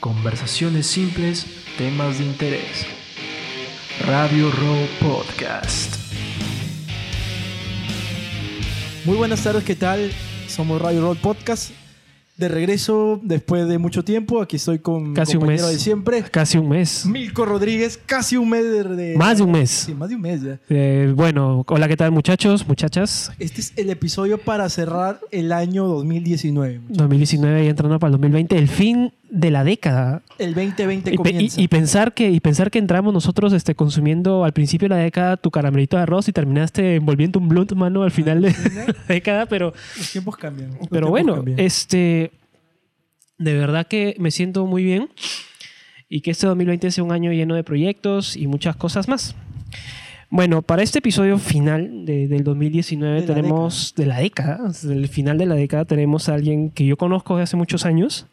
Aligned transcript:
Conversaciones 0.00 0.86
simples, 0.86 1.46
temas 1.78 2.18
de 2.18 2.24
interés. 2.26 2.86
Radio 4.06 4.50
Row 4.50 4.86
Podcast. 5.00 5.96
Muy 9.04 9.16
buenas 9.16 9.42
tardes, 9.42 9.64
¿qué 9.64 9.74
tal? 9.74 10.10
Somos 10.48 10.80
Radio 10.80 11.00
Roll 11.00 11.16
Podcast. 11.16 11.70
De 12.36 12.48
regreso 12.48 13.18
después 13.22 13.66
de 13.66 13.78
mucho 13.78 14.04
tiempo. 14.04 14.42
Aquí 14.42 14.56
estoy 14.56 14.78
con 14.80 15.14
Casi 15.14 15.32
mi 15.32 15.36
un 15.36 15.40
compañero 15.40 15.68
mes. 15.68 15.76
de 15.76 15.82
siempre, 15.82 16.22
Casi 16.24 16.58
un 16.58 16.68
mes. 16.68 17.06
Milko 17.06 17.46
Rodríguez. 17.46 17.98
Casi 18.04 18.36
un 18.36 18.50
mes 18.50 18.62
de, 18.62 18.84
de- 18.84 19.16
Más 19.16 19.38
de 19.38 19.44
un 19.44 19.52
mes. 19.52 19.70
Sí, 19.70 19.94
más 19.94 20.10
de 20.10 20.16
un 20.16 20.20
mes 20.20 20.42
ya. 20.42 20.58
Eh, 20.68 21.14
bueno, 21.16 21.64
hola, 21.66 21.88
¿qué 21.88 21.96
tal 21.96 22.10
muchachos, 22.12 22.68
muchachas? 22.68 23.32
Este 23.38 23.62
es 23.62 23.72
el 23.76 23.88
episodio 23.88 24.36
para 24.36 24.68
cerrar 24.68 25.18
el 25.30 25.50
año 25.50 25.86
2019. 25.86 26.82
2019 26.90 27.64
y 27.64 27.68
entrando 27.68 27.98
para 27.98 28.08
el 28.10 28.12
2020, 28.20 28.58
el 28.58 28.68
fin 28.68 29.14
de 29.28 29.50
la 29.50 29.64
década. 29.64 30.22
El 30.38 30.54
2020 30.54 31.12
Y, 31.12 31.16
comienza. 31.16 31.60
y- 31.60 31.64
y 31.64 31.68
pensar 31.68 32.14
que, 32.14 32.30
y 32.30 32.40
pensar 32.40 32.70
que 32.70 32.78
entramos 32.78 33.12
nosotros 33.12 33.52
este, 33.52 33.74
consumiendo 33.74 34.44
al 34.44 34.52
principio 34.52 34.88
de 34.88 34.94
la 34.94 35.00
década 35.02 35.36
tu 35.36 35.50
caramelito 35.50 35.96
de 35.96 36.04
arroz 36.04 36.28
y 36.28 36.32
terminaste 36.32 36.94
envolviendo 36.96 37.38
un 37.40 37.48
blunt, 37.48 37.72
mano, 37.72 38.02
al 38.02 38.10
final 38.12 38.40
de 38.42 38.50
la 38.74 38.94
década, 39.08 39.46
pero, 39.46 39.72
Los 39.96 40.12
tiempos 40.12 40.36
cambian. 40.36 40.68
los 40.70 40.78
pero 40.88 41.06
tiempos 41.06 41.10
bueno, 41.10 41.34
cambian. 41.36 41.58
este, 41.60 42.30
de 43.38 43.54
verdad 43.54 43.86
que 43.86 44.14
me 44.18 44.30
siento 44.30 44.64
muy 44.66 44.84
bien 44.84 45.08
y 46.08 46.20
que 46.20 46.30
este 46.30 46.46
2020 46.46 46.90
sea 46.92 47.02
un 47.04 47.12
año 47.12 47.32
lleno 47.32 47.54
de 47.56 47.64
proyectos 47.64 48.36
y 48.36 48.46
muchas 48.46 48.76
cosas 48.76 49.08
más. 49.08 49.34
Bueno, 50.30 50.62
para 50.62 50.82
este 50.82 50.98
episodio 51.00 51.38
final 51.38 52.04
de- 52.04 52.26
del 52.28 52.42
2019 52.44 53.22
De 53.22 53.26
la 53.28 53.34
tenemos, 53.34 53.92
de 53.96 54.06
la 54.06 54.18
década, 54.18 54.60
del 54.82 55.08
final 55.08 55.38
de 55.38 55.46
la 55.46 55.54
década, 55.56 55.84
tenemos 55.84 56.28
a 56.28 56.34
alguien 56.34 56.70
que 56.70 56.84
yo 56.86 56.96
conozco 56.96 57.36
de 57.36 57.42
hace 57.44 57.56
muchos 57.56 57.84
años, 57.86 58.26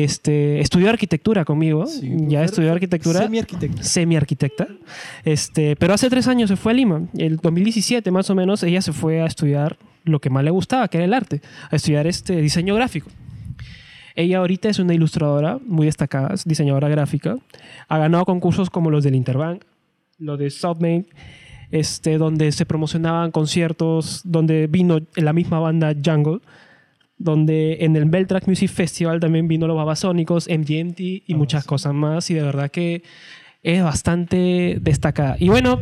este, 0.00 0.60
estudió 0.60 0.88
arquitectura 0.88 1.44
conmigo, 1.44 1.86
Sí, 1.86 2.10
ya 2.28 2.42
estudió 2.44 2.72
arquitectura 2.72 3.20
Semi-arquitecto. 3.20 3.82
semi-arquitecta, 3.82 4.68
este, 5.24 5.76
pero 5.76 5.92
hace 5.92 6.08
tres 6.08 6.28
años 6.28 6.48
se 6.48 6.56
fue 6.56 6.72
a 6.72 6.74
Lima. 6.74 7.02
El 7.16 7.36
2017 7.36 8.10
más 8.10 8.30
o 8.30 8.34
menos 8.34 8.62
ella 8.62 8.80
se 8.80 8.92
fue 8.92 9.20
a 9.20 9.26
estudiar 9.26 9.76
lo 10.04 10.20
que 10.20 10.30
más 10.30 10.44
le 10.44 10.50
gustaba, 10.50 10.88
que 10.88 10.96
era 10.98 11.04
el 11.04 11.14
arte, 11.14 11.42
a 11.70 11.76
estudiar 11.76 12.06
este 12.06 12.36
diseño 12.40 12.74
gráfico. 12.74 13.08
Ella 14.14 14.38
ahorita 14.38 14.68
es 14.68 14.78
una 14.78 14.94
ilustradora 14.94 15.58
muy 15.66 15.86
destacada, 15.86 16.34
es 16.34 16.44
diseñadora 16.44 16.88
gráfica. 16.88 17.36
Ha 17.88 17.98
ganado 17.98 18.24
concursos 18.24 18.68
como 18.70 18.90
los 18.90 19.04
del 19.04 19.14
Interbank, 19.14 19.62
los 20.18 20.38
de 20.38 20.50
Southmain, 20.50 21.06
este, 21.70 22.18
donde 22.18 22.52
se 22.52 22.66
promocionaban 22.66 23.30
conciertos, 23.30 24.20
donde 24.24 24.66
vino 24.66 24.98
la 25.16 25.32
misma 25.32 25.58
banda 25.60 25.94
Jungle, 26.04 26.40
donde 27.22 27.78
en 27.84 27.94
el 27.96 28.04
Beltrack 28.06 28.46
Music 28.48 28.70
Festival 28.70 29.20
también 29.20 29.46
vino 29.48 29.66
los 29.66 29.76
Babasónicos, 29.76 30.48
MGMT 30.48 31.00
y 31.00 31.34
muchas 31.34 31.64
cosas 31.64 31.94
más. 31.94 32.28
Y 32.30 32.34
de 32.34 32.42
verdad 32.42 32.70
que 32.70 33.02
es 33.62 33.82
bastante 33.82 34.78
destacada. 34.80 35.36
Y 35.38 35.48
bueno, 35.48 35.80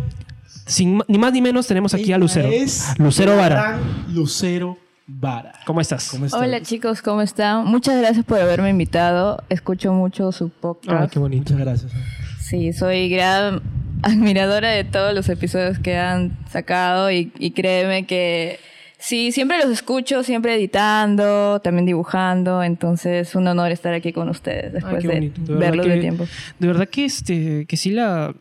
sin 0.66 1.00
ni 1.08 1.18
más 1.18 1.32
ni 1.32 1.40
menos 1.40 1.66
tenemos 1.66 1.94
aquí 1.94 2.12
a 2.12 2.18
Lucero. 2.18 2.48
es 2.50 2.94
Lucero 2.98 3.36
Vara. 3.36 3.78
Lucero 4.12 4.76
Vara. 5.06 5.52
¿Cómo 5.66 5.80
estás? 5.80 6.10
¿Cómo 6.10 6.26
estás? 6.26 6.40
Hola 6.40 6.60
chicos, 6.60 7.00
¿cómo 7.02 7.22
están? 7.22 7.64
Muchas 7.66 7.98
gracias 7.98 8.24
por 8.24 8.38
haberme 8.38 8.68
invitado. 8.70 9.42
Escucho 9.48 9.92
mucho 9.92 10.30
su 10.32 10.44
Ay, 10.44 10.52
podcast. 10.60 11.12
qué 11.12 11.18
bonito. 11.18 11.52
Muchas 11.54 11.66
gracias. 11.66 11.92
Sí, 12.40 12.72
soy 12.74 13.08
gran 13.08 13.62
admiradora 14.02 14.70
de 14.70 14.84
todos 14.84 15.14
los 15.14 15.28
episodios 15.30 15.78
que 15.78 15.96
han 15.96 16.36
sacado 16.50 17.10
y, 17.10 17.32
y 17.38 17.52
créeme 17.52 18.06
que 18.06 18.58
sí, 19.00 19.32
siempre 19.32 19.58
los 19.58 19.70
escucho, 19.70 20.22
siempre 20.22 20.54
editando, 20.54 21.60
también 21.60 21.86
dibujando, 21.86 22.62
entonces 22.62 23.28
es 23.28 23.34
un 23.34 23.46
honor 23.48 23.72
estar 23.72 23.92
aquí 23.94 24.12
con 24.12 24.28
ustedes 24.28 24.72
después 24.72 25.02
de. 25.02 25.32
De 25.36 25.54
verlos 25.54 25.86
que- 25.86 25.92
de 25.92 25.98
tiempo. 26.00 26.26
De 26.58 26.66
verdad 26.68 26.88
que, 26.88 27.04
este, 27.06 27.66
que 27.66 27.76
sí 27.76 27.90
la... 27.90 28.34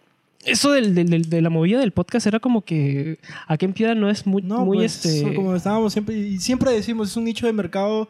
Eso 0.45 0.71
del, 0.71 0.95
del- 0.95 1.09
del- 1.09 1.29
de 1.29 1.41
la 1.41 1.49
movida 1.49 1.79
del 1.79 1.91
podcast 1.91 2.25
era 2.27 2.39
como 2.39 2.61
que 2.61 3.19
aquí 3.47 3.65
en 3.65 3.73
Piedra 3.73 3.93
no 3.93 4.09
es 4.09 4.25
muy, 4.25 4.41
No, 4.41 4.63
muy 4.65 4.77
pues, 4.77 5.05
este... 5.05 5.33
como 5.35 5.53
estábamos 5.55 5.91
siempre, 5.91 6.15
y 6.15 6.37
siempre 6.39 6.71
decimos, 6.71 7.09
es 7.09 7.17
un 7.17 7.25
nicho 7.25 7.45
de 7.45 7.51
mercado 7.53 8.07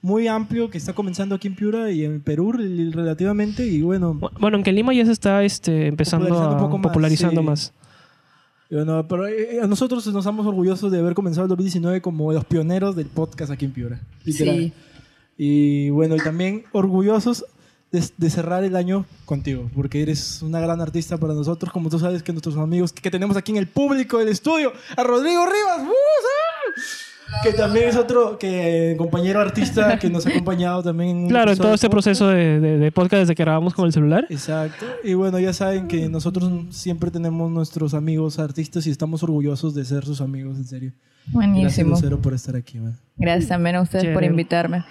muy 0.00 0.26
amplio 0.26 0.70
que 0.70 0.78
está 0.78 0.94
comenzando 0.94 1.34
aquí 1.34 1.48
en 1.48 1.54
Piura 1.54 1.90
y 1.90 2.04
en 2.04 2.20
Perú 2.22 2.52
rel- 2.52 2.92
relativamente, 2.92 3.66
y 3.66 3.82
bueno, 3.82 4.14
Bueno, 4.14 4.56
aunque 4.56 4.70
en 4.70 4.76
Lima 4.76 4.94
ya 4.94 5.04
se 5.04 5.12
está 5.12 5.42
este, 5.44 5.86
empezando 5.86 6.28
Popularizando 6.28 6.56
a 6.56 6.58
un 6.58 6.64
poco 6.64 6.78
más, 6.78 6.88
popularizando 6.88 7.40
sí. 7.42 7.46
más. 7.46 7.72
Bueno, 8.70 9.06
pero 9.08 9.26
eh, 9.26 9.60
a 9.62 9.66
nosotros 9.66 10.06
nos 10.06 10.16
estamos 10.16 10.46
orgullosos 10.46 10.90
de 10.90 10.98
haber 10.98 11.14
comenzado 11.14 11.44
el 11.44 11.48
2019 11.50 12.00
como 12.00 12.32
los 12.32 12.44
pioneros 12.44 12.96
del 12.96 13.06
podcast 13.06 13.52
aquí 13.52 13.64
en 13.64 13.72
Piura, 13.72 14.00
literal. 14.24 14.56
Sí. 14.56 14.72
Y 15.38 15.90
bueno, 15.90 16.16
y 16.16 16.18
también 16.18 16.64
orgullosos 16.72 17.44
de, 17.92 18.02
de 18.16 18.30
cerrar 18.30 18.64
el 18.64 18.74
año 18.74 19.06
contigo, 19.24 19.70
porque 19.74 20.02
eres 20.02 20.42
una 20.42 20.60
gran 20.60 20.80
artista 20.80 21.18
para 21.18 21.34
nosotros, 21.34 21.72
como 21.72 21.90
tú 21.90 21.98
sabes 21.98 22.22
que 22.22 22.32
nuestros 22.32 22.56
amigos 22.56 22.92
que, 22.92 23.02
que 23.02 23.10
tenemos 23.10 23.36
aquí 23.36 23.52
en 23.52 23.58
el 23.58 23.68
público 23.68 24.18
del 24.18 24.28
estudio, 24.28 24.72
a 24.96 25.02
Rodrigo 25.02 25.44
Rivas, 25.46 25.88
¡uh! 25.88 27.15
Que 27.42 27.52
también 27.52 27.88
es 27.88 27.96
otro 27.96 28.38
que 28.38 28.94
compañero 28.98 29.40
artista 29.40 29.98
que 30.00 30.08
nos 30.10 30.26
ha 30.26 30.30
acompañado 30.30 30.82
también. 30.82 31.28
Claro, 31.28 31.52
en 31.52 31.58
todo 31.58 31.74
este 31.74 31.90
proceso 31.90 32.28
de, 32.28 32.60
de- 32.60 32.78
de 32.78 32.92
podcast 32.92 33.20
desde 33.20 33.34
que 33.34 33.42
grabamos 33.42 33.74
con 33.74 33.86
el 33.86 33.92
celular. 33.92 34.26
Exacto. 34.30 34.86
Y 35.04 35.14
bueno, 35.14 35.38
ya 35.38 35.52
saben 35.52 35.88
que 35.88 36.08
nosotros 36.08 36.50
siempre 36.70 37.10
tenemos 37.10 37.50
nuestros 37.50 37.94
amigos 37.94 38.38
artistas 38.38 38.86
y 38.86 38.90
estamos 38.90 39.22
orgullosos 39.22 39.74
de 39.74 39.84
ser 39.84 40.04
sus 40.04 40.20
amigos, 40.20 40.56
en 40.56 40.64
serio. 40.64 40.92
Gracias, 40.92 41.34
Buenísimo. 41.34 41.90
Lucero, 41.90 42.20
por 42.20 42.34
estar 42.34 42.54
aquí. 42.54 42.78
man. 42.78 42.96
Gracias 43.16 43.48
también 43.48 43.74
a 43.76 43.82
ustedes 43.82 44.04
por 44.04 44.12
Chévere. 44.12 44.26
invitarme. 44.28 44.84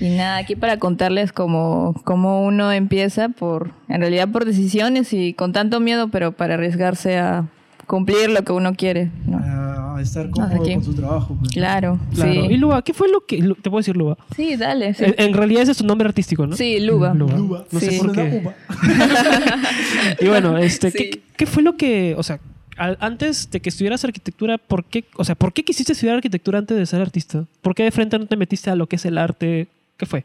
Y 0.00 0.08
nada, 0.10 0.38
aquí 0.38 0.56
para 0.56 0.78
contarles 0.80 1.30
cómo, 1.32 1.94
cómo 2.04 2.42
uno 2.44 2.72
empieza 2.72 3.28
por, 3.28 3.70
en 3.88 4.00
realidad 4.00 4.28
por 4.28 4.44
decisiones 4.44 5.12
y 5.12 5.34
con 5.34 5.52
tanto 5.52 5.78
miedo, 5.78 6.08
pero 6.08 6.32
para 6.32 6.54
arriesgarse 6.54 7.18
a 7.18 7.46
cumplir 7.88 8.30
lo 8.30 8.44
que 8.44 8.52
uno 8.52 8.72
quiere. 8.74 9.10
¿no? 9.26 9.38
A 9.38 10.00
estar 10.00 10.30
cómodo 10.30 10.62
aquí. 10.62 10.74
con 10.74 10.84
su 10.84 10.94
trabajo. 10.94 11.36
pues. 11.40 11.50
Claro, 11.50 11.98
Claro. 12.14 12.32
sí. 12.32 12.38
Y 12.38 12.56
Luba, 12.56 12.82
¿qué 12.82 12.94
fue 12.94 13.08
lo 13.10 13.26
que... 13.26 13.38
Te 13.38 13.68
puedo 13.70 13.78
decir 13.78 13.96
Luba. 13.96 14.16
Sí, 14.36 14.54
dale. 14.56 14.94
Sí, 14.94 15.02
En, 15.04 15.14
en 15.18 15.32
realidad 15.34 15.62
ese 15.62 15.72
es 15.72 15.78
tu 15.78 15.84
nombre 15.86 16.06
artístico, 16.06 16.46
¿no? 16.46 16.54
Sí, 16.56 16.78
Luba. 16.78 17.12
Luba. 17.14 17.34
Uva. 17.40 17.64
No 17.72 17.80
sé 17.80 17.90
Sí. 17.90 17.98
por 17.98 18.14
Suena 18.14 18.30
qué. 18.30 18.36
uva. 18.44 18.54
Y 20.20 20.26
bueno, 20.28 20.56
este, 20.58 20.90
Sí. 20.90 20.98
¿qué, 20.98 21.20
qué 21.36 21.46
fue 21.46 21.62
lo 21.62 21.76
que... 21.76 22.14
O 22.16 22.22
sea, 22.22 22.38
al- 22.76 22.96
antes 23.00 23.50
de 23.50 23.60
que 23.60 23.68
estudiaras 23.70 24.04
arquitectura, 24.04 24.58
¿por 24.58 24.84
qué, 24.84 25.04
o 25.16 25.24
sea, 25.24 25.34
¿por 25.34 25.52
qué 25.52 25.64
quisiste 25.64 25.92
estudiar 25.92 26.16
arquitectura 26.16 26.58
antes 26.58 26.76
de 26.76 26.86
ser 26.86 27.00
artista? 27.00 27.44
¿Por 27.62 27.74
qué 27.74 27.82
de 27.84 27.90
frente 27.90 28.18
no 28.18 28.26
te 28.26 28.36
metiste 28.36 28.70
a 28.70 28.76
lo 28.76 28.86
que 28.86 28.96
es 28.96 29.04
el 29.04 29.18
arte? 29.18 29.66
¿Qué 29.96 30.06
fue? 30.06 30.24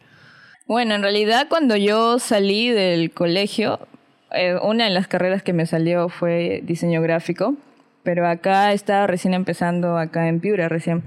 Bueno, 0.68 0.94
en 0.96 1.02
realidad 1.02 1.47
cuando 1.50 1.75
yo 1.75 2.19
salí 2.19 2.69
del 2.69 3.12
colegio, 3.12 3.79
eh, 4.34 4.58
una 4.62 4.86
de 4.86 4.90
las 4.90 5.08
carreras 5.08 5.44
que 5.44 5.54
me 5.54 5.66
salió 5.66 6.10
fue 6.10 6.62
diseño 6.64 7.02
gráfico, 7.02 7.56
pero 8.04 8.28
acá 8.28 8.74
estaba 8.74 9.08
recién 9.08 9.34
empezando, 9.34 9.98
acá 9.98 10.28
en 10.28 10.40
Piura 10.40 10.70
recién. 10.70 11.04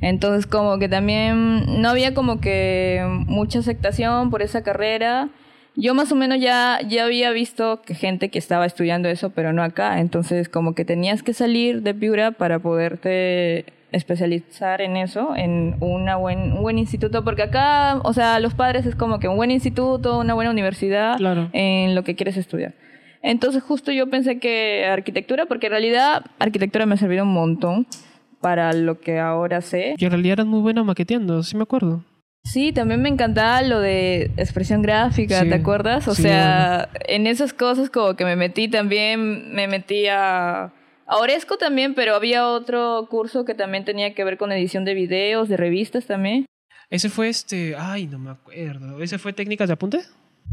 Entonces 0.00 0.46
como 0.46 0.78
que 0.78 0.88
también 0.88 1.80
no 1.80 1.88
había 1.88 2.14
como 2.14 2.40
que 2.40 3.02
mucha 3.26 3.60
aceptación 3.60 4.30
por 4.30 4.42
esa 4.42 4.62
carrera. 4.62 5.30
Yo 5.76 5.94
más 5.94 6.12
o 6.12 6.14
menos 6.14 6.40
ya, 6.40 6.78
ya 6.86 7.04
había 7.04 7.30
visto 7.30 7.82
que 7.82 7.94
gente 7.94 8.28
que 8.28 8.38
estaba 8.38 8.66
estudiando 8.66 9.08
eso, 9.08 9.30
pero 9.30 9.52
no 9.52 9.62
acá. 9.62 10.00
Entonces 10.00 10.48
como 10.48 10.74
que 10.74 10.84
tenías 10.84 11.22
que 11.22 11.32
salir 11.32 11.82
de 11.82 11.94
Piura 11.94 12.32
para 12.32 12.58
poderte 12.58 13.64
especializar 13.94 14.80
en 14.80 14.96
eso, 14.96 15.34
en 15.36 15.76
una 15.80 16.16
buen, 16.16 16.52
un 16.52 16.62
buen 16.62 16.78
instituto, 16.78 17.24
porque 17.24 17.42
acá, 17.42 17.96
o 18.04 18.12
sea, 18.12 18.40
los 18.40 18.54
padres 18.54 18.86
es 18.86 18.94
como 18.94 19.18
que 19.18 19.28
un 19.28 19.36
buen 19.36 19.50
instituto, 19.50 20.18
una 20.18 20.34
buena 20.34 20.50
universidad 20.50 21.16
Claro. 21.16 21.48
en 21.52 21.94
lo 21.94 22.02
que 22.04 22.14
quieres 22.14 22.36
estudiar. 22.36 22.74
Entonces 23.22 23.62
justo 23.62 23.90
yo 23.92 24.10
pensé 24.10 24.38
que 24.38 24.84
arquitectura, 24.86 25.46
porque 25.46 25.66
en 25.66 25.72
realidad 25.72 26.24
arquitectura 26.38 26.84
me 26.86 26.94
ha 26.94 26.98
servido 26.98 27.24
un 27.24 27.32
montón 27.32 27.86
para 28.40 28.72
lo 28.74 29.00
que 29.00 29.18
ahora 29.18 29.62
sé. 29.62 29.94
Y 29.96 30.04
en 30.04 30.10
realidad 30.10 30.34
eras 30.34 30.46
muy 30.46 30.60
buena 30.60 30.84
maqueteando, 30.84 31.42
sí 31.42 31.56
me 31.56 31.62
acuerdo. 31.62 32.04
Sí, 32.46 32.72
también 32.72 33.00
me 33.00 33.08
encantaba 33.08 33.62
lo 33.62 33.80
de 33.80 34.24
expresión 34.36 34.82
gráfica, 34.82 35.40
Sí. 35.40 35.48
¿te 35.48 35.54
acuerdas? 35.54 36.06
O 36.08 36.14
Sí, 36.14 36.22
sea, 36.24 36.90
en 37.08 37.26
esas 37.26 37.54
cosas 37.54 37.88
como 37.88 38.16
que 38.16 38.26
me 38.26 38.36
metí 38.36 38.68
también, 38.68 39.54
me 39.54 39.66
metí 39.66 40.06
a, 40.10 40.70
a 41.06 41.16
Oresco 41.16 41.56
también, 41.56 41.94
pero 41.94 42.14
había 42.14 42.48
otro 42.48 43.06
curso 43.10 43.44
que 43.44 43.54
también 43.54 43.84
tenía 43.84 44.14
que 44.14 44.24
ver 44.24 44.38
con 44.38 44.52
edición 44.52 44.84
de 44.84 44.94
videos, 44.94 45.48
de 45.48 45.56
revistas 45.56 46.06
también. 46.06 46.46
Ese 46.90 47.08
fue 47.08 47.28
este... 47.28 47.74
Ay, 47.76 48.06
no 48.06 48.18
me 48.18 48.30
acuerdo. 48.30 49.02
¿Ese 49.02 49.18
fue 49.18 49.32
técnicas 49.32 49.68
de 49.68 49.74
apunte? 49.74 50.00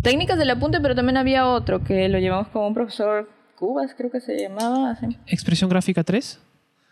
Técnicas 0.02 0.38
del 0.38 0.50
apunte, 0.50 0.80
pero 0.82 0.96
también 0.96 1.18
había 1.18 1.48
otro 1.48 1.84
que 1.84 2.08
lo 2.10 2.20
llevamos 2.20 2.48
como 2.48 2.68
un 2.68 2.74
profesor 2.74 3.30
Cubas, 3.56 3.94
creo 3.96 4.10
que 4.10 4.20
se 4.22 4.36
llamaba. 4.40 4.98
¿Expresión 5.28 5.70
gráfica 5.70 6.04
3? 6.04 6.40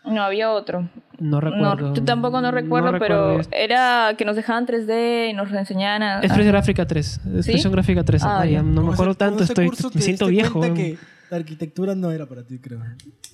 No, 0.04 0.22
había 0.22 0.52
otro. 0.52 0.88
No 1.18 1.40
recuerdo. 1.40 1.88
No, 1.88 1.92
tú 1.92 2.04
tampoco 2.04 2.40
no 2.40 2.52
recuerdo, 2.52 2.92
pero 2.98 3.40
este. 3.40 3.64
era 3.64 4.14
que 4.16 4.24
nos 4.24 4.36
dejaban 4.36 4.66
3D 4.66 5.30
y 5.30 5.32
nos 5.32 5.50
enseñaban 5.52 6.02
a... 6.02 6.18
Expresión 6.20 6.46
gráfica 6.52 6.86
3. 6.86 7.20
Expresión 7.36 7.72
gráfica 7.72 8.04
3. 8.04 8.22
Ah, 8.22 8.40
Ay, 8.42 8.52
ya. 8.52 8.62
no 8.62 8.82
me 8.82 8.86
Con 8.86 8.94
acuerdo 8.94 9.14
tanto, 9.14 9.38
con 9.38 9.44
estoy, 9.44 9.68
me 9.94 10.00
siento 10.00 10.28
viejo. 10.28 10.60
que 10.60 10.96
la 11.30 11.36
arquitectura 11.36 11.94
no 11.94 12.10
era 12.10 12.26
para 12.26 12.42
ti, 12.42 12.58
creo. 12.58 12.80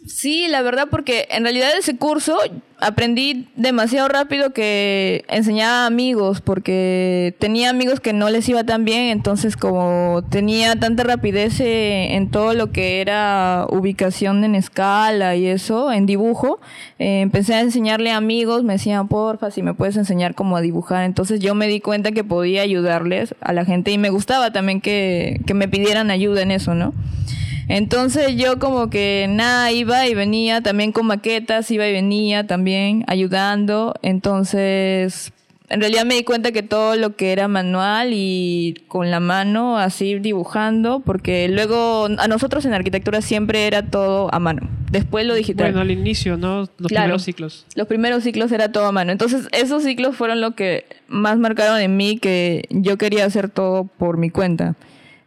Sí, 0.06 0.46
la 0.48 0.60
verdad, 0.60 0.88
porque 0.90 1.26
en 1.31 1.44
realidad 1.44 1.70
ese 1.78 1.96
curso 1.96 2.37
aprendí 2.78 3.48
demasiado 3.56 4.06
rápido 4.08 4.52
que 4.52 5.25
enseñaba 5.28 5.84
a 5.84 5.87
amigos, 5.87 6.43
porque 6.43 7.34
tenía 7.38 7.70
amigos 7.70 8.00
que 8.00 8.12
no 8.12 8.28
les 8.28 8.46
iba 8.50 8.64
tan 8.64 8.84
bien, 8.84 9.04
entonces 9.04 9.56
como 9.56 10.22
tenía 10.28 10.76
tanta 10.76 11.04
rapidez 11.04 11.58
eh, 11.60 12.14
en 12.16 12.31
todo 12.31 12.52
lo 12.52 12.70
que 12.70 13.00
era 13.00 13.66
ubicación 13.70 14.44
en 14.44 14.54
escala 14.54 15.34
y 15.37 15.46
eso, 15.46 15.90
en 15.90 16.04
dibujo, 16.04 16.60
eh, 16.99 17.22
empecé 17.22 17.54
a 17.54 17.60
enseñarle 17.60 18.10
a 18.10 18.19
amigos, 18.19 18.62
me 18.62 18.75
decían, 18.75 19.08
porfa, 19.08 19.50
si 19.50 19.62
me 19.62 19.72
puedes 19.72 19.96
enseñar 19.96 20.34
cómo 20.34 20.58
a 20.58 20.60
dibujar, 20.60 21.04
entonces 21.04 21.40
yo 21.40 21.54
me 21.54 21.66
di 21.66 21.81
cuenta 21.81 22.12
que 22.12 22.25
podía 22.25 22.60
ayudarles 22.60 23.34
a 23.40 23.54
la 23.54 23.64
gente 23.64 23.90
y 23.90 23.96
me 23.96 24.10
gustaba 24.10 24.52
también 24.52 24.82
que, 24.82 25.40
que 25.46 25.54
me 25.54 25.66
pidieran 25.66 26.10
ayuda 26.10 26.42
en 26.42 26.50
eso, 26.50 26.75
¿no? 26.75 26.92
Entonces 27.68 28.36
yo 28.36 28.58
como 28.58 28.90
que 28.90 29.26
nada, 29.28 29.72
iba 29.72 30.06
y 30.06 30.14
venía 30.14 30.60
también 30.60 30.92
con 30.92 31.06
maquetas, 31.06 31.70
iba 31.70 31.86
y 31.86 31.92
venía 31.92 32.46
también 32.46 33.04
ayudando. 33.08 33.94
Entonces, 34.02 35.32
en 35.68 35.80
realidad 35.80 36.04
me 36.04 36.14
di 36.14 36.22
cuenta 36.22 36.52
que 36.52 36.62
todo 36.62 36.94
lo 36.94 37.16
que 37.16 37.32
era 37.32 37.48
manual 37.48 38.10
y 38.12 38.84
con 38.86 39.10
la 39.10 39.18
mano, 39.18 39.78
así 39.78 40.16
dibujando, 40.20 41.00
porque 41.00 41.48
luego 41.48 42.06
a 42.18 42.28
nosotros 42.28 42.64
en 42.66 42.74
arquitectura 42.74 43.20
siempre 43.20 43.66
era 43.66 43.82
todo 43.82 44.32
a 44.32 44.38
mano. 44.38 44.68
Después 44.92 45.26
lo 45.26 45.34
digital. 45.34 45.66
Bueno, 45.72 45.80
al 45.80 45.90
inicio, 45.90 46.36
¿no? 46.36 46.60
Los 46.78 46.88
Claro. 46.88 47.04
primeros 47.06 47.24
ciclos. 47.24 47.66
Los 47.74 47.88
primeros 47.88 48.22
ciclos 48.22 48.52
era 48.52 48.70
todo 48.70 48.86
a 48.86 48.92
mano. 48.92 49.10
Entonces, 49.10 49.48
esos 49.50 49.82
ciclos 49.82 50.14
fueron 50.14 50.40
lo 50.40 50.52
que 50.54 50.84
más 51.08 51.36
marcaron 51.38 51.80
en 51.80 51.96
mí 51.96 52.18
que 52.18 52.66
yo 52.70 52.96
quería 52.96 53.24
hacer 53.24 53.48
todo 53.48 53.84
por 53.98 54.18
mi 54.18 54.30
cuenta. 54.30 54.76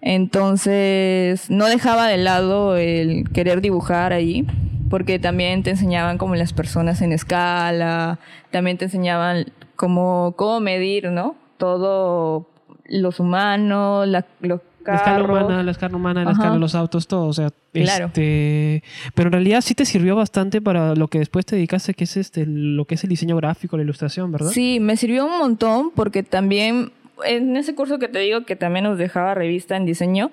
Entonces, 0.02 1.50
no 1.50 1.66
dejaba 1.68 2.08
de 2.08 2.18
lado 2.18 2.78
el 2.78 3.30
querer 3.32 3.62
dibujar 3.62 4.14
ahí, 4.14 4.46
porque 4.90 5.20
también 5.20 5.64
te 5.64 5.72
enseñaban 5.72 6.18
como 6.18 6.36
las 6.36 6.54
personas 6.54 7.02
en 7.02 7.12
escala, 7.12 8.20
también 8.52 8.78
te 8.78 8.86
enseñaban 8.86 9.46
cómo, 9.76 10.34
cómo 10.38 10.60
medir, 10.60 11.12
¿no? 11.12 11.36
Todo 11.58 12.48
los 12.86 13.20
humanos, 13.20 14.08
la- 14.08 14.26
los 14.42 14.62
La 14.86 14.96
escala 14.96 15.24
humana, 15.24 15.62
la 15.64 15.72
escala 15.72 15.96
humana, 15.96 16.24
la 16.24 16.32
Ajá. 16.32 16.40
escala 16.40 16.54
de 16.54 16.60
los 16.60 16.74
autos, 16.74 17.08
todo. 17.08 17.28
O 17.28 17.34
sea, 17.34 17.50
Claro. 17.74 18.08
este. 18.08 18.82
Pero 19.14 19.28
en 19.28 19.34
realidad 19.34 19.62
sí 19.62 19.76
te 19.76 19.86
sirvió 19.86 20.16
bastante 20.16 20.62
para 20.62 20.96
lo 20.96 21.08
que 21.10 21.20
después 21.20 21.46
te 21.46 21.56
dedicaste, 21.56 21.94
que 21.94 22.06
es 22.06 22.18
este, 22.18 22.46
lo 22.48 22.86
que 22.86 22.96
es 22.96 23.04
el 23.04 23.10
diseño 23.12 23.36
gráfico, 23.36 23.78
la 23.78 23.84
ilustración, 23.84 24.32
¿verdad? 24.32 24.50
Sí, 24.50 24.80
me 24.80 24.98
sirvió 24.98 25.26
un 25.28 25.38
montón 25.38 25.92
porque 25.94 26.24
también 26.24 26.92
en 27.26 27.56
ese 27.58 27.76
curso 27.76 28.00
que 28.00 28.08
te 28.08 28.20
digo 28.20 28.46
que 28.46 28.56
también 28.56 28.86
nos 28.86 28.98
dejaba 28.98 29.34
revista 29.34 29.76
en 29.76 29.86
diseño, 29.86 30.32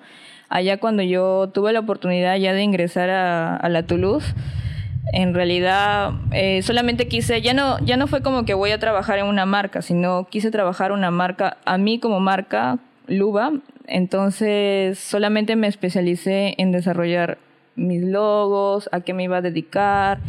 allá 0.49 0.77
cuando 0.77 1.03
yo 1.03 1.49
tuve 1.53 1.73
la 1.73 1.79
oportunidad 1.79 2.37
ya 2.37 2.53
de 2.53 2.63
ingresar 2.63 3.09
a, 3.09 3.69
la 3.69 3.83
Toulouse, 3.83 4.33
en 5.13 5.33
realidad 5.33 6.11
eh, 6.31 6.61
solamente 6.63 7.07
quise, 7.07 7.41
ya 7.41 7.53
no, 7.53 7.79
ya 7.79 7.97
no 7.97 8.07
fue 8.07 8.21
como 8.21 8.45
que 8.45 8.53
voy 8.53 8.71
a 8.71 8.79
trabajar 8.79 9.19
en 9.19 9.25
una 9.25 9.45
marca, 9.45 9.81
sino 9.81 10.27
quise 10.29 10.51
trabajar 10.51 10.91
una 10.91 11.11
marca, 11.11 11.57
a 11.65 11.77
mí 11.77 11.99
como 11.99 12.19
marca, 12.19 12.79
Luba, 13.07 13.53
entonces 13.85 14.99
solamente 14.99 15.55
me 15.55 15.67
especialicé 15.67 16.55
en 16.57 16.73
desarrollar 16.73 17.37
mis 17.75 18.03
logos, 18.03 18.89
a 18.91 19.01
qué 19.01 19.13
me 19.13 19.23
iba 19.23 19.37
a 19.37 19.41
dedicar 19.41 20.19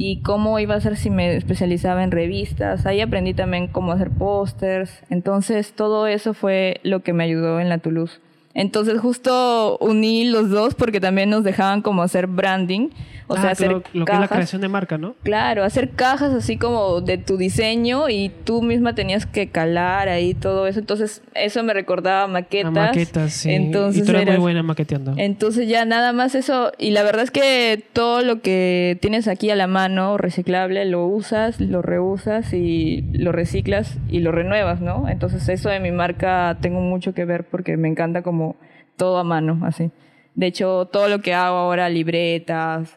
y 0.00 0.22
cómo 0.22 0.60
iba 0.60 0.76
a 0.76 0.80
ser 0.80 0.96
si 0.96 1.10
me 1.10 1.34
especializaba 1.34 2.04
en 2.04 2.12
revistas. 2.12 2.86
Ahí 2.86 3.00
aprendí 3.00 3.34
también 3.34 3.66
cómo 3.66 3.90
hacer 3.90 4.10
pósters. 4.10 4.92
Entonces 5.10 5.72
todo 5.72 6.06
eso 6.06 6.34
fue 6.34 6.80
lo 6.84 7.02
que 7.02 7.12
me 7.12 7.24
ayudó 7.24 7.58
en 7.58 7.68
la 7.68 7.78
Toulouse. 7.78 8.20
Entonces 8.54 9.00
justo 9.00 9.76
uní 9.80 10.24
los 10.30 10.50
dos 10.50 10.76
porque 10.76 11.00
también 11.00 11.30
nos 11.30 11.42
dejaban 11.42 11.82
como 11.82 12.02
hacer 12.02 12.28
branding, 12.28 12.90
o 13.30 13.34
Ah, 13.36 13.42
sea, 13.42 13.50
hacer 13.50 13.70
lo 13.70 13.82
que 13.82 13.88
es 13.92 13.94
la 14.00 14.04
cajas. 14.06 14.30
creación 14.30 14.62
de 14.62 14.68
marca, 14.68 14.96
¿no? 14.98 15.14
Claro, 15.22 15.62
hacer 15.62 15.90
cajas 15.90 16.32
así 16.32 16.56
como 16.56 17.00
de 17.02 17.18
tu 17.18 17.36
diseño 17.36 18.08
y 18.08 18.30
tú 18.44 18.62
misma 18.62 18.94
tenías 18.94 19.26
que 19.26 19.48
calar 19.50 20.08
ahí 20.08 20.32
todo 20.34 20.66
eso. 20.66 20.80
Entonces, 20.80 21.22
eso 21.34 21.62
me 21.62 21.74
recordaba 21.74 22.26
maquetas. 22.26 22.68
A 22.68 22.70
maquetas, 22.70 23.32
sí. 23.34 23.50
Entonces, 23.52 24.02
y 24.02 24.06
tú 24.06 24.12
eras 24.12 24.24
muy 24.26 24.36
buena 24.38 24.62
maqueteando. 24.62 25.12
entonces 25.18 25.68
ya 25.68 25.84
nada 25.84 26.12
más 26.12 26.34
eso, 26.34 26.72
y 26.78 26.90
la 26.92 27.02
verdad 27.02 27.22
es 27.24 27.30
que 27.30 27.84
todo 27.92 28.22
lo 28.22 28.40
que 28.40 28.98
tienes 29.02 29.28
aquí 29.28 29.50
a 29.50 29.56
la 29.56 29.66
mano, 29.66 30.16
reciclable, 30.16 30.84
lo 30.86 31.06
usas, 31.06 31.60
lo 31.60 31.82
reusas 31.82 32.52
y 32.54 33.04
lo 33.12 33.30
reciclas 33.32 33.98
y 34.08 34.20
lo 34.20 34.32
renuevas, 34.32 34.80
¿no? 34.80 35.06
Entonces 35.08 35.48
eso 35.50 35.68
de 35.68 35.80
mi 35.80 35.90
marca 35.92 36.56
tengo 36.62 36.80
mucho 36.80 37.12
que 37.12 37.24
ver 37.26 37.44
porque 37.44 37.76
me 37.76 37.88
encanta 37.88 38.22
como 38.22 38.56
todo 38.96 39.18
a 39.18 39.24
mano, 39.24 39.60
así. 39.66 39.90
De 40.34 40.46
hecho, 40.46 40.88
todo 40.92 41.08
lo 41.08 41.20
que 41.20 41.34
hago 41.34 41.56
ahora, 41.56 41.88
libretas, 41.88 42.96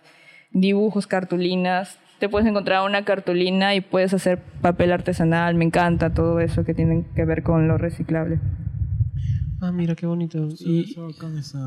dibujos, 0.52 1.08
cartulinas, 1.08 1.98
te 2.20 2.30
puedes 2.30 2.48
encontrar 2.48 2.88
una 2.88 3.04
cartulina 3.04 3.74
y 3.76 3.82
puedes 3.82 4.14
hacer 4.14 4.40
papel 4.62 4.92
artesanal, 4.92 5.56
me 5.56 5.66
encanta 5.66 6.14
todo 6.14 6.40
eso 6.40 6.64
que 6.64 6.74
tiene 6.74 7.06
que 7.16 7.26
ver 7.26 7.42
con 7.44 7.68
lo 7.68 7.78
reciclable. 7.78 8.40
Ah, 9.60 9.72
mira 9.72 9.96
qué 9.96 10.06
bonito. 10.06 10.50
Sí, 10.52 10.86
Y, 10.98 11.40
ese 11.40 11.58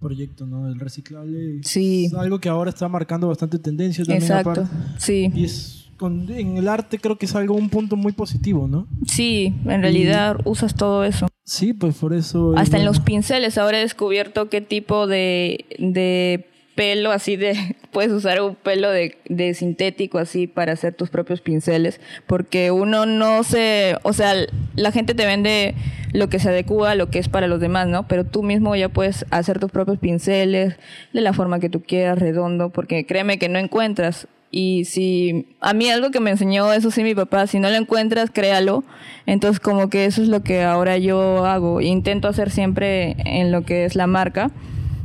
proyecto, 0.00 0.46
¿no? 0.46 0.68
El 0.68 0.78
reciclable. 0.78 1.60
Sí. 1.62 2.06
Es 2.06 2.14
algo 2.14 2.38
que 2.38 2.48
ahora 2.48 2.70
está 2.70 2.88
marcando 2.88 3.28
bastante 3.28 3.58
tendencia 3.58 4.04
también 4.04 4.22
Exacto, 4.22 4.50
aparte. 4.50 4.70
sí. 4.98 5.30
Y 5.34 5.44
es 5.44 5.90
con- 5.96 6.30
en 6.30 6.58
el 6.58 6.68
arte 6.68 6.98
creo 6.98 7.16
que 7.16 7.24
es 7.26 7.34
algo, 7.34 7.54
un 7.54 7.70
punto 7.70 7.96
muy 7.96 8.12
positivo, 8.12 8.68
¿no? 8.68 8.86
Sí, 9.06 9.54
en 9.64 9.80
realidad 9.80 10.36
usas 10.44 10.74
todo 10.74 11.04
eso. 11.04 11.28
Sí, 11.44 11.72
pues 11.72 11.96
por 11.96 12.12
eso... 12.12 12.50
Hasta 12.56 12.76
en 12.76 12.82
bueno, 12.82 12.90
los 12.92 13.00
pinceles 13.00 13.56
ahora 13.56 13.78
he 13.78 13.80
descubierto 13.80 14.50
qué 14.50 14.60
tipo 14.60 15.06
de, 15.06 15.64
de 15.78 16.46
pelo 16.76 17.10
así 17.10 17.34
de... 17.34 17.76
Puedes 17.90 18.12
usar 18.12 18.40
un 18.40 18.54
pelo 18.54 18.90
de, 18.90 19.16
de 19.28 19.54
sintético 19.54 20.18
así 20.18 20.46
para 20.46 20.72
hacer 20.72 20.94
tus 20.94 21.10
propios 21.10 21.40
pinceles. 21.40 22.00
Porque 22.28 22.70
uno 22.70 23.06
no 23.06 23.42
se... 23.42 23.96
O 24.04 24.12
sea, 24.12 24.34
la 24.76 24.92
gente 24.92 25.14
te 25.14 25.26
vende 25.26 25.74
lo 26.12 26.28
que 26.28 26.38
se 26.38 26.50
adecua 26.50 26.92
a 26.92 26.94
lo 26.94 27.10
que 27.10 27.18
es 27.18 27.28
para 27.28 27.48
los 27.48 27.58
demás, 27.58 27.88
¿no? 27.88 28.06
Pero 28.06 28.24
tú 28.24 28.44
mismo 28.44 28.76
ya 28.76 28.88
puedes 28.88 29.26
hacer 29.30 29.58
tus 29.58 29.72
propios 29.72 29.98
pinceles 29.98 30.76
de 31.12 31.20
la 31.20 31.32
forma 31.32 31.58
que 31.58 31.70
tú 31.70 31.82
quieras, 31.82 32.20
redondo. 32.20 32.70
Porque 32.70 33.06
créeme 33.06 33.38
que 33.38 33.48
no 33.48 33.58
encuentras 33.58 34.28
y 34.50 34.84
si 34.84 35.48
a 35.60 35.74
mí 35.74 35.90
algo 35.90 36.10
que 36.10 36.20
me 36.20 36.30
enseñó 36.30 36.72
eso 36.72 36.90
sí 36.90 37.02
mi 37.02 37.14
papá, 37.14 37.46
si 37.46 37.58
no 37.58 37.68
lo 37.68 37.76
encuentras, 37.76 38.30
créalo. 38.30 38.84
Entonces 39.26 39.60
como 39.60 39.90
que 39.90 40.04
eso 40.04 40.22
es 40.22 40.28
lo 40.28 40.42
que 40.42 40.62
ahora 40.62 40.98
yo 40.98 41.44
hago. 41.44 41.80
Intento 41.80 42.28
hacer 42.28 42.50
siempre 42.50 43.16
en 43.18 43.52
lo 43.52 43.64
que 43.64 43.84
es 43.84 43.96
la 43.96 44.06
marca 44.06 44.50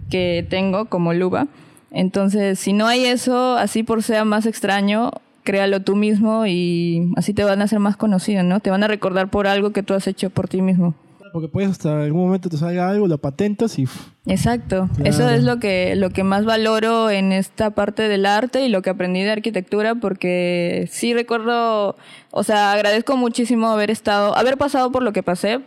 que 0.09 0.45
tengo 0.50 0.85
como 0.85 1.13
Luba. 1.13 1.47
Entonces, 1.91 2.57
si 2.59 2.73
no 2.73 2.88
hay 2.88 3.05
eso, 3.05 3.57
así 3.57 3.83
por 3.83 4.01
sea 4.03 4.25
más 4.25 4.45
extraño, 4.45 5.11
créalo 5.43 5.81
tú 5.81 5.95
mismo 5.95 6.45
y 6.45 7.11
así 7.17 7.33
te 7.33 7.43
van 7.43 7.61
a 7.61 7.65
hacer 7.65 7.79
más 7.79 7.97
conocido, 7.97 8.43
¿no? 8.43 8.59
Te 8.59 8.69
van 8.71 8.83
a 8.83 8.88
recordar 8.88 9.29
por 9.29 9.47
algo 9.47 9.71
que 9.71 9.83
tú 9.83 9.93
has 9.93 10.07
hecho 10.07 10.29
por 10.29 10.47
ti 10.47 10.61
mismo. 10.61 10.93
Porque 11.33 11.47
puedes 11.47 11.71
hasta 11.71 12.03
algún 12.03 12.25
momento 12.25 12.49
te 12.49 12.57
salga 12.57 12.89
algo, 12.89 13.07
lo 13.07 13.17
patentas 13.17 13.80
y... 13.80 13.85
Exacto. 14.25 14.89
Claro. 14.95 15.09
Eso 15.09 15.30
es 15.30 15.44
lo 15.45 15.59
que, 15.59 15.95
lo 15.95 16.09
que 16.09 16.23
más 16.25 16.44
valoro 16.44 17.09
en 17.09 17.31
esta 17.31 17.69
parte 17.71 18.09
del 18.09 18.25
arte 18.25 18.66
y 18.66 18.69
lo 18.69 18.81
que 18.81 18.89
aprendí 18.89 19.21
de 19.23 19.31
arquitectura 19.31 19.95
porque 19.95 20.89
sí 20.92 21.13
recuerdo, 21.13 21.95
o 22.31 22.44
sea, 22.44 22.73
agradezco 22.73 23.16
muchísimo 23.16 23.69
haber 23.69 23.92
estado, 23.92 24.35
haber 24.37 24.57
pasado 24.57 24.92
por 24.92 25.04
lo 25.04 25.13
que 25.13 25.23
pasé 25.23 25.61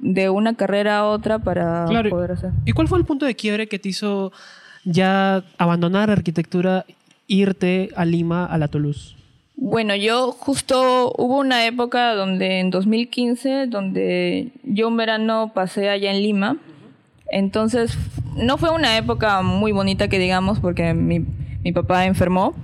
de 0.00 0.30
una 0.30 0.54
carrera 0.54 0.98
a 0.98 1.04
otra 1.06 1.38
para 1.38 1.84
Claro. 1.88 2.10
poder 2.10 2.32
hacer. 2.32 2.50
¿Y 2.64 2.72
cuál 2.72 2.88
fue 2.88 2.98
el 2.98 3.04
punto 3.04 3.24
de 3.24 3.36
quiebre 3.36 3.68
que 3.68 3.78
te 3.78 3.88
hizo 3.90 4.32
ya 4.84 5.44
abandonar 5.58 6.10
arquitectura, 6.10 6.84
irte 7.26 7.90
a 7.96 8.04
Lima, 8.04 8.46
a 8.46 8.58
la 8.58 8.68
Toulouse? 8.68 9.16
Bueno, 9.56 9.94
yo 9.94 10.32
justo 10.32 11.12
hubo 11.16 11.38
una 11.38 11.66
época 11.66 12.14
donde 12.14 12.60
en 12.60 12.70
2015, 12.70 13.66
donde 13.68 14.50
yo 14.64 14.88
un 14.88 14.96
verano 14.96 15.52
pasé 15.54 15.88
allá 15.88 16.10
en 16.10 16.22
Lima. 16.22 16.56
Entonces, 17.30 17.96
no 18.36 18.58
fue 18.58 18.70
una 18.70 18.96
época 18.96 19.42
muy 19.42 19.72
bonita 19.72 20.08
que 20.08 20.18
digamos, 20.18 20.60
porque 20.60 20.92
mi, 20.92 21.24
mi 21.62 21.72
papá 21.72 22.04
enfermó. 22.06 22.54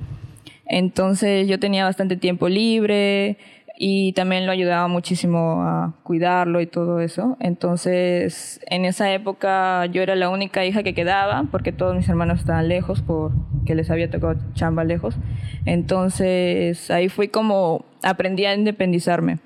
Entonces, 0.66 1.48
yo 1.48 1.58
tenía 1.58 1.84
bastante 1.84 2.16
tiempo 2.16 2.48
libre 2.48 3.38
y 3.82 4.12
también 4.12 4.44
lo 4.44 4.52
ayudaba 4.52 4.88
muchísimo 4.88 5.62
a 5.62 5.94
cuidarlo 6.02 6.60
y 6.60 6.66
todo 6.66 7.00
eso. 7.00 7.38
Entonces, 7.40 8.60
en 8.66 8.84
esa 8.84 9.10
época 9.10 9.87
yo 9.87 10.02
era 10.02 10.14
la 10.16 10.28
única 10.28 10.66
hija 10.66 10.82
que 10.82 10.92
quedaba, 10.92 11.46
porque 11.50 11.72
todos 11.72 11.96
mis 11.96 12.06
hermanos 12.06 12.40
estaban 12.40 12.68
lejos, 12.68 13.00
porque 13.00 13.75
les 13.75 13.90
había 13.90 14.10
tocado 14.10 14.38
chamba 14.52 14.84
lejos. 14.84 15.16
Entonces, 15.64 16.90
ahí 16.90 17.08
fui 17.08 17.28
como 17.28 17.87
aprendí 18.02 18.44
a 18.44 18.54
independizarme. 18.54 19.38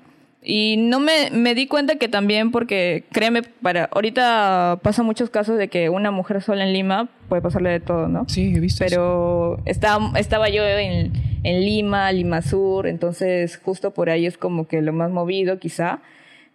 Y 0.43 0.75
no 0.79 0.99
me, 0.99 1.31
me 1.31 1.55
di 1.55 1.67
cuenta 1.67 1.95
que 1.95 2.09
también, 2.09 2.51
porque 2.51 3.05
créeme, 3.13 3.41
para 3.41 3.85
ahorita 3.85 4.79
pasa 4.83 5.01
muchos 5.01 5.29
casos 5.29 5.57
de 5.57 5.69
que 5.69 5.87
una 5.87 6.11
mujer 6.11 6.41
sola 6.41 6.65
en 6.65 6.73
Lima 6.73 7.07
puede 7.29 7.41
pasarle 7.41 7.69
de 7.69 7.79
todo, 7.79 8.09
¿no? 8.09 8.25
Sí, 8.27 8.53
he 8.53 8.59
visto. 8.59 8.83
eso. 8.83 8.93
Pero 8.93 9.61
estaba, 9.63 10.11
estaba 10.19 10.49
yo 10.49 10.61
en, 10.63 11.13
en 11.45 11.61
Lima, 11.61 12.11
Lima 12.11 12.41
Sur, 12.41 12.87
entonces 12.87 13.57
justo 13.63 13.91
por 13.91 14.09
ahí 14.09 14.25
es 14.25 14.37
como 14.37 14.67
que 14.67 14.81
lo 14.81 14.93
más 14.93 15.11
movido 15.11 15.59
quizá. 15.59 15.99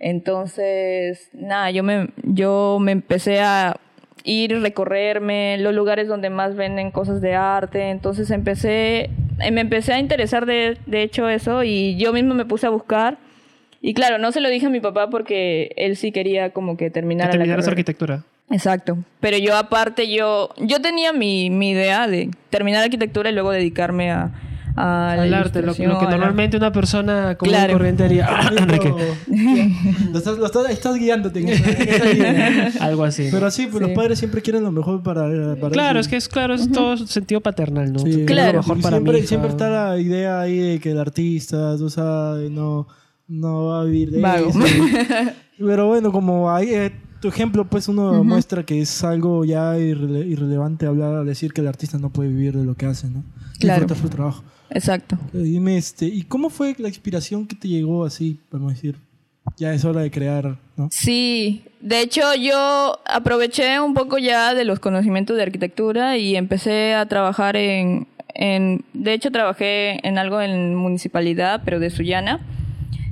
Entonces, 0.00 1.28
nada, 1.32 1.70
yo 1.70 1.82
me, 1.82 2.08
yo 2.24 2.78
me 2.80 2.92
empecé 2.92 3.40
a, 3.40 3.76
ir 4.24 4.60
recorrerme 4.60 5.56
los 5.58 5.74
lugares 5.74 6.08
donde 6.08 6.28
más 6.28 6.56
venden 6.56 6.90
cosas 6.90 7.20
de 7.20 7.34
arte. 7.34 7.90
Entonces 7.90 8.30
empecé, 8.30 9.10
eh, 9.40 9.50
me 9.52 9.60
empecé 9.60 9.92
a 9.92 9.98
interesar 9.98 10.44
de, 10.44 10.76
de 10.86 11.02
hecho 11.02 11.28
eso 11.28 11.62
y 11.64 11.96
yo 11.96 12.12
mismo 12.12 12.34
me 12.34 12.44
puse 12.44 12.66
a 12.66 12.70
buscar. 12.70 13.18
Y 13.80 13.94
claro, 13.94 14.18
no 14.18 14.30
se 14.32 14.40
lo 14.40 14.50
dije 14.50 14.66
a 14.66 14.70
mi 14.70 14.80
papá 14.80 15.08
porque 15.08 15.72
él 15.76 15.96
sí 15.96 16.12
quería 16.12 16.50
como 16.50 16.76
que 16.76 16.90
terminar 16.90 17.28
Que 17.30 17.38
terminaras 17.38 17.66
arquitectura. 17.66 18.24
Exacto. 18.50 18.98
Pero 19.20 19.38
yo 19.38 19.56
aparte, 19.56 20.12
yo, 20.12 20.50
yo 20.58 20.82
tenía 20.82 21.12
mi, 21.12 21.48
mi 21.48 21.70
idea 21.70 22.06
de 22.06 22.30
terminar 22.50 22.82
arquitectura 22.82 23.30
y 23.30 23.32
luego 23.32 23.52
dedicarme 23.52 24.10
a, 24.10 24.32
a 24.80 25.16
la 25.16 25.22
Al 25.22 25.34
arte, 25.34 25.62
lo, 25.62 25.74
que 25.74 25.86
normalmente 25.86 26.56
una 26.56 26.72
persona 26.72 27.36
común 27.36 27.54
y 27.54 27.56
Claro. 27.56 27.72
corriente 27.74 28.04
haría. 28.04 28.26
Ah, 28.30 28.50
Enrique. 28.56 28.92
Lo 30.12 30.18
estás, 30.18 30.38
lo 30.38 30.46
estás, 30.46 30.70
estás 30.70 30.96
guiándote 30.96 31.40
en 31.40 31.48
esa, 31.50 31.70
en 31.70 31.88
esa 31.88 32.04
línea. 32.12 32.72
Algo 32.80 33.04
así. 33.04 33.28
Pero 33.30 33.50
sí, 33.50 33.66
pues 33.70 33.82
Sí. 33.82 33.88
los 33.88 33.96
padres 33.96 34.18
siempre 34.18 34.42
quieren 34.42 34.62
lo 34.62 34.72
mejor 34.72 35.02
para, 35.02 35.22
para 35.56 35.70
claro, 35.72 36.00
es 36.00 36.08
que 36.08 36.16
es 36.16 36.28
claro, 36.28 36.54
es 36.54 36.70
todo 36.70 36.96
sentido 36.96 37.40
paternal, 37.40 37.92
¿no? 37.92 37.98
Sí. 38.00 38.24
Claro. 38.26 38.58
Lo 38.58 38.58
mejor 38.62 38.80
para 38.80 38.96
siempre, 38.96 39.18
hija. 39.18 39.28
siempre 39.28 39.50
está 39.50 39.68
la 39.70 39.98
idea 40.00 40.40
ahí 40.40 40.56
de 40.58 40.80
que 40.80 40.90
el 40.92 40.98
artista, 40.98 41.76
tú 41.76 41.90
sabes, 41.90 42.50
no, 42.50 42.86
no 43.28 43.66
va 43.66 43.82
a 43.82 43.84
vivir 43.84 44.10
de 44.10 44.20
Vago. 44.20 44.50
eso. 44.50 44.58
Pero 45.58 45.86
bueno, 45.88 46.10
como 46.12 46.50
ahí, 46.50 46.68
eh, 46.74 46.92
tu 47.20 47.28
ejemplo, 47.28 47.64
pues 47.66 47.86
uno 47.88 48.24
muestra 48.24 48.62
que 48.64 48.80
es 48.80 49.04
algo 49.04 49.44
ya 49.44 49.76
irrele- 49.76 50.26
irrelevante 50.26 50.86
hablar, 50.86 51.24
decir 51.24 51.52
que 51.52 51.60
el 51.60 51.68
artista 51.68 51.98
no 51.98 52.10
puede 52.10 52.30
vivir 52.30 52.56
de 52.56 52.64
lo 52.64 52.74
que 52.74 52.86
hace, 52.86 53.08
¿no? 53.10 53.22
Claro. 53.58 53.80
Disfrutar 53.82 53.96
su 54.02 54.08
trabajo. 54.08 54.42
Exacto. 54.70 55.18
Dime, 55.32 55.76
este, 55.76 56.06
¿y 56.06 56.22
cómo 56.22 56.50
fue 56.50 56.74
la 56.78 56.88
inspiración 56.88 57.46
que 57.46 57.56
te 57.56 57.68
llegó 57.68 58.04
así, 58.04 58.38
vamos 58.50 58.72
a 58.72 58.74
decir? 58.74 58.96
Ya 59.56 59.74
es 59.74 59.84
hora 59.84 60.00
de 60.00 60.10
crear, 60.10 60.56
¿no? 60.76 60.88
Sí, 60.92 61.64
de 61.80 62.00
hecho 62.00 62.34
yo 62.34 62.98
aproveché 63.04 63.80
un 63.80 63.94
poco 63.94 64.18
ya 64.18 64.54
de 64.54 64.64
los 64.64 64.80
conocimientos 64.80 65.36
de 65.36 65.42
arquitectura 65.42 66.16
y 66.16 66.36
empecé 66.36 66.94
a 66.94 67.06
trabajar 67.06 67.56
en, 67.56 68.06
en 68.34 68.84
de 68.92 69.12
hecho 69.12 69.30
trabajé 69.30 70.06
en 70.06 70.18
algo 70.18 70.40
en 70.40 70.74
municipalidad, 70.74 71.62
pero 71.64 71.80
de 71.80 71.90
Sullana, 71.90 72.40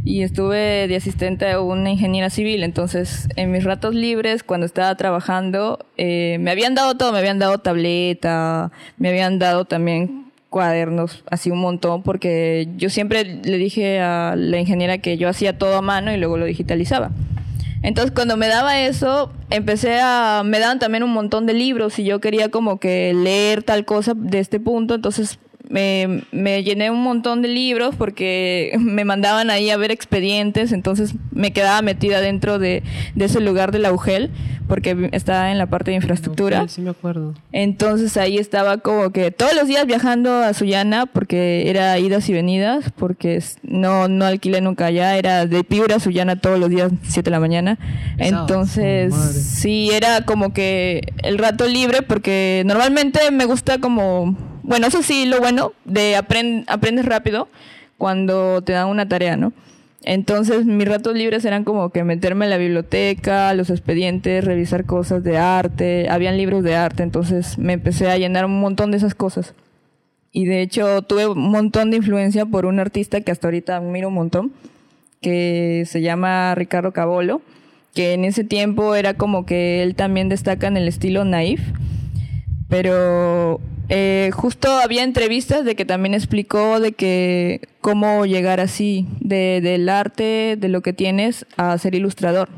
y 0.04 0.22
estuve 0.22 0.86
de 0.86 0.96
asistente 0.96 1.50
a 1.50 1.60
una 1.60 1.90
ingeniera 1.90 2.30
civil, 2.30 2.62
entonces 2.62 3.28
en 3.36 3.50
mis 3.50 3.64
ratos 3.64 3.94
libres, 3.94 4.42
cuando 4.42 4.64
estaba 4.64 4.94
trabajando, 4.94 5.84
eh, 5.96 6.38
me 6.40 6.50
habían 6.50 6.74
dado 6.74 6.96
todo, 6.96 7.12
me 7.12 7.18
habían 7.18 7.38
dado 7.38 7.58
tableta, 7.58 8.70
me 8.96 9.08
habían 9.08 9.38
dado 9.38 9.64
también 9.64 10.27
cuadernos, 10.50 11.24
así 11.30 11.50
un 11.50 11.58
montón, 11.58 12.02
porque 12.02 12.68
yo 12.76 12.90
siempre 12.90 13.24
le 13.24 13.58
dije 13.58 14.00
a 14.00 14.34
la 14.36 14.58
ingeniera 14.58 14.98
que 14.98 15.16
yo 15.18 15.28
hacía 15.28 15.58
todo 15.58 15.76
a 15.76 15.82
mano 15.82 16.12
y 16.12 16.16
luego 16.16 16.38
lo 16.38 16.46
digitalizaba. 16.46 17.10
Entonces 17.82 18.12
cuando 18.12 18.36
me 18.36 18.48
daba 18.48 18.80
eso, 18.80 19.32
empecé 19.50 20.00
a, 20.00 20.42
me 20.44 20.58
daban 20.58 20.78
también 20.78 21.04
un 21.04 21.12
montón 21.12 21.46
de 21.46 21.54
libros 21.54 21.98
y 21.98 22.04
yo 22.04 22.20
quería 22.20 22.50
como 22.50 22.80
que 22.80 23.14
leer 23.14 23.62
tal 23.62 23.84
cosa 23.84 24.14
de 24.16 24.40
este 24.40 24.58
punto, 24.58 24.94
entonces 24.94 25.38
me, 25.68 26.22
me 26.32 26.62
llené 26.62 26.90
un 26.90 27.02
montón 27.02 27.42
de 27.42 27.48
libros 27.48 27.94
porque 27.96 28.72
me 28.78 29.04
mandaban 29.04 29.50
ahí 29.50 29.70
a 29.70 29.76
ver 29.76 29.90
expedientes, 29.90 30.72
entonces 30.72 31.14
me 31.30 31.52
quedaba 31.52 31.82
metida 31.82 32.20
dentro 32.20 32.58
de, 32.58 32.82
de 33.14 33.24
ese 33.24 33.40
lugar 33.40 33.72
de 33.72 33.78
la 33.78 33.92
UGEL, 33.92 34.30
porque 34.66 35.08
estaba 35.12 35.50
en 35.50 35.56
la 35.56 35.66
parte 35.66 35.90
de 35.92 35.96
infraestructura. 35.96 36.62
Ok, 36.62 36.68
Sí, 36.68 36.82
me 36.82 36.90
acuerdo. 36.90 37.34
Entonces 37.52 38.16
ahí 38.18 38.36
estaba 38.36 38.78
como 38.78 39.10
que 39.10 39.30
todos 39.30 39.54
los 39.54 39.66
días 39.66 39.86
viajando 39.86 40.30
a 40.42 40.52
Sullana 40.52 41.06
porque 41.06 41.70
era 41.70 41.98
idas 41.98 42.28
y 42.28 42.34
venidas, 42.34 42.92
porque 42.96 43.42
no, 43.62 44.08
no 44.08 44.26
alquilé 44.26 44.60
nunca 44.60 44.86
allá, 44.86 45.16
era 45.16 45.46
de 45.46 45.64
Piura 45.64 45.96
a 45.96 46.00
Sullana 46.00 46.36
todos 46.36 46.58
los 46.58 46.68
días, 46.68 46.92
7 47.02 47.22
de 47.22 47.30
la 47.30 47.40
mañana. 47.40 47.78
Pesado. 48.18 48.42
Entonces, 48.42 49.14
Oh, 49.16 49.32
sí, 49.32 49.90
era 49.92 50.22
como 50.26 50.52
que 50.52 51.12
el 51.22 51.38
rato 51.38 51.66
libre 51.66 52.02
porque 52.02 52.62
normalmente 52.66 53.30
me 53.30 53.46
gusta 53.46 53.78
como, 53.78 54.36
bueno, 54.68 54.86
eso 54.86 55.02
sí, 55.02 55.24
lo 55.26 55.40
bueno, 55.40 55.72
de 55.84 56.16
aprend- 56.16 56.64
aprendes 56.68 57.06
rápido 57.06 57.48
cuando 57.96 58.62
te 58.62 58.72
dan 58.72 58.88
una 58.88 59.08
tarea, 59.08 59.36
¿no? 59.36 59.52
Entonces 60.04 60.64
mis 60.64 60.86
ratos 60.86 61.16
libres 61.16 61.44
eran 61.44 61.64
como 61.64 61.90
que 61.90 62.04
meterme 62.04 62.44
en 62.44 62.50
la 62.50 62.56
biblioteca, 62.56 63.52
los 63.54 63.70
expedientes, 63.70 64.44
revisar 64.44 64.84
cosas 64.84 65.24
de 65.24 65.38
arte, 65.38 66.08
habían 66.08 66.36
libros 66.36 66.62
de 66.62 66.76
arte, 66.76 67.02
entonces 67.02 67.58
me 67.58 67.72
empecé 67.72 68.08
a 68.08 68.16
llenar 68.16 68.44
un 68.44 68.60
montón 68.60 68.90
de 68.92 68.98
esas 68.98 69.14
cosas. 69.14 69.54
Y 70.30 70.44
de 70.44 70.62
hecho 70.62 71.02
tuve 71.02 71.26
un 71.26 71.50
montón 71.50 71.90
de 71.90 71.96
influencia 71.96 72.46
por 72.46 72.64
un 72.66 72.78
artista 72.78 73.22
que 73.22 73.32
hasta 73.32 73.48
ahorita 73.48 73.76
admiro 73.76 74.08
un 74.08 74.14
montón, 74.14 74.52
que 75.20 75.82
se 75.86 76.00
llama 76.00 76.54
Ricardo 76.54 76.92
Cabolo, 76.92 77.42
que 77.94 78.12
en 78.12 78.24
ese 78.24 78.44
tiempo 78.44 78.94
era 78.94 79.14
como 79.14 79.46
que 79.46 79.82
él 79.82 79.96
también 79.96 80.28
destaca 80.28 80.68
en 80.68 80.76
el 80.76 80.86
estilo 80.86 81.24
naif, 81.24 81.60
pero 82.68 83.60
eh, 83.88 84.30
justo 84.34 84.70
había 84.78 85.02
entrevistas 85.02 85.64
de 85.64 85.74
que 85.74 85.84
también 85.84 86.14
explicó 86.14 86.80
de 86.80 86.92
que 86.92 87.60
cómo 87.80 88.26
llegar 88.26 88.60
así 88.60 89.06
de, 89.20 89.60
del 89.62 89.88
arte, 89.88 90.56
de 90.58 90.68
lo 90.68 90.82
que 90.82 90.92
tienes, 90.92 91.46
a 91.56 91.76
ser 91.78 91.94
ilustrador. 91.94 92.48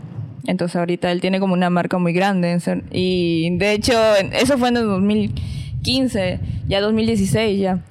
Entonces 0.47 0.77
ahorita 0.77 1.13
él 1.13 1.21
tiene 1.21 1.39
como 1.39 1.55
una 1.55 1.71
marca 1.71 1.99
muy 1.99 2.13
grande. 2.13 2.59
y 2.91 3.57
de 3.57 3.73
hecho, 3.73 3.93
eso 4.33 4.59
fue 4.59 4.71
en 4.71 4.79
el 4.79 4.85
2015, 4.85 6.41
ya 6.67 6.81
2016 6.81 7.61
ya. 7.61 7.85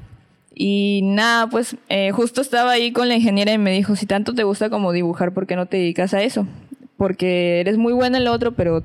Y 0.53 1.00
nada, 1.03 1.48
pues 1.48 1.77
eh, 1.88 2.12
justo 2.12 2.41
estaba 2.41 2.72
ahí 2.72 2.91
con 2.91 3.08
la 3.08 3.15
ingeniera 3.15 3.53
y 3.53 3.58
me 3.58 3.72
dijo, 3.72 3.96
si 3.96 4.05
tanto 4.05 4.36
te 4.36 4.43
gusta 4.43 4.69
como 4.69 4.91
dibujar, 4.91 5.34
¿por 5.34 5.48
qué 5.48 5.55
no 5.55 5.67
te 5.67 5.77
dedicas 5.77 6.13
a 6.13 6.22
eso? 6.22 6.46
Porque 6.98 7.62
eres 7.62 7.77
muy 7.77 7.93
buena 7.93 8.17
en 8.17 8.25
lo 8.25 8.34
otro, 8.34 8.51
pero 8.51 8.84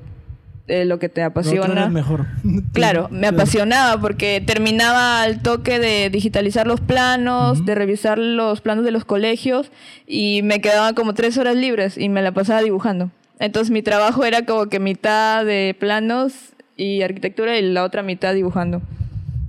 eh, 0.67 0.85
lo 0.85 0.97
que 0.99 1.09
te 1.09 1.21
apasiona... 1.21 1.89
mejor. 1.89 2.25
Claro, 2.73 3.07
me 3.11 3.27
apasionaba 3.27 3.99
porque 4.01 4.41
terminaba 4.45 5.21
al 5.21 5.41
toque 5.41 5.79
de 5.79 6.09
digitalizar 6.09 6.67
los 6.67 6.81
planos, 6.81 7.65
de 7.65 7.75
revisar 7.75 8.17
los 8.17 8.61
planos 8.61 8.83
de 8.83 8.91
los 8.91 9.05
colegios 9.05 9.71
y 10.07 10.41
me 10.43 10.61
quedaban 10.61 10.95
como 10.95 11.13
tres 11.13 11.37
horas 11.37 11.55
libres 11.55 11.97
y 11.97 12.09
me 12.09 12.21
la 12.21 12.31
pasaba 12.31 12.61
dibujando. 12.61 13.11
Entonces 13.39 13.71
mi 13.71 13.81
trabajo 13.81 14.25
era 14.25 14.45
como 14.45 14.67
que 14.67 14.79
mitad 14.79 15.45
de 15.45 15.75
planos 15.79 16.33
y 16.77 17.01
arquitectura 17.01 17.57
y 17.57 17.61
la 17.61 17.83
otra 17.83 18.03
mitad 18.03 18.33
dibujando. 18.33 18.81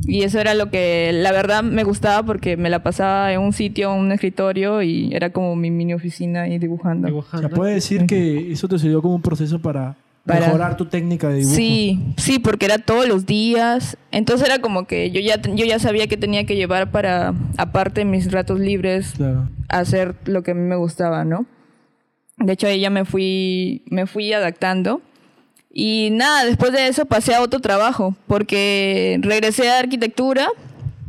Y 0.07 0.23
eso 0.23 0.39
era 0.39 0.55
lo 0.55 0.71
que 0.71 1.11
la 1.13 1.33
verdad 1.33 1.63
me 1.63 1.83
gustaba 1.83 2.25
porque 2.25 2.57
me 2.57 2.71
la 2.71 2.83
pasaba 2.83 3.33
en 3.33 3.41
un 3.41 3.53
sitio, 3.53 3.93
en 3.93 4.01
un 4.01 4.13
escritorio 4.13 4.83
y 4.83 5.13
era 5.13 5.31
como 5.31 5.57
mi 5.57 5.71
mini 5.71 5.95
oficina 5.95 6.49
y 6.49 6.59
dibujando. 6.59 7.09
O 7.09 7.11
Dibujando. 7.11 7.49
sea, 7.49 7.57
puede 7.57 7.75
decir 7.75 8.07
que 8.07 8.53
eso 8.53 8.69
te 8.69 8.79
sirvió 8.79 9.03
como 9.03 9.17
un 9.17 9.23
proceso 9.23 9.59
para, 9.59 9.97
Para- 10.27 10.47
mejorar 10.47 10.77
tu 10.77 10.87
técnica 10.87 11.29
de 11.29 11.37
dibujo. 11.37 11.55
Sí, 11.55 12.01
sí, 12.17 12.39
porque 12.39 12.67
era 12.67 12.79
todos 12.79 13.07
los 13.07 13.27
días. 13.27 13.97
Entonces 14.11 14.47
era 14.49 14.59
como 14.61 14.87
que 14.87 15.11
yo 15.11 15.21
ya, 15.21 15.41
yo 15.41 15.65
ya 15.65 15.79
sabía 15.79 16.07
que 16.09 16.17
tenía 16.17 16.45
que 16.45 16.57
llevar 16.57 16.91
para, 16.91 17.33
aparte 17.57 18.01
de 18.01 18.05
mis 18.07 18.31
ratos 18.33 18.59
libres, 18.59 19.13
Claro. 19.17 19.49
hacer 19.69 20.15
lo 20.25 20.43
que 20.43 20.51
a 20.51 20.55
mí 20.55 20.63
me 20.63 20.77
gustaba, 20.77 21.25
¿no? 21.25 21.47
De 22.39 22.53
hecho, 22.55 22.67
ahí 22.67 22.81
ya 22.81 22.91
me 22.91 23.05
fui, 23.05 23.83
me 23.89 24.07
fui 24.07 24.33
adaptando. 24.33 25.01
Y 25.73 26.09
nada, 26.13 26.45
después 26.45 26.73
de 26.73 26.89
eso 26.89 27.07
pasé 27.07 27.35
a 27.35 27.43
otro 27.43 27.61
trabajo, 27.61 28.17
porque 28.27 29.19
regresé 29.23 29.71
a 29.71 29.79
arquitectura, 29.79 30.49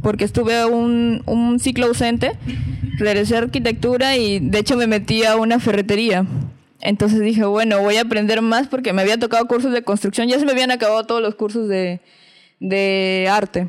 porque 0.01 0.25
estuve 0.25 0.65
un, 0.65 1.23
un 1.25 1.59
ciclo 1.59 1.87
ausente, 1.87 2.33
regresé 2.97 3.35
a 3.35 3.39
arquitectura 3.39 4.15
y 4.15 4.39
de 4.39 4.59
hecho 4.59 4.77
me 4.77 4.85
metí 4.87 5.23
a 5.23 5.37
una 5.37 5.59
ferretería. 5.59 6.25
Entonces 6.87 7.19
dije, 7.19 7.43
bueno, 7.43 7.81
voy 7.81 7.97
a 7.97 8.03
aprender 8.03 8.41
más 8.41 8.69
porque 8.69 8.93
me 8.93 9.01
había 9.01 9.19
tocado 9.19 9.45
cursos 9.45 9.73
de 9.73 9.83
construcción, 9.83 10.29
ya 10.29 10.39
se 10.39 10.45
me 10.45 10.53
habían 10.53 10.71
acabado 10.71 11.03
todos 11.03 11.21
los 11.21 11.35
cursos 11.35 11.67
de, 11.67 11.99
de 12.61 13.27
arte. 13.29 13.67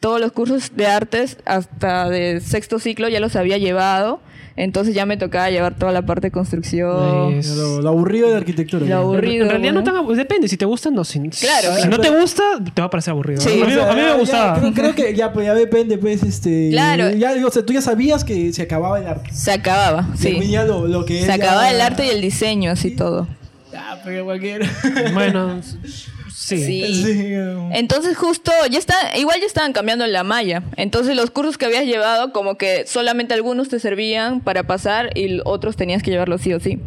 Todos 0.00 0.20
los 0.20 0.32
cursos 0.32 0.72
de 0.74 0.88
artes 0.88 1.38
hasta 1.44 2.10
de 2.10 2.40
sexto 2.40 2.80
ciclo 2.80 3.08
ya 3.08 3.20
los 3.20 3.36
había 3.36 3.56
llevado, 3.56 4.18
entonces 4.56 4.94
ya 4.94 5.04
me 5.06 5.16
tocaba 5.16 5.50
llevar 5.50 5.74
toda 5.74 5.92
la 5.92 6.02
parte 6.02 6.28
de 6.28 6.30
construcción. 6.30 7.34
Es- 7.34 7.48
Lo, 7.56 7.82
lo 7.82 7.88
aburrido 7.90 8.30
de 8.30 8.36
arquitectura. 8.36 8.86
Lo 8.86 8.96
aburrido. 8.96 9.44
En 9.44 9.50
realidad 9.50 9.72
no 9.72 9.80
¿no? 9.80 9.84
tan 9.84 9.96
abu- 9.96 10.14
depende, 10.14 10.48
si 10.48 10.56
te 10.56 10.64
gusta 10.64 10.90
no. 10.90 11.04
Si, 11.04 11.20
Claro, 11.30 11.74
si 11.82 11.88
no 11.88 11.98
te 11.98 12.10
gusta, 12.10 12.42
te 12.74 12.80
va 12.80 12.86
a 12.86 12.90
parecer 12.90 13.12
aburrido. 13.12 13.40
Sí. 13.40 13.60
a, 13.62 13.66
mí, 13.66 13.72
a 13.72 13.94
me 13.94 14.00
ya- 14.02 14.14
gustaba. 14.16 14.58
creo, 14.58 14.72
creo 14.72 14.94
que 14.94 15.14
ya, 15.14 15.32
pues, 15.32 15.46
ya 15.46 15.54
depende, 15.54 15.98
pues, 15.98 16.22
este... 16.22 16.70
Claro. 16.70 17.10
Ya, 17.10 17.32
o 17.46 17.50
sea, 17.50 17.64
tú 17.64 17.72
ya 17.72 17.80
sabías 17.82 18.24
que 18.24 18.52
se 18.52 18.62
acababa 18.62 18.98
el 18.98 19.06
arte. 19.06 19.30
Se 19.32 19.52
acababa, 19.52 20.08
sí. 20.16 20.38
ya 20.48 20.64
lo, 20.64 20.86
lo 20.86 21.04
que 21.04 21.20
es 21.20 21.26
Se 21.26 21.32
acababa 21.32 21.64
ya- 21.64 21.74
el 21.74 21.80
arte 21.80 22.06
y 22.06 22.08
el 22.10 22.20
diseño, 22.20 22.70
así 22.70 22.90
todo. 22.90 23.26
Ya, 23.72 24.00
pero 24.04 24.24
cualquiera. 24.24 24.66
Bueno, 25.12 25.60
sí. 26.36 26.58
Sí. 26.58 27.02
Sí, 27.02 27.36
um, 27.36 27.72
Entonces 27.72 28.16
justo, 28.16 28.52
ya 28.70 28.78
está, 28.78 29.16
igual 29.16 29.40
ya 29.40 29.46
estaban 29.46 29.72
cambiando 29.72 30.06
la 30.06 30.22
malla. 30.22 30.62
Entonces 30.76 31.16
los 31.16 31.30
cursos 31.30 31.56
que 31.56 31.66
habías 31.66 31.84
llevado, 31.84 32.32
como 32.32 32.56
que 32.56 32.86
solamente 32.86 33.34
algunos 33.34 33.68
te 33.68 33.80
servían 33.80 34.40
para 34.40 34.64
pasar 34.64 35.16
y 35.16 35.40
otros 35.44 35.76
tenías 35.76 36.02
que 36.02 36.10
llevarlos 36.10 36.42
sí 36.42 36.52
o 36.52 36.60
sí. 36.60 36.78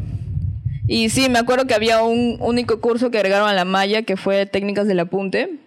Y 0.88 1.10
sí, 1.10 1.30
me 1.30 1.40
acuerdo 1.40 1.68
que 1.68 1.76
había 1.76 2.04
un 2.04 2.38
único 2.40 2.80
curso 2.80 3.12
que 3.12 3.18
agregaron 3.18 3.48
a 3.48 3.54
la 3.54 3.66
malla 3.66 4.02
que 4.02 4.18
fue 4.18 4.46
técnicas 4.46 4.88
del 4.88 5.00
apunte. 5.00 5.60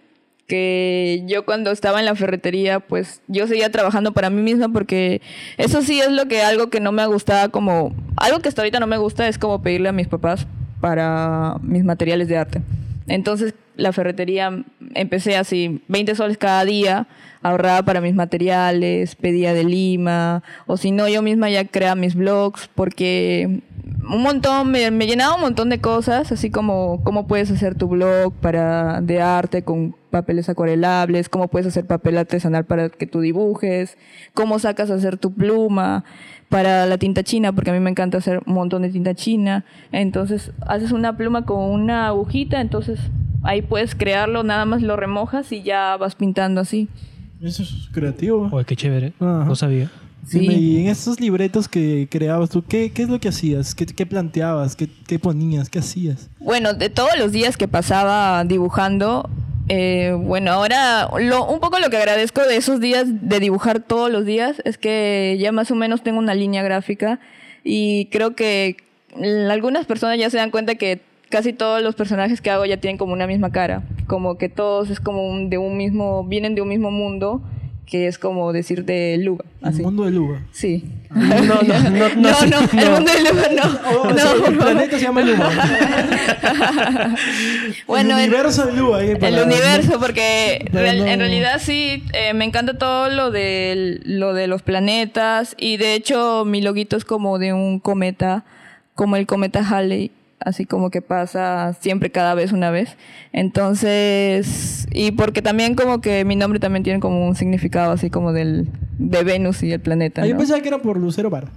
Que 0.47 1.23
yo 1.25 1.45
cuando 1.45 1.71
estaba 1.71 1.99
en 1.99 2.05
la 2.05 2.15
ferretería, 2.15 2.81
pues 2.81 3.21
yo 3.27 3.47
seguía 3.47 3.71
trabajando 3.71 4.11
para 4.11 4.29
mí 4.29 4.41
misma 4.41 4.67
porque 4.67 5.21
eso 5.57 5.81
sí 5.81 6.01
es 6.01 6.11
lo 6.11 6.27
que 6.27 6.41
algo 6.41 6.69
que 6.69 6.81
no 6.81 6.91
me 6.91 7.05
gustaba 7.07 7.47
como, 7.47 7.95
algo 8.17 8.39
que 8.39 8.49
hasta 8.49 8.61
ahorita 8.61 8.81
no 8.81 8.87
me 8.87 8.97
gusta 8.97 9.29
es 9.29 9.37
como 9.37 9.61
pedirle 9.61 9.87
a 9.87 9.93
mis 9.93 10.09
papás 10.09 10.45
para 10.81 11.55
mis 11.61 11.85
materiales 11.85 12.27
de 12.27 12.37
arte. 12.37 12.61
Entonces, 13.07 13.53
la 13.75 13.93
ferretería 13.93 14.63
empecé 14.95 15.37
así, 15.37 15.81
20 15.87 16.15
soles 16.15 16.37
cada 16.37 16.63
día, 16.65 17.07
ahorraba 17.41 17.83
para 17.83 18.01
mis 18.01 18.15
materiales, 18.15 19.15
pedía 19.15 19.53
de 19.53 19.63
Lima, 19.63 20.43
o 20.65 20.77
si 20.77 20.91
no, 20.91 21.07
yo 21.07 21.21
misma 21.21 21.49
ya 21.49 21.65
creaba 21.65 21.95
mis 21.95 22.15
blogs, 22.15 22.69
porque 22.73 23.61
un 24.09 24.21
montón, 24.21 24.71
me, 24.71 24.89
llenaba 24.91 25.35
un 25.35 25.41
montón 25.41 25.69
de 25.69 25.79
cosas, 25.79 26.31
así 26.31 26.49
como 26.49 27.03
cómo 27.03 27.27
puedes 27.27 27.51
hacer 27.51 27.75
tu 27.75 27.87
blog 27.87 28.33
para 28.33 29.01
de 29.01 29.21
arte 29.21 29.63
con 29.63 29.95
papeles 30.09 30.47
acuarelables, 30.49 31.27
cómo 31.29 31.47
puedes 31.47 31.67
hacer 31.67 31.85
papel 31.85 32.17
artesanal 32.17 32.65
para 32.65 32.89
que 32.89 33.07
tú 33.07 33.21
dibujes, 33.21 33.97
cómo 34.33 34.59
sacas 34.59 34.91
a 34.91 34.95
hacer 34.95 35.17
tu 35.17 35.33
pluma 35.33 36.05
para 36.53 36.85
la 36.85 36.99
tinta 36.99 37.23
china, 37.23 37.51
porque 37.51 37.71
a 37.71 37.73
mí 37.73 37.79
me 37.79 37.89
encanta 37.89 38.19
hacer 38.19 38.39
un 38.45 38.53
montón 38.53 38.83
de 38.83 38.89
tinta 38.89 39.15
china. 39.15 39.65
Entonces, 39.91 40.51
haces 40.67 40.91
una 40.91 41.17
pluma 41.17 41.45
con 41.45 41.57
una 41.57 42.05
agujita, 42.05 42.61
entonces 42.61 42.99
ahí 43.41 43.63
puedes 43.63 43.95
crearlo, 43.95 44.43
nada 44.43 44.63
más 44.65 44.83
lo 44.83 44.95
remojas 44.95 45.51
y 45.51 45.63
ya 45.63 45.97
vas 45.97 46.13
pintando 46.13 46.61
así. 46.61 46.89
Eso 47.41 47.63
es 47.63 47.89
creativo. 47.91 48.49
Oye, 48.51 48.65
qué 48.65 48.75
chévere. 48.75 49.13
Ajá. 49.19 49.45
No 49.45 49.55
sabía. 49.55 49.89
Sí. 50.27 50.41
Dime, 50.41 50.53
y 50.53 50.77
en 50.81 50.89
esos 50.89 51.19
libretos 51.19 51.67
que 51.67 52.07
creabas 52.11 52.51
tú, 52.51 52.63
¿qué, 52.63 52.91
qué 52.91 53.01
es 53.01 53.09
lo 53.09 53.19
que 53.19 53.29
hacías? 53.29 53.73
¿Qué, 53.73 53.87
qué 53.87 54.05
planteabas? 54.05 54.75
¿Qué, 54.75 54.87
¿Qué 55.07 55.17
ponías? 55.17 55.71
¿Qué 55.71 55.79
hacías? 55.79 56.29
Bueno, 56.39 56.75
de 56.75 56.91
todos 56.91 57.17
los 57.17 57.31
días 57.31 57.57
que 57.57 57.67
pasaba 57.67 58.43
dibujando, 58.43 59.27
eh, 59.69 60.13
bueno, 60.17 60.51
ahora 60.51 61.09
lo, 61.19 61.45
un 61.45 61.59
poco 61.59 61.79
lo 61.79 61.89
que 61.89 61.97
agradezco 61.97 62.41
de 62.41 62.57
esos 62.57 62.79
días 62.79 63.05
de 63.07 63.39
dibujar 63.39 63.79
todos 63.79 64.11
los 64.11 64.25
días 64.25 64.61
es 64.65 64.77
que 64.77 65.37
ya 65.39 65.51
más 65.51 65.71
o 65.71 65.75
menos 65.75 66.03
tengo 66.03 66.19
una 66.19 66.35
línea 66.35 66.63
gráfica 66.63 67.19
y 67.63 68.07
creo 68.07 68.35
que 68.35 68.77
algunas 69.49 69.85
personas 69.85 70.17
ya 70.17 70.29
se 70.29 70.37
dan 70.37 70.51
cuenta 70.51 70.75
que 70.75 70.99
casi 71.29 71.53
todos 71.53 71.81
los 71.81 71.95
personajes 71.95 72.41
que 72.41 72.49
hago 72.51 72.65
ya 72.65 72.77
tienen 72.77 72.97
como 72.97 73.13
una 73.13 73.25
misma 73.25 73.51
cara, 73.51 73.83
como 74.07 74.37
que 74.37 74.49
todos 74.49 74.89
es 74.89 74.99
como 74.99 75.25
un- 75.27 75.49
de 75.49 75.57
un 75.57 75.77
mismo, 75.77 76.23
vienen 76.25 76.55
de 76.55 76.61
un 76.61 76.67
mismo 76.69 76.91
mundo, 76.91 77.41
que 77.85 78.07
es 78.07 78.17
como 78.17 78.51
decir 78.53 78.85
de 78.85 79.17
Luga, 79.19 79.45
El 79.61 79.73
mundo 79.81 80.05
de 80.05 80.11
Luba. 80.11 80.41
Sí. 80.51 80.83
No, 81.11 81.21
no, 81.23 81.61
no, 81.63 81.89
no, 81.91 82.09
no, 82.15 82.45
no, 82.45 82.81
el 82.81 82.91
mundo 82.91 83.11
de 83.11 83.21
Luga 83.21 83.49
no. 83.55 83.79
Oh, 84.43 84.47
el 84.47 84.57
planeta 84.57 84.97
se 84.97 85.03
llama 85.05 85.21
Luba. 85.21 85.49
Bueno, 87.87 88.17
el 88.17 88.29
universo 88.29 88.65
de 88.65 88.73
Luba. 88.73 88.99
ahí 88.99 89.09
El 89.21 89.39
universo, 89.39 89.99
porque 89.99 90.65
real- 90.71 91.07
en 91.07 91.19
realidad 91.19 91.59
sí, 91.63 92.03
eh, 92.13 92.33
me 92.33 92.45
encanta 92.45 92.77
todo 92.77 93.09
lo 93.09 93.31
de, 93.31 93.99
lo 94.05 94.33
de 94.33 94.47
los 94.47 94.61
planetas 94.61 95.55
y 95.59 95.77
de 95.77 95.95
hecho 95.95 96.45
mi 96.45 96.61
loguito 96.61 96.95
es 96.97 97.05
como 97.05 97.39
de 97.39 97.53
un 97.53 97.79
cometa, 97.79 98.45
como 98.95 99.15
el 99.15 99.25
cometa 99.25 99.65
Halley, 99.67 100.11
así 100.45 100.65
como 100.65 100.89
que 100.89 101.01
pasa 101.01 101.75
siempre 101.79 102.11
cada 102.11 102.33
vez 102.35 102.51
una 102.51 102.69
vez. 102.71 102.95
Entonces, 103.31 104.87
y 104.91 105.11
porque 105.11 105.41
también 105.41 105.75
como 105.75 106.01
que 106.01 106.25
mi 106.25 106.35
nombre 106.35 106.59
también 106.59 106.83
tiene 106.83 106.99
como 106.99 107.25
un 107.27 107.35
significado 107.35 107.91
así 107.91 108.09
como 108.09 108.33
del 108.33 108.67
de 108.99 109.23
Venus 109.23 109.63
y 109.63 109.71
el 109.71 109.79
planeta. 109.79 110.21
Ah, 110.21 110.25
yo 110.27 110.33
¿no? 110.33 110.39
pensaba 110.39 110.61
que 110.61 110.67
era 110.67 110.79
por 110.79 110.97
Lucero 110.99 111.29
Vara. 111.29 111.47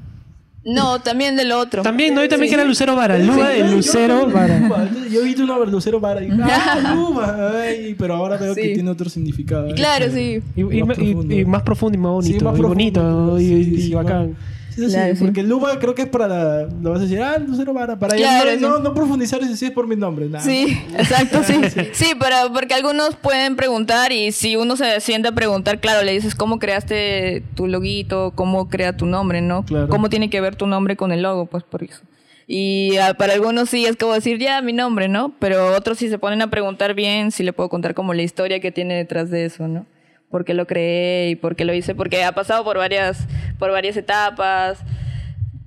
No, 0.64 1.00
también 1.00 1.36
del 1.36 1.52
otro. 1.52 1.82
También, 1.82 2.12
¿no? 2.14 2.24
Y 2.24 2.28
también 2.28 2.48
Sí. 2.50 2.56
que 2.56 2.60
era 2.60 2.68
Lucero 2.68 2.96
Vara. 2.96 3.16
Luba, 3.18 3.52
Sí, 3.52 3.58
yo- 3.60 3.66
Lucero 3.68 4.28
yo- 4.28 4.34
Vara. 4.34 4.88
Yo 5.12 5.22
vi 5.22 5.34
tu 5.36 5.46
nombre, 5.46 5.70
Lucero 5.70 6.00
Vara. 6.00 6.20
Y 6.24 6.30
dije, 6.30 6.42
ah, 6.42 6.92
Luba. 6.96 7.52
Ay, 7.62 7.94
pero 7.96 8.14
ahora 8.14 8.36
veo 8.36 8.52
que 8.54 8.62
Sí. 8.64 8.74
tiene 8.74 8.90
otro 8.90 9.08
significado. 9.08 9.72
Claro, 9.76 10.06
sí. 10.12 10.42
Y, 10.56 10.60
y- 10.62 10.82
Más 10.82 10.98
y- 10.98 11.12
profundo. 11.12 11.34
y 11.36 11.44
más 11.44 11.62
profundo 11.62 11.96
y 11.96 12.00
más 12.00 12.10
bonito. 12.12 12.38
Sí, 12.38 12.44
más 12.44 12.54
y 12.54 12.58
profundo, 12.58 12.68
bonito. 13.02 13.38
sí, 13.38 13.44
y, 13.54 13.64
sí, 13.64 13.74
y 13.74 13.80
sí, 13.82 13.94
bacán. 13.94 14.36
Sí, 14.76 14.86
Claro, 14.88 15.16
sí. 15.16 15.24
porque 15.24 15.42
Luba 15.42 15.78
creo 15.78 15.94
que 15.94 16.02
es 16.02 16.08
para 16.08 16.28
la... 16.28 16.62
Lo 16.82 16.90
vas 16.90 16.98
a 17.00 17.02
decir, 17.02 17.20
ah, 17.20 17.38
Lucero 17.38 17.72
Vara. 17.72 17.98
Para 17.98 18.14
Claro, 18.14 18.50
ella 18.50 18.60
no, 18.60 18.68
no, 18.74 18.78
no 18.80 18.94
profundizar 18.94 19.42
si 19.44 19.64
es 19.64 19.70
por 19.72 19.86
mi 19.88 19.96
nombre. 19.96 20.26
nada. 20.28 20.44
Sí, 20.44 20.78
exacto, 20.98 21.42
sí. 21.44 21.54
Sí, 21.92 22.12
pero 22.20 22.52
porque 22.52 22.74
algunos 22.74 23.16
pueden 23.16 23.56
preguntar 23.56 24.12
y 24.12 24.32
si 24.32 24.56
uno 24.56 24.76
se 24.76 25.00
siente 25.00 25.28
a 25.28 25.32
preguntar, 25.32 25.80
claro, 25.80 26.04
le 26.04 26.12
dices 26.12 26.34
cómo 26.34 26.58
creaste 26.58 27.42
tu 27.54 27.66
loguito, 27.66 28.32
cómo 28.34 28.68
crea 28.68 28.96
tu 28.96 29.06
nombre, 29.06 29.40
¿no? 29.40 29.64
Claro. 29.64 29.88
¿Cómo 29.88 30.10
tiene 30.10 30.28
que 30.30 30.40
ver 30.40 30.56
tu 30.56 30.66
nombre 30.66 30.94
con 30.96 31.10
el 31.10 31.22
logo? 31.22 31.46
Pues 31.46 31.64
por 31.64 31.82
eso. 31.82 32.02
Y 32.46 32.96
ah, 32.98 33.14
para 33.14 33.32
algunos 33.32 33.70
sí 33.70 33.86
es 33.86 33.96
como 33.96 34.12
decir, 34.12 34.38
ya, 34.38 34.60
mi 34.62 34.72
nombre, 34.72 35.08
¿no? 35.08 35.34
Pero 35.40 35.74
otros 35.74 35.98
sí 35.98 36.08
se 36.08 36.18
ponen 36.18 36.42
a 36.42 36.50
preguntar 36.50 36.94
bien, 36.94 37.32
si 37.32 37.42
le 37.42 37.52
puedo 37.52 37.68
contar 37.68 37.94
como 37.94 38.14
la 38.14 38.22
historia 38.22 38.60
que 38.60 38.70
tiene 38.70 38.94
detrás 38.94 39.30
de 39.30 39.46
eso, 39.46 39.66
¿no? 39.66 39.86
¿Por 40.30 40.44
qué 40.44 40.54
lo 40.54 40.66
creé 40.66 41.30
y 41.30 41.36
por 41.36 41.56
qué 41.56 41.64
lo 41.64 41.72
hice? 41.72 41.94
Porque 41.94 42.22
ha 42.24 42.32
pasado 42.32 42.62
por 42.64 42.76
varias, 42.78 43.26
por 43.58 43.70
varias 43.70 43.96
etapas 43.96 44.84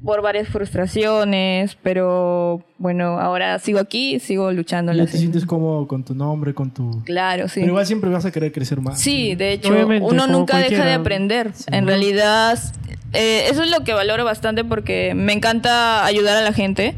por 0.04 0.21
varias 0.21 0.47
frustraciones, 0.47 1.78
pero 1.82 2.63
bueno, 2.78 3.19
ahora 3.19 3.60
sigo 3.60 3.80
aquí, 3.80 4.19
sigo 4.19 4.52
luchando. 4.52 4.93
Ya 4.93 5.06
te 5.06 5.17
sientes 5.17 5.45
cómodo 5.45 5.88
con 5.88 6.04
tu 6.04 6.15
nombre, 6.15 6.54
con 6.54 6.71
tu... 6.71 7.04
Claro, 7.04 7.47
sí. 7.47 7.60
Pero 7.60 7.71
igual 7.71 7.86
siempre 7.86 8.10
vas 8.10 8.25
a 8.25 8.32
querer 8.32 8.52
crecer 8.52 8.80
más. 8.80 8.99
Sí, 8.99 9.36
de 9.36 9.54
hecho, 9.54 9.69
Obviamente, 9.69 10.08
uno 10.08 10.28
nunca 10.28 10.58
deja 10.58 10.86
de 10.86 10.93
aprender. 10.93 11.52
En 11.67 11.86
realidad, 11.86 12.58
eh, 13.13 13.47
eso 13.49 13.63
es 13.63 13.71
lo 13.71 13.84
que 13.84 13.93
valoro 13.93 14.23
bastante 14.23 14.63
porque 14.63 15.13
me 15.15 15.34
encanta 15.34 16.06
ayudar 16.06 16.38
a 16.38 16.41
la 16.41 16.54
gente. 16.54 16.95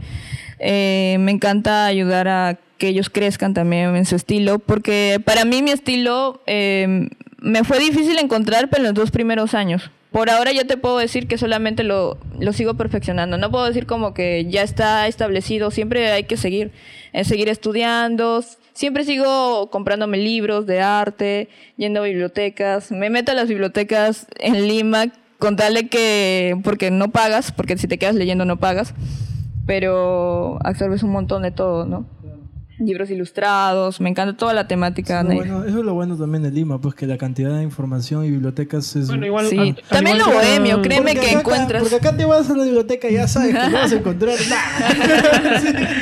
Eh, 0.60 1.17
me 1.19 1.32
encanta 1.32 1.86
ayudar 1.88 2.27
a 2.27 2.60
que 2.77 2.89
ellos 2.89 3.10
crezcan 3.10 3.54
también 3.54 3.95
en 3.95 4.06
su 4.06 4.15
estilo, 4.15 4.60
porque 4.60 5.21
para 5.23 5.45
mí 5.45 5.62
mi 5.62 5.71
estilo 5.71 6.41
eh, 6.45 7.10
me 7.39 7.63
fue 7.63 7.80
difícil 7.80 8.17
encontrar, 8.19 8.69
pero 8.69 8.82
en 8.82 8.88
los 8.89 8.93
dos 8.93 9.12
primeros 9.12 9.54
años. 9.54 9.89
Por 10.12 10.30
ahora 10.30 10.52
yo 10.52 10.67
te 10.67 10.76
puedo 10.76 10.97
decir 10.97 11.28
que 11.28 11.38
solamente 11.38 11.84
lo, 11.84 12.17
lo 12.38 12.52
sigo 12.52 12.74
perfeccionando. 12.74 13.38
No 13.38 13.50
puedo 13.50 13.65
decir 13.65 13.86
como 13.86 14.13
que 14.13 14.45
ya 14.50 14.62
está 14.62 15.08
establecido. 15.08 15.71
Siempre 15.71 16.12
hay 16.12 16.26
que 16.26 16.36
seguir, 16.36 16.71
eh, 17.13 17.24
seguir 17.24 17.47
estudiando. 17.47 18.43
Siempre 18.74 19.06
sigo 19.06 19.69
comprándome 19.69 20.17
libros 20.17 20.65
de 20.65 20.82
arte, 20.82 21.47
yendo 21.78 22.02
a 22.02 22.04
bibliotecas. 22.04 22.91
Me 22.91 23.10
meto 23.10 23.32
a 23.32 23.36
las 23.36 23.47
bibliotecas 23.47 24.28
en 24.39 24.67
Lima 24.67 25.06
con 25.39 25.56
tal 25.56 25.74
de 25.74 25.88
que, 25.88 26.58
porque 26.63 26.91
no 26.91 27.12
pagas, 27.12 27.52
porque 27.52 27.78
si 27.78 27.88
te 27.88 27.97
quedas 27.97 28.15
leyendo 28.15 28.45
no 28.45 28.58
pagas, 28.58 28.93
pero 29.65 30.60
absorbes 30.63 31.04
un 31.04 31.12
montón 31.12 31.41
de 31.41 31.52
todo, 31.52 31.86
¿no? 31.86 32.06
Libros 32.84 33.10
ilustrados, 33.12 34.02
me 34.02 34.10
encanta 34.10 34.36
toda 34.36 34.54
la 34.54 34.67
temática. 34.67 35.22
Eso 35.22 35.30
es, 35.32 35.38
lo 35.38 35.41
Ney. 35.44 35.50
bueno, 35.52 35.65
eso 35.70 35.80
es 35.80 35.86
lo 35.86 35.94
bueno 35.94 36.17
también 36.17 36.41
de 36.44 36.50
Lima, 36.52 36.82
pues 36.82 36.96
que 36.96 37.06
la 37.06 37.17
cantidad 37.17 37.56
de 37.58 37.63
información 37.63 38.26
y 38.26 38.32
bibliotecas 38.32 38.96
es... 38.96 39.08
Bueno, 39.08 39.26
igual. 39.28 39.46
Sí. 39.48 39.58
al- 39.60 39.67
al 39.67 39.76
También 39.89 40.17
igual 40.17 40.34
lo 40.36 40.41
que- 40.41 40.48
bohemio, 40.48 40.82
créeme 40.82 41.12
Porque 41.13 41.20
que 41.20 41.30
acá- 41.32 41.39
encuentras. 41.39 41.82
Porque 41.84 41.96
acá 41.98 42.17
te 42.17 42.26
vas 42.26 42.50
a 42.50 42.56
la 42.56 42.63
biblioteca 42.63 43.08
y 43.10 43.13
ya 43.13 43.28
sabes 43.28 43.54
que 43.56 43.70
no 43.70 43.72
vas 43.72 43.91
a 43.91 43.96
encontrar 43.96 44.36
nada. 44.50 45.60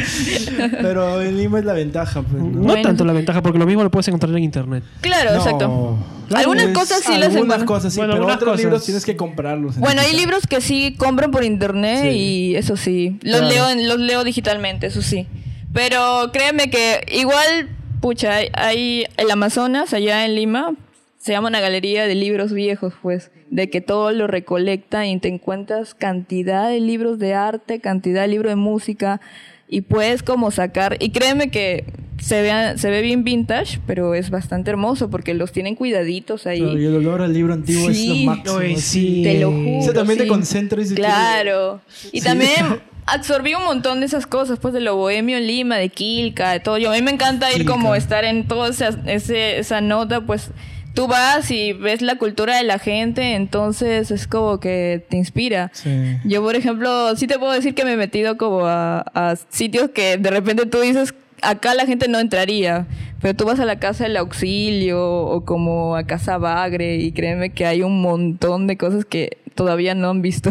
Sí. 0.08 0.46
Pero 0.82 1.22
en 1.22 1.38
Lima 1.38 1.60
es 1.60 1.66
la 1.66 1.74
ventaja. 1.74 2.22
Pues, 2.22 2.42
¿no? 2.42 2.50
No 2.50 2.62
Bueno. 2.62 2.82
tanto 2.82 3.04
la 3.06 3.14
ventaja, 3.14 3.42
porque 3.42 3.60
lo 3.60 3.66
mismo 3.66 3.84
lo 3.84 3.92
puedes 3.92 4.08
encontrar 4.08 4.32
en 4.36 4.44
internet. 4.44 4.84
Claro, 5.02 5.32
No. 5.32 5.38
exacto. 5.38 5.98
Claro, 6.30 6.42
Algunas 6.44 6.68
es- 6.68 6.78
cosas 6.78 7.00
sí 7.00 7.12
las 7.18 7.24
Algunas 7.30 7.36
encuentro. 7.44 7.66
cosas 7.66 7.94
sí, 7.94 8.00
Bueno, 8.00 8.14
pero 8.14 8.26
otros 8.28 8.40
cosas. 8.44 8.60
libros 8.60 8.86
tienes 8.86 9.06
que 9.06 9.16
comprarlos. 9.18 9.76
en 9.76 9.82
Bueno, 9.82 10.02
hay 10.02 10.16
libros 10.16 10.46
que 10.48 10.62
sí 10.62 10.96
compran 10.98 11.32
por 11.32 11.44
internet 11.44 12.04
Sí. 12.04 12.10
y 12.10 12.56
eso 12.56 12.78
sí, 12.78 13.18
los 13.24 13.42
Claro. 13.42 13.74
leo 13.76 13.88
los 13.88 14.00
leo 14.00 14.24
digitalmente, 14.24 14.88
eso 14.88 15.02
sí. 15.02 15.28
Pero 15.74 16.32
créeme 16.34 16.70
que 16.70 17.02
igual, 17.12 17.70
pucha, 18.02 18.36
hay, 18.36 18.50
hay 18.54 19.06
el 19.18 19.30
Amazonas 19.32 19.94
allá 19.94 20.26
en 20.26 20.36
Lima, 20.36 20.76
se 21.20 21.34
llama 21.34 21.50
una 21.50 21.60
galería 21.60 22.08
de 22.08 22.16
libros 22.16 22.54
viejos, 22.54 22.94
pues, 23.02 23.30
de 23.50 23.70
que 23.70 23.82
todo 23.82 24.12
lo 24.12 24.26
recolecta 24.28 25.06
y 25.06 25.18
te 25.20 25.28
encuentras 25.28 25.94
cantidad 25.94 26.70
de 26.70 26.80
libros 26.80 27.20
de 27.20 27.34
arte, 27.34 27.80
cantidad 27.80 28.22
de 28.22 28.30
libros 28.30 28.52
de 28.52 28.56
música 28.56 29.20
y 29.68 29.82
puedes 29.82 30.24
como 30.24 30.50
sacar 30.50 30.98
y 31.00 31.12
créeme 31.12 31.52
que 31.52 31.86
se 32.20 32.42
ve 32.42 32.52
se 32.78 32.90
ve 32.90 33.02
bien 33.02 33.24
vintage, 33.24 33.80
pero 33.88 34.14
es 34.14 34.30
bastante 34.30 34.72
hermoso 34.72 35.10
porque 35.10 35.34
los 35.34 35.52
tienen 35.52 35.76
cuidaditos 35.76 36.48
ahí. 36.48 36.60
Claro, 36.60 36.80
y 36.80 36.86
el 36.86 36.96
olor 36.96 37.22
al 37.22 37.34
libro 37.34 37.54
antiguo 37.54 37.92
Sí. 37.94 38.10
es 38.22 38.26
lo 38.26 38.32
máximo. 38.32 38.60
Sí. 38.78 39.22
Te 39.24 39.40
lo 39.40 39.52
juro. 39.52 39.80
Eso 39.80 39.94
también 39.94 40.18
te 40.18 40.24
sí. 40.26 40.30
concentra 40.30 40.82
y 40.82 40.88
Claro. 40.96 41.82
Y 42.12 42.20
Sí. 42.20 42.26
también 42.26 42.82
absorbí 43.12 43.54
un 43.56 43.64
montón 43.66 44.00
de 44.00 44.06
esas 44.06 44.26
cosas, 44.28 44.60
pues 44.60 44.74
de 44.74 44.82
lo 44.82 44.96
bohemio 44.96 45.38
en 45.38 45.48
Lima, 45.48 45.78
de 45.78 45.90
Quilca, 45.90 46.52
de 46.52 46.60
todo. 46.60 46.78
Yo, 46.78 46.92
a 46.92 46.96
mí 46.96 47.02
me 47.02 47.12
encanta 47.12 47.52
ir 47.52 47.66
como 47.66 47.96
estar 47.96 48.24
en 48.24 48.48
toda 48.48 48.70
esa, 48.70 48.90
ese- 49.06 49.60
esa 49.60 49.82
nota, 49.82 50.22
pues 50.22 50.52
tú 50.94 51.08
vas 51.08 51.50
y 51.52 51.74
ves 51.74 52.02
la 52.02 52.16
cultura 52.18 52.58
de 52.58 52.64
la 52.64 52.80
gente, 52.80 53.36
entonces 53.36 54.12
es 54.12 54.28
como 54.28 54.60
que 54.60 55.06
te 55.10 55.18
inspira. 55.18 55.70
Sí. 55.74 55.90
Yo, 56.26 56.42
por 56.44 56.56
ejemplo, 56.56 57.16
sí 57.16 57.28
te 57.28 57.38
puedo 57.40 57.52
decir 57.54 57.74
que 57.76 57.86
me 57.86 57.94
he 57.94 57.98
metido 57.98 58.38
como 58.38 58.66
a, 58.66 59.00
a 59.14 59.36
sitios 59.50 59.90
que 59.92 60.18
de 60.18 60.30
repente 60.32 60.66
tú 60.66 60.80
dices, 60.82 61.14
acá 61.42 61.74
la 61.76 61.86
gente 61.86 62.08
no 62.10 62.20
entraría, 62.20 62.86
pero 63.22 63.34
tú 63.36 63.46
vas 63.46 63.60
a 63.60 63.66
la 63.66 63.80
casa 63.80 64.04
del 64.06 64.18
auxilio 64.18 65.02
o 65.02 65.46
como 65.46 65.96
a 65.96 66.04
casa 66.04 66.38
Bagre 66.38 66.98
y 66.98 67.12
créeme 67.12 67.52
que 67.52 67.66
hay 67.66 67.82
un 67.84 68.02
montón 68.02 68.68
de 68.68 68.76
cosas 68.78 69.06
que 69.06 69.38
todavía 69.56 69.96
no 69.96 70.10
han 70.10 70.22
visto. 70.22 70.50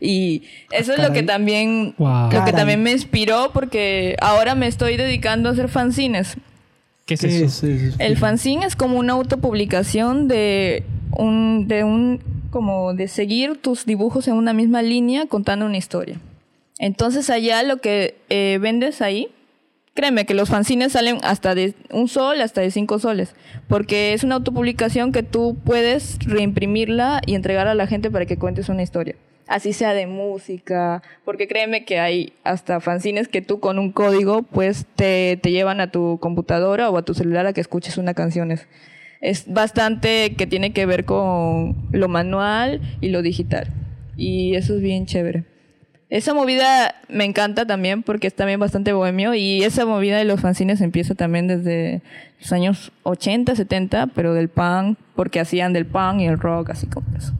Y 0.00 0.42
eso 0.70 0.92
es 0.92 0.98
lo 0.98 1.12
que 1.12 1.22
también, 1.22 1.94
Wow. 1.98 2.30
lo 2.32 2.44
que 2.44 2.52
también 2.52 2.82
me 2.82 2.92
inspiró 2.92 3.50
porque 3.52 4.16
ahora 4.20 4.54
me 4.54 4.66
estoy 4.66 4.96
dedicando 4.96 5.48
a 5.48 5.52
hacer 5.52 5.68
fanzines. 5.68 6.36
¿Qué 7.06 7.14
es 7.14 7.20
¿Qué 7.20 7.26
eso? 7.26 7.44
es 7.44 7.64
eso? 7.64 7.96
El 7.98 8.16
fanzine 8.16 8.64
es 8.66 8.76
como 8.76 8.98
una 8.98 9.12
autopublicación 9.12 10.26
de 10.28 10.84
un, 11.12 11.68
de 11.68 11.84
un, 11.84 12.20
como 12.50 12.94
de 12.94 13.08
seguir 13.08 13.58
tus 13.60 13.84
dibujos 13.84 14.26
en 14.28 14.34
una 14.34 14.52
misma 14.52 14.82
línea 14.82 15.26
contando 15.26 15.66
una 15.66 15.76
historia. 15.76 16.18
Entonces 16.78 17.30
allá 17.30 17.62
lo 17.62 17.78
que 17.78 18.16
eh, 18.30 18.58
vendes 18.60 19.00
ahí 19.02 19.28
Créeme 19.94 20.26
que 20.26 20.34
los 20.34 20.48
fanzines 20.48 20.90
salen 20.90 21.18
hasta 21.22 21.54
de 21.54 21.72
un 21.92 22.08
sol, 22.08 22.40
hasta 22.40 22.60
de 22.60 22.72
cinco 22.72 22.98
soles, 22.98 23.36
porque 23.68 24.12
es 24.12 24.24
una 24.24 24.34
autopublicación 24.34 25.12
que 25.12 25.22
tú 25.22 25.56
puedes 25.64 26.18
reimprimirla 26.26 27.22
y 27.26 27.36
entregar 27.36 27.68
a 27.68 27.76
la 27.76 27.86
gente 27.86 28.10
para 28.10 28.26
que 28.26 28.36
cuentes 28.36 28.68
una 28.68 28.82
historia. 28.82 29.14
Así 29.46 29.74
sea 29.74 29.92
de 29.92 30.06
música, 30.06 31.02
porque 31.24 31.46
créeme 31.46 31.84
que 31.84 31.98
hay 31.98 32.32
hasta 32.44 32.80
fanzines 32.80 33.28
que 33.28 33.42
tú 33.42 33.60
con 33.60 33.78
un 33.78 33.92
código 33.92 34.42
pues 34.42 34.86
te, 34.96 35.38
te 35.42 35.50
llevan 35.50 35.80
a 35.80 35.90
tu 35.90 36.18
computadora 36.18 36.88
o 36.88 36.96
a 36.96 37.02
tu 37.02 37.12
celular 37.12 37.46
a 37.46 37.52
que 37.52 37.60
escuches 37.60 37.98
una 37.98 38.14
canción. 38.14 38.50
Es, 39.20 39.44
bastante 39.46 40.34
que 40.36 40.46
tiene 40.46 40.72
que 40.72 40.86
ver 40.86 41.04
con 41.04 41.76
lo 41.92 42.08
manual 42.08 42.80
y 43.02 43.10
lo 43.10 43.20
digital. 43.20 43.68
Y 44.16 44.54
eso 44.54 44.76
es 44.76 44.80
bien 44.80 45.04
chévere. 45.04 45.44
Esa 46.08 46.32
movida 46.32 46.94
me 47.08 47.24
encanta 47.24 47.66
también 47.66 48.02
porque 48.02 48.28
es 48.28 48.34
también 48.34 48.60
bastante 48.60 48.92
bohemio 48.92 49.34
y 49.34 49.62
esa 49.62 49.84
movida 49.84 50.16
de 50.16 50.24
los 50.24 50.40
fanzines 50.40 50.80
empieza 50.80 51.14
también 51.14 51.48
desde 51.48 52.02
los 52.40 52.52
años 52.52 52.92
80, 53.02 53.56
70, 53.56 54.06
pero 54.08 54.32
del 54.32 54.48
punk, 54.48 54.98
porque 55.16 55.40
hacían 55.40 55.72
del 55.72 55.86
punk 55.86 56.20
y 56.20 56.26
el 56.26 56.38
rock, 56.38 56.70
así 56.70 56.86
como 56.86 57.06
eso. 57.16 57.32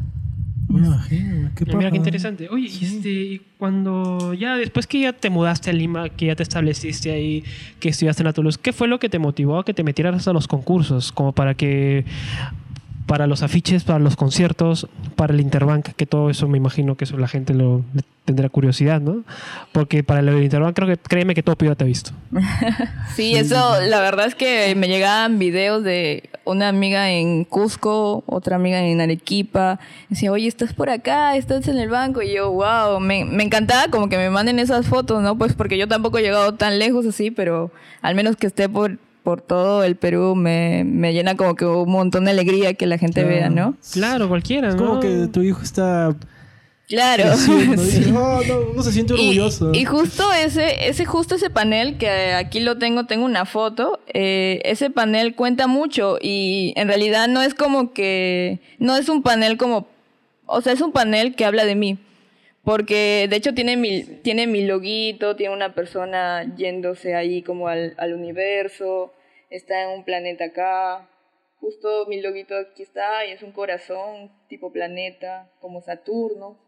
Me 0.69 0.87
imagino, 0.87 1.51
qué 1.55 1.65
Mira 1.77 1.91
qué 1.91 1.97
interesante. 1.97 2.49
Oye, 2.49 2.69
y 2.69 2.85
este, 2.85 3.09
y 3.11 3.43
cuando 3.59 4.35
ya 4.35 4.57
después 4.57 4.87
que 4.87 5.01
ya 5.01 5.13
te 5.13 5.31
mudaste 5.31 5.71
a 5.71 5.73
Lima, 5.73 6.09
que 6.09 6.27
ya 6.27 6.37
te 6.37 6.43
estableciste 6.43 7.13
ahí, 7.13 7.45
que 7.81 7.91
estudiaste 7.91 8.23
en 8.23 8.27
la 8.27 8.33
Toulouse, 8.33 8.59
¿qué 8.61 8.73
fue 8.73 8.89
lo 8.89 8.99
que 8.99 9.09
te 9.09 9.19
motivó 9.19 9.59
a 9.59 9.65
que 9.65 9.75
te 9.75 9.85
metieras 9.85 10.27
a 10.27 10.33
los 10.33 10.49
concursos? 10.49 11.13
Como 11.13 11.33
para 11.33 11.55
que 11.55 12.05
para 13.07 13.27
los 13.27 13.43
afiches, 13.43 13.85
para 13.85 13.99
los 13.99 14.17
conciertos, 14.17 14.89
para 15.17 15.35
el 15.35 15.41
Interbank, 15.41 15.89
que 15.91 16.07
todo 16.07 16.31
eso 16.31 16.49
me 16.49 16.59
imagino 16.59 16.97
que 16.97 17.05
eso 17.05 17.17
la 17.19 17.29
gente 17.29 17.55
lo 17.55 17.83
le 17.93 18.03
tendrá 18.25 18.49
curiosidad, 18.49 19.01
¿no? 19.01 19.23
Porque 19.73 20.03
para 20.03 20.21
el 20.21 20.43
Interbank 20.43 20.75
creo 20.75 20.89
que 20.89 20.97
créeme 20.97 21.35
que 21.35 21.43
todo 21.43 21.57
pido 21.57 21.77
te 21.77 21.85
ha 21.85 21.87
visto. 21.87 22.13
Sí, 23.15 23.37
eso, 23.37 23.81
la 23.83 24.01
verdad 24.01 24.27
es 24.27 24.35
que 24.35 24.75
me 24.75 24.89
llegaban 24.89 25.39
videos 25.39 25.85
de 25.85 26.31
una 26.45 26.69
amiga 26.69 27.13
en 27.13 27.45
Cusco, 27.45 28.25
otra 28.27 28.57
amiga 28.57 28.81
en 28.83 29.01
Arequipa. 29.01 29.79
Decía, 30.09 30.33
oye, 30.33 30.49
estás 30.49 30.73
por 30.73 30.91
acá, 30.91 31.37
estás 31.37 31.69
en 31.69 31.79
el 31.79 31.91
banco. 31.91 32.23
Y 32.23 32.35
yo, 32.35 32.51
wow, 32.51 32.99
me, 32.99 33.25
me 33.25 33.45
encantaba 33.45 33.89
como 33.89 34.09
que 34.09 34.17
me 34.17 34.31
manden 34.31 34.59
esas 34.59 34.87
fotos, 34.87 35.23
¿no? 35.23 35.39
Pues 35.39 35.55
porque 35.55 35.79
yo 35.79 35.87
tampoco 35.87 36.19
he 36.19 36.23
llegado 36.23 36.55
tan 36.55 36.81
lejos 36.81 37.07
así, 37.07 37.31
pero 37.31 37.71
al 38.03 38.17
menos 38.17 38.35
que 38.37 38.49
esté 38.49 38.69
por, 38.69 38.99
por 39.25 39.41
todo 39.41 39.83
el 39.83 39.97
Perú 39.97 40.37
me, 40.37 40.85
me 40.85 41.13
llena 41.13 41.35
como 41.37 41.57
que 41.57 41.65
un 41.65 41.91
montón 41.91 42.27
de 42.27 42.31
alegría 42.31 42.75
que 42.75 42.87
la 42.87 42.99
gente 42.99 43.23
Claro. 43.23 43.35
vea, 43.37 43.51
¿no? 43.51 43.77
Claro, 43.93 44.29
cualquiera, 44.29 44.69
Es 44.69 44.77
¿no? 44.77 44.87
como 44.87 45.01
que 45.01 45.27
tu 45.33 45.43
hijo 45.43 45.63
está 45.63 46.15
Claro. 46.87 47.25
creciendo. 47.25 47.83
Sí. 47.83 48.13
"Oh, 48.15 48.41
no, 48.47 48.59
uno 48.75 48.83
se 48.83 48.93
siente 48.93 49.15
Y- 49.15 49.21
orgulloso. 49.21 49.73
Y, 49.75 49.85
justo 49.87 50.31
ese, 50.35 50.87
ese, 50.89 51.07
justo 51.07 51.37
ese 51.37 51.49
panel 51.49 51.97
que 51.97 52.35
aquí 52.35 52.61
lo 52.61 52.77
tengo, 52.79 53.07
tengo 53.07 53.25
una 53.25 53.47
foto, 53.47 54.01
eh, 54.13 54.61
ese 54.65 54.91
panel 54.91 55.35
cuenta 55.35 55.67
mucho 55.67 56.19
y 56.21 56.75
en 56.77 56.89
realidad 56.89 57.27
no 57.27 57.41
es 57.41 57.55
como 57.55 57.95
que, 57.95 58.61
no 58.79 58.95
es 58.97 59.09
un 59.09 59.23
panel 59.23 59.57
como, 59.57 59.89
o 60.45 60.61
sea, 60.61 60.75
es 60.75 60.83
un 60.83 60.93
panel 60.93 61.35
que 61.35 61.47
habla 61.47 61.65
de 61.65 61.75
mí. 61.75 61.99
Porque 62.65 63.27
de 63.29 63.37
hecho 63.37 63.53
tiene 63.55 63.77
mi, 63.77 64.03
tiene 64.03 64.47
mi 64.47 64.65
loguito, 64.65 65.37
tiene 65.37 65.55
una 65.55 65.75
persona 65.75 66.55
yéndose 66.57 67.15
ahí 67.15 67.43
como 67.43 67.69
al, 67.69 67.95
al 67.99 68.15
universo, 68.15 69.13
está 69.51 69.83
en 69.83 69.99
un 69.99 70.05
planeta 70.05 70.47
acá. 70.47 71.09
Justo 71.61 72.07
mi 72.09 72.21
loguito 72.21 72.57
aquí 72.57 72.83
está 72.83 73.25
y 73.27 73.33
es 73.33 73.43
un 73.43 73.53
corazón 73.53 74.31
tipo 74.49 74.73
planeta, 74.73 75.51
como 75.61 75.83
Saturno. 75.83 76.59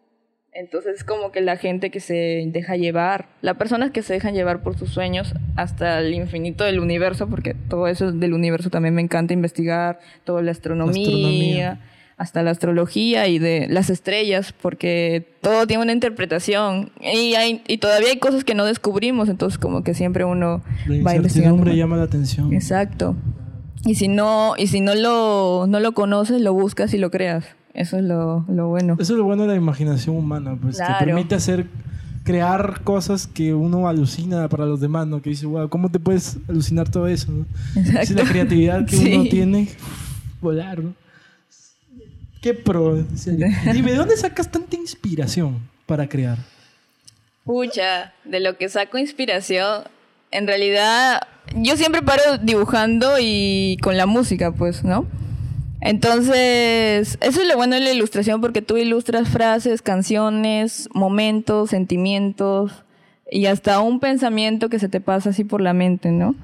Entonces 0.53 0.97
es 0.97 1.05
como 1.05 1.33
que 1.33 1.43
la 1.43 1.57
gente 1.59 1.91
que 1.91 2.01
se 2.01 2.45
deja 2.47 2.77
llevar, 2.77 3.29
las 3.43 3.59
personas 3.59 3.91
que 3.91 4.03
se 4.03 4.15
dejan 4.15 4.35
llevar 4.35 4.63
por 4.63 4.79
sus 4.79 4.91
sueños 4.91 5.35
hasta 5.55 5.99
el 5.99 6.15
infinito 6.15 6.65
del 6.65 6.81
universo, 6.81 7.29
porque 7.29 7.55
todo 7.69 7.89
eso 7.89 8.11
del 8.11 8.33
universo 8.33 8.71
también 8.71 8.95
me 8.95 9.03
encanta 9.03 9.35
investigar, 9.35 9.99
toda 10.25 10.41
la 10.41 10.53
astronomía, 10.53 11.03
astronomía. 11.03 11.81
Hasta 12.19 12.43
la 12.43 12.51
astrología 12.51 13.29
y 13.29 13.39
de 13.39 13.67
las 13.69 13.91
estrellas, 13.91 14.55
porque 14.63 15.29
todo 15.43 15.67
tiene 15.67 15.83
una 15.83 15.93
interpretación 15.93 16.91
y, 17.01 17.35
hay, 17.35 17.63
y 17.69 17.77
todavía 17.79 18.09
hay 18.09 18.19
cosas 18.19 18.43
que 18.45 18.55
no 18.55 18.65
descubrimos, 18.65 19.29
entonces 19.29 19.59
como 19.59 19.83
que 19.83 19.93
siempre 19.95 20.25
uno 20.25 20.63
La 20.87 21.03
va 21.05 21.17
investigando. 21.17 21.71
llama 21.73 21.97
la 21.97 22.05
atención. 22.05 22.53
Exacto. 22.55 23.15
Y 23.85 23.97
si 23.97 24.09
no, 24.09 24.55
y 24.57 24.67
si 24.69 24.81
no 24.81 24.95
lo, 24.95 25.67
no 25.69 25.79
lo 25.79 25.93
conoces, 25.93 26.41
lo 26.41 26.53
buscas 26.55 26.95
y 26.95 26.99
lo 26.99 27.11
creas. 27.11 27.45
Eso 27.75 27.99
es 27.99 28.05
lo, 28.05 28.47
lo 28.49 28.69
bueno. 28.69 28.97
Eso 28.99 29.13
es 29.13 29.19
lo 29.19 29.25
bueno 29.25 29.43
de 29.43 29.49
la 29.49 29.55
imaginación 29.57 30.17
humana, 30.17 30.57
pues 30.61 30.77
Claro. 30.77 30.99
que 30.99 31.05
permite 31.05 31.35
hacer 31.35 31.67
crear 32.25 32.81
cosas 32.83 33.27
que 33.27 33.53
uno 33.55 33.87
alucina 33.89 34.49
para 34.49 34.65
los 34.65 34.81
demás, 34.81 35.07
¿no? 35.07 35.21
Que 35.23 35.31
dice, 35.31 35.47
wow, 35.47 35.69
¿cómo 35.69 35.91
te 35.91 36.01
puedes 36.01 36.39
alucinar 36.49 36.89
todo 36.89 37.07
eso? 37.07 37.31
¿no? 37.31 37.45
Exacto. 37.79 38.01
Es 38.01 38.11
la 38.13 38.25
creatividad 38.25 38.87
que 38.87 38.97
Sí. 38.97 39.15
uno 39.15 39.25
tiene, 39.29 39.69
volar, 40.41 40.83
¿no? 40.83 40.95
Qué 42.41 42.55
pro. 42.55 42.97
en 42.97 43.19
serio. 43.19 43.47
Dime, 43.73 43.93
¿de 43.93 43.97
dónde 43.97 44.17
sacas 44.17 44.51
tanta 44.51 44.77
inspiración 44.77 45.61
para 45.87 46.09
crear? 46.09 46.39
Pucha, 47.45 48.13
de 48.25 48.41
lo 48.41 48.57
que 48.57 48.69
saco 48.69 48.99
inspiración, 48.99 49.85
en 50.31 50.47
realidad 50.47 51.21
yo 51.55 51.77
siempre 51.77 52.03
paro 52.03 52.39
dibujando 52.43 53.19
y 53.21 53.79
con 53.83 53.97
la 53.97 54.07
música, 54.07 54.53
pues, 54.53 54.85
¿no? 54.85 55.07
Entonces, 55.81 57.19
eso 57.21 57.41
es 57.41 57.47
lo 57.47 57.57
bueno 57.57 57.77
de 57.77 57.83
la 57.83 57.93
ilustración 57.93 58.41
porque 58.41 58.63
tú 58.63 58.77
ilustras 58.77 59.29
frases, 59.29 59.83
canciones, 59.83 60.89
momentos, 60.93 61.71
sentimientos 61.71 62.73
y 63.31 63.47
hasta 63.47 63.81
un 63.81 64.01
pensamiento 64.01 64.69
que 64.69 64.79
se 64.79 64.89
te 64.89 65.01
pasa 65.01 65.31
así 65.31 65.45
por 65.45 65.61
la 65.61 65.75
mente, 65.75 66.11
¿no? 66.11 66.35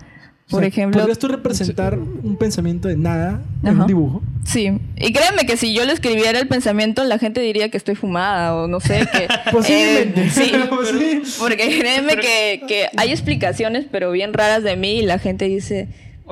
O 0.53 0.57
Por 0.57 0.61
sea, 0.61 0.69
ejemplo, 0.69 1.01
¿Podrías 1.01 1.19
tú 1.19 1.29
representar 1.29 1.99
un 1.99 2.37
pensamiento 2.37 2.89
de 2.89 2.97
nada 2.97 3.41
en 3.63 3.69
Ajá. 3.71 3.81
un 3.83 3.87
dibujo? 3.87 4.23
Sí, 4.45 4.71
y 4.97 5.13
créeme 5.13 5.47
que 5.47 5.57
si 5.57 5.73
yo 5.75 5.85
le 5.87 5.93
escribiera 5.93 6.39
el 6.39 6.47
pensamiento, 6.47 7.05
la 7.05 7.19
gente 7.19 7.41
diría 7.41 7.71
que 7.71 7.77
estoy 7.79 7.95
fumada 7.95 8.55
o 8.57 8.67
no 8.69 8.81
sé, 8.81 9.07
que... 9.13 9.29
Posiblemente. 9.53 10.25
eh, 10.25 10.31
sí, 10.31 10.53
Sí. 11.25 11.37
porque 11.39 11.79
créeme 11.79 12.17
que, 12.17 12.63
que 12.69 12.87
hay 12.97 13.11
explicaciones, 13.11 13.87
pero 13.91 14.11
bien 14.13 14.33
raras 14.35 14.63
de 14.63 14.77
mí 14.77 14.99
y 14.99 15.03
la 15.03 15.19
gente 15.19 15.47
dice... 15.47 15.89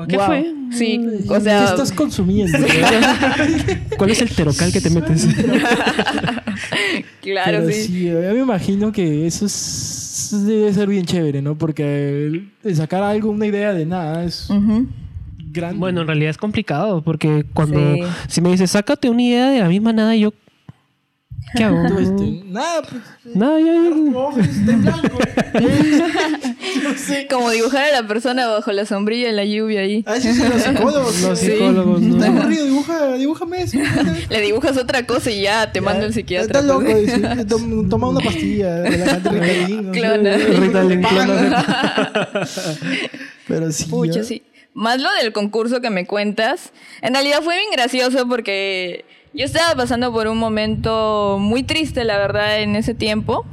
¿Qué 0.08 0.16
"Wow". 0.16 0.26
fue? 0.26 0.54
Sí, 0.72 1.00
o 1.28 1.34
¿Qué 1.34 1.40
sea... 1.40 1.64
estás 1.64 1.92
consumiendo? 1.92 2.56
¿Cuál 3.98 4.10
es 4.10 4.20
el 4.22 4.30
terocal 4.30 4.72
que 4.72 4.80
te 4.80 4.90
metes? 4.90 5.26
Claro, 7.20 7.58
Pero 7.60 7.70
sí. 7.72 7.84
sí, 7.84 8.04
yo 8.04 8.14
me 8.20 8.40
imagino 8.40 8.92
que 8.92 9.26
eso 9.26 9.44
es, 9.46 10.30
debe 10.46 10.72
ser 10.72 10.88
bien 10.88 11.04
chévere, 11.04 11.42
¿no? 11.42 11.56
Porque 11.56 12.42
sacar 12.74 13.02
algo, 13.02 13.30
una 13.30 13.46
idea 13.46 13.72
de 13.74 13.84
nada, 13.86 14.24
es 14.24 14.48
Ujú. 14.48 14.86
grande. 15.52 15.78
Bueno, 15.78 16.00
en 16.02 16.06
realidad 16.06 16.30
es 16.30 16.38
complicado 16.38 17.02
porque 17.02 17.44
cuando 17.52 17.94
Sí. 17.94 18.02
si 18.28 18.40
me 18.40 18.50
dices, 18.50 18.70
sácate 18.70 19.10
una 19.10 19.22
idea 19.22 19.50
de 19.50 19.60
la 19.60 19.68
misma 19.68 19.92
nada, 19.92 20.16
yo 20.16 20.32
¿qué 21.56 21.64
hago? 21.64 21.82
Tú, 21.88 21.98
este, 21.98 22.42
nada, 22.46 22.82
pues, 22.82 23.02
Nada, 23.36 23.58
ya, 23.60 23.66
ya. 23.66 23.80
no, 23.90 24.38
está 24.38 24.72
en 24.72 24.82
blanco. 24.82 25.18
no 26.82 26.94
sé. 26.96 27.26
Como 27.28 27.50
dibujar 27.50 27.84
a 27.84 28.00
la 28.00 28.06
persona 28.06 28.46
bajo 28.46 28.72
la 28.72 28.86
sombrilla 28.86 29.28
en 29.28 29.36
la 29.36 29.44
lluvia 29.44 29.80
ahí. 29.80 30.02
A 30.06 30.12
veces 30.12 30.38
los 30.38 30.62
psicólogos. 30.62 31.20
Los 31.22 31.38
Sí. 31.38 31.46
psicólogos, 31.52 32.00
¿no? 32.02 32.14
Está 32.16 32.26
aburrido, 32.28 32.64
dibuja, 32.64 33.12
dibújame 33.14 33.62
eso. 33.62 33.78
Le 34.30 34.40
dibujas 34.40 34.76
otra 34.76 35.06
cosa 35.06 35.30
y 35.30 35.42
ya 35.42 35.70
te 35.72 35.80
manda 35.80 36.06
el 36.06 36.14
psiquiatra. 36.14 36.60
Está 36.60 36.62
loco, 36.62 36.84
pues. 36.84 37.06
dice. 37.06 37.44
Toma 37.88 38.08
una 38.08 38.20
pastilla, 38.20 38.82
Ritalin. 38.84 39.84
sé. 39.84 39.90
Clona. 40.00 40.36
Ritalin, 40.36 41.02
clona. 41.02 41.64
Pero 43.48 43.72
sí. 43.72 43.84
Pucha, 43.84 44.24
sí. 44.24 44.42
Más 44.72 45.00
lo 45.00 45.08
del 45.20 45.32
concurso 45.32 45.80
que 45.80 45.90
me 45.90 46.06
cuentas. 46.06 46.72
En 47.02 47.14
realidad 47.14 47.42
fue 47.42 47.56
bien 47.56 47.70
gracioso 47.72 48.28
porque 48.28 49.04
yo 49.32 49.44
estaba 49.44 49.74
pasando 49.74 50.12
por 50.12 50.26
un 50.28 50.38
momento 50.38 51.38
muy 51.40 51.62
triste, 51.62 52.04
la 52.04 52.18
verdad, 52.18 52.60
en 52.60 52.76
ese 52.76 52.94
tiempo. 52.94 53.44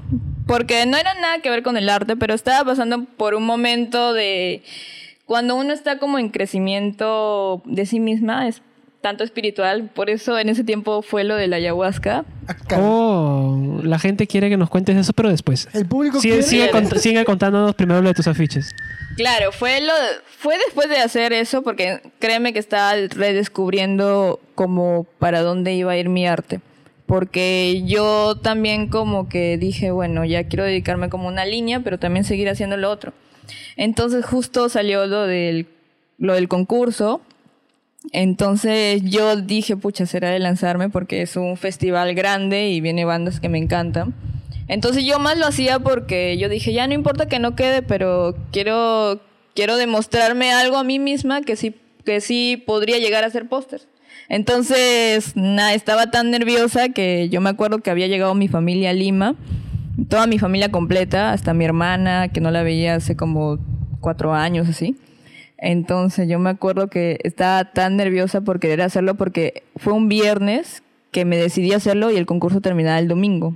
Porque 0.46 0.86
no 0.86 0.96
era 0.98 1.14
nada 1.16 1.40
que 1.40 1.50
ver 1.50 1.62
con 1.62 1.76
el 1.76 1.90
arte, 1.90 2.16
pero 2.16 2.34
estaba 2.34 2.64
pasando 2.64 3.04
por 3.04 3.36
un 3.36 3.46
momento 3.46 4.14
de 4.14 4.64
cuando 5.26 5.56
uno 5.56 5.74
está 5.74 6.00
como 6.00 6.20
en 6.20 6.30
crecimiento 6.30 7.62
de 7.66 7.86
sí 7.86 8.00
misma, 8.00 8.48
es 8.48 8.62
tanto 9.08 9.24
espiritual. 9.24 9.90
Por 9.94 10.10
eso 10.10 10.38
en 10.38 10.50
ese 10.50 10.66
tiempo 10.66 11.02
fue 11.02 11.24
lo 11.24 11.36
de 11.38 11.48
la 11.48 11.56
ayahuasca. 11.56 12.26
Acá. 12.48 12.78
Oh, 12.82 13.80
la 13.84 14.00
gente 14.00 14.28
quiere 14.28 14.50
que 14.50 14.58
nos 14.58 14.70
cuentes 14.70 14.98
eso, 14.98 15.14
pero 15.14 15.30
después. 15.30 15.70
El 15.74 15.86
público 15.86 16.20
Sigue, 16.20 16.36
quiere- 16.40 16.48
sigue, 16.48 16.72
cont- 16.72 16.98
sigue 16.98 17.24
contándonos 17.24 17.74
primero 17.76 18.02
lo 18.02 18.10
de 18.10 18.14
tus 18.16 18.28
afiches. 18.28 18.76
Claro, 19.16 19.52
fue 19.54 19.80
lo 19.82 19.94
fue 20.40 20.58
después 20.66 20.90
de 20.90 20.98
hacer 20.98 21.32
eso 21.34 21.64
porque 21.64 22.02
créeme 22.20 22.52
que 22.52 22.60
estaba 22.60 22.94
redescubriendo 22.96 24.40
como 24.56 25.06
para 25.20 25.42
dónde 25.42 25.74
iba 25.74 25.92
a 25.94 25.98
ir 25.98 26.10
mi 26.10 26.28
arte. 26.28 26.60
Porque 27.06 27.84
yo 27.86 28.36
también 28.36 28.90
como 28.90 29.30
que 29.30 29.58
dije, 29.58 29.92
bueno, 29.92 30.26
ya 30.26 30.44
quiero 30.44 30.66
dedicarme 30.66 31.08
como 31.10 31.30
una 31.30 31.46
línea, 31.46 31.80
pero 31.80 31.98
también 31.98 32.26
seguir 32.26 32.50
haciendo 32.50 32.76
lo 32.76 32.92
otro. 32.92 33.14
Entonces 33.78 34.26
justo 34.26 34.68
salió 34.70 35.06
lo 35.08 35.26
del 35.26 35.68
lo 36.20 36.34
del 36.34 36.48
concurso. 36.48 37.22
Entonces 38.12 39.02
yo 39.04 39.36
dije, 39.36 39.76
pucha, 39.76 40.06
será 40.06 40.30
de 40.30 40.40
lanzarme 40.40 40.90
porque 40.90 41.22
es 41.22 41.36
un 41.36 41.58
festival 41.58 42.14
grande 42.16 42.70
y 42.70 42.82
viene 42.82 43.06
bandas 43.06 43.40
que 43.40 43.50
me 43.50 43.58
encantan. 43.58 44.14
Entonces 44.68 45.06
yo 45.06 45.20
más 45.20 45.38
lo 45.38 45.48
hacía 45.48 45.80
porque 45.80 46.38
yo 46.38 46.50
dije, 46.50 46.74
ya 46.74 46.88
no 46.88 46.94
importa 46.94 47.28
que 47.28 47.40
no 47.40 47.56
quede, 47.56 47.82
pero 47.82 48.36
quiero, 48.52 49.22
quiero 49.56 49.78
demostrarme 49.78 50.52
algo 50.52 50.78
a 50.78 50.84
mí 50.84 51.00
misma 51.00 51.42
que 51.42 51.56
sí, 51.56 51.76
que 52.06 52.22
sí 52.22 52.62
podría 52.66 52.98
llegar 52.98 53.24
a 53.24 53.30
ser 53.30 53.48
póster. 53.48 53.82
Entonces, 54.30 55.36
nada, 55.36 55.74
estaba 55.74 56.12
tan 56.12 56.32
nerviosa 56.32 56.90
que 56.90 57.30
yo 57.30 57.40
me 57.40 57.50
acuerdo 57.50 57.80
que 57.80 57.92
había 57.92 58.08
llegado 58.08 58.36
mi 58.36 58.50
familia 58.50 58.90
a 58.90 58.94
Lima, 58.94 59.36
toda 60.10 60.28
mi 60.28 60.38
familia 60.38 60.70
completa, 60.70 61.32
hasta 61.32 61.54
mi 61.54 61.64
hermana, 61.64 62.28
que 62.28 62.42
no 62.42 62.52
la 62.52 62.62
veía 62.62 62.96
hace 62.96 63.16
como 63.16 63.58
cuatro 64.02 64.34
años 64.34 64.68
así. 64.68 64.98
Entonces 65.58 66.28
yo 66.28 66.40
me 66.40 66.50
acuerdo 66.50 66.88
que 66.88 67.20
estaba 67.24 67.66
tan 67.72 67.98
nerviosa 67.98 68.42
por 68.42 68.60
querer 68.60 68.82
hacerlo 68.82 69.16
porque 69.16 69.64
fue 69.76 69.94
un 69.94 70.08
viernes 70.08 70.84
que 71.12 71.26
me 71.26 71.38
decidí 71.38 71.74
hacerlo 71.74 72.12
y 72.12 72.18
el 72.18 72.26
concurso 72.26 72.62
terminaba 72.62 73.00
el 73.00 73.08
domingo. 73.08 73.56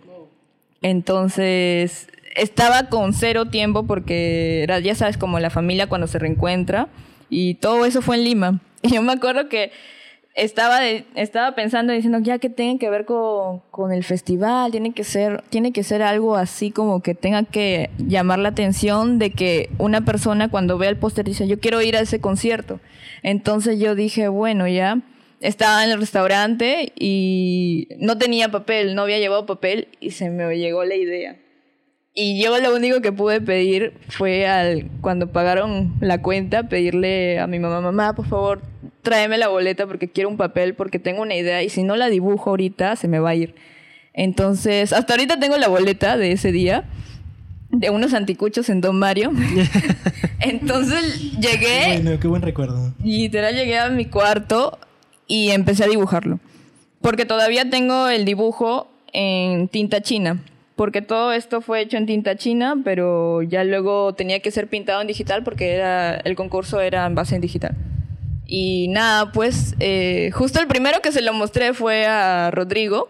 Entonces 0.81 2.07
estaba 2.35 2.89
con 2.89 3.13
cero 3.13 3.45
tiempo 3.45 3.83
porque 3.83 4.63
era, 4.63 4.79
ya 4.79 4.95
sabes, 4.95 5.17
como 5.17 5.39
la 5.39 5.49
familia 5.49 5.87
cuando 5.87 6.07
se 6.07 6.17
reencuentra 6.17 6.87
y 7.29 7.55
todo 7.55 7.85
eso 7.85 8.01
fue 8.01 8.17
en 8.17 8.23
Lima. 8.23 8.61
Y 8.83 8.95
yo 8.95 9.03
me 9.03 9.13
acuerdo 9.13 9.47
que 9.47 9.71
estaba, 10.35 10.79
de- 10.79 11.05
estaba 11.15 11.55
pensando 11.55 11.93
diciendo 11.93 12.19
ya 12.19 12.39
que 12.39 12.49
tiene 12.49 12.79
que 12.79 12.89
ver 12.89 13.05
con, 13.05 13.59
con 13.71 13.91
el 13.91 14.03
festival, 14.03 14.71
tiene 14.71 14.93
que 14.93 15.03
ser, 15.03 15.43
tiene 15.49 15.71
que 15.71 15.83
ser 15.83 16.01
algo 16.01 16.35
así 16.35 16.71
como 16.71 17.01
que 17.01 17.15
tenga 17.15 17.43
que 17.43 17.89
llamar 17.97 18.39
la 18.39 18.49
atención 18.49 19.19
de 19.19 19.31
que 19.31 19.69
una 19.77 20.01
persona 20.05 20.49
cuando 20.49 20.77
ve 20.77 20.87
el 20.87 20.97
póster 20.97 21.25
dice 21.25 21.47
yo 21.47 21.59
quiero 21.59 21.81
ir 21.81 21.95
a 21.97 22.01
ese 22.01 22.21
concierto. 22.21 22.79
Entonces 23.23 23.79
yo 23.79 23.93
dije, 23.95 24.27
bueno, 24.29 24.67
ya 24.67 24.99
estaba 25.41 25.83
en 25.83 25.91
el 25.91 25.99
restaurante 25.99 26.91
y 26.97 27.87
no 27.99 28.17
tenía 28.17 28.49
papel, 28.49 28.95
no 28.95 29.01
había 29.03 29.19
llevado 29.19 29.45
papel 29.45 29.87
y 29.99 30.11
se 30.11 30.29
me 30.29 30.57
llegó 30.57 30.83
la 30.85 30.95
idea. 30.95 31.37
Y 32.13 32.43
yo 32.43 32.57
lo 32.59 32.75
único 32.75 32.99
que 33.01 33.11
pude 33.13 33.39
pedir 33.39 33.93
fue 34.09 34.45
al 34.45 34.89
cuando 35.01 35.31
pagaron 35.31 35.93
la 36.01 36.21
cuenta 36.21 36.63
pedirle 36.63 37.39
a 37.39 37.47
mi 37.47 37.57
mamá, 37.57 37.79
mamá, 37.79 38.13
por 38.15 38.27
favor, 38.27 38.61
tráeme 39.01 39.37
la 39.37 39.47
boleta 39.47 39.87
porque 39.87 40.09
quiero 40.09 40.29
un 40.29 40.37
papel 40.37 40.73
porque 40.75 40.99
tengo 40.99 41.21
una 41.21 41.35
idea 41.35 41.63
y 41.63 41.69
si 41.69 41.83
no 41.83 41.95
la 41.95 42.09
dibujo 42.09 42.51
ahorita 42.51 42.95
se 42.95 43.07
me 43.07 43.19
va 43.19 43.31
a 43.31 43.35
ir. 43.35 43.55
Entonces, 44.13 44.93
hasta 44.93 45.13
ahorita 45.13 45.39
tengo 45.39 45.57
la 45.57 45.67
boleta 45.69 46.17
de 46.17 46.33
ese 46.33 46.51
día 46.51 46.83
de 47.69 47.89
unos 47.89 48.13
anticuchos 48.13 48.69
en 48.69 48.81
Don 48.81 48.99
Mario. 48.99 49.31
Entonces 50.39 51.31
llegué 51.39 51.99
Bueno, 52.01 52.19
qué 52.19 52.27
buen 52.27 52.41
recuerdo. 52.41 52.93
literal 53.03 53.55
llegué 53.55 53.79
a 53.79 53.89
mi 53.89 54.05
cuarto 54.05 54.77
y 55.27 55.51
empecé 55.51 55.85
a 55.85 55.87
dibujarlo. 55.87 56.39
Porque 57.01 57.25
todavía 57.25 57.69
tengo 57.69 58.09
el 58.09 58.25
dibujo 58.25 58.87
en 59.13 59.67
tinta 59.69 60.01
china. 60.01 60.43
Porque 60.75 61.01
todo 61.01 61.31
esto 61.31 61.61
fue 61.61 61.81
hecho 61.81 61.97
en 61.97 62.05
tinta 62.05 62.35
china, 62.35 62.75
pero 62.83 63.41
ya 63.43 63.63
luego 63.63 64.13
tenía 64.13 64.39
que 64.39 64.51
ser 64.51 64.67
pintado 64.67 65.01
en 65.01 65.07
digital 65.07 65.43
porque 65.43 65.73
era, 65.73 66.15
el 66.15 66.35
concurso 66.35 66.81
era 66.81 67.05
en 67.05 67.15
base 67.15 67.35
en 67.35 67.41
digital. 67.41 67.75
Y 68.53 68.89
nada, 68.89 69.31
pues 69.31 69.75
eh, 69.79 70.29
justo 70.33 70.59
el 70.59 70.67
primero 70.67 71.01
que 71.01 71.13
se 71.13 71.21
lo 71.21 71.31
mostré 71.31 71.73
fue 71.73 72.05
a 72.05 72.51
Rodrigo. 72.51 73.09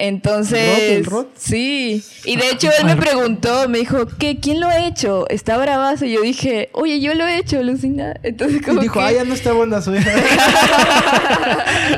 Entonces, 0.00 0.68
¿Rod, 0.68 0.82
el 0.96 1.04
Rod? 1.04 1.26
sí. 1.36 2.02
Y 2.24 2.36
de 2.36 2.50
hecho 2.50 2.68
él 2.78 2.84
me 2.86 2.96
preguntó, 2.96 3.68
me 3.68 3.78
dijo, 3.78 4.06
¿qué? 4.18 4.38
¿Quién 4.40 4.58
lo 4.60 4.66
ha 4.68 4.86
hecho? 4.86 5.28
Está 5.28 5.58
bravazo. 5.58 6.04
Y 6.06 6.12
yo 6.12 6.22
dije, 6.22 6.70
oye, 6.72 7.00
yo 7.00 7.14
lo 7.14 7.24
he 7.26 7.36
hecho, 7.38 7.62
Lucina. 7.62 8.14
Entonces 8.24 8.60
Y 8.60 8.64
como 8.64 8.80
dijo, 8.80 8.94
que- 8.94 9.00
ah, 9.00 9.12
ya 9.12 9.24
no 9.24 9.34
está 9.34 9.52
buena 9.52 9.80
su 9.80 9.94
hija. 9.94 10.10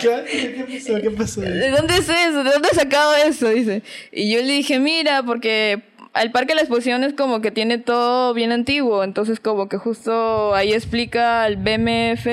¿Qué 0.00 0.78
pasó? 0.78 1.00
¿Qué 1.00 1.10
pasó? 1.10 1.40
¿De 1.40 1.70
dónde 1.70 1.94
es 1.96 2.08
eso? 2.08 2.44
¿De 2.44 2.50
dónde 2.52 2.68
has 2.70 2.76
sacado 2.76 3.14
eso? 3.16 3.48
Dice. 3.48 3.82
Y 4.10 4.32
yo 4.32 4.40
le 4.40 4.52
dije, 4.52 4.78
mira, 4.78 5.22
porque 5.22 5.82
el 6.14 6.30
Parque 6.32 6.48
de 6.48 6.56
la 6.56 6.60
Exposición 6.62 7.04
es 7.04 7.14
como 7.14 7.40
que 7.40 7.50
tiene 7.50 7.78
todo 7.78 8.34
bien 8.34 8.52
antiguo, 8.52 9.04
entonces 9.04 9.40
como 9.40 9.68
que 9.68 9.78
justo 9.78 10.54
ahí 10.54 10.72
explica 10.72 11.46
el 11.46 11.56
BMF 11.56 12.26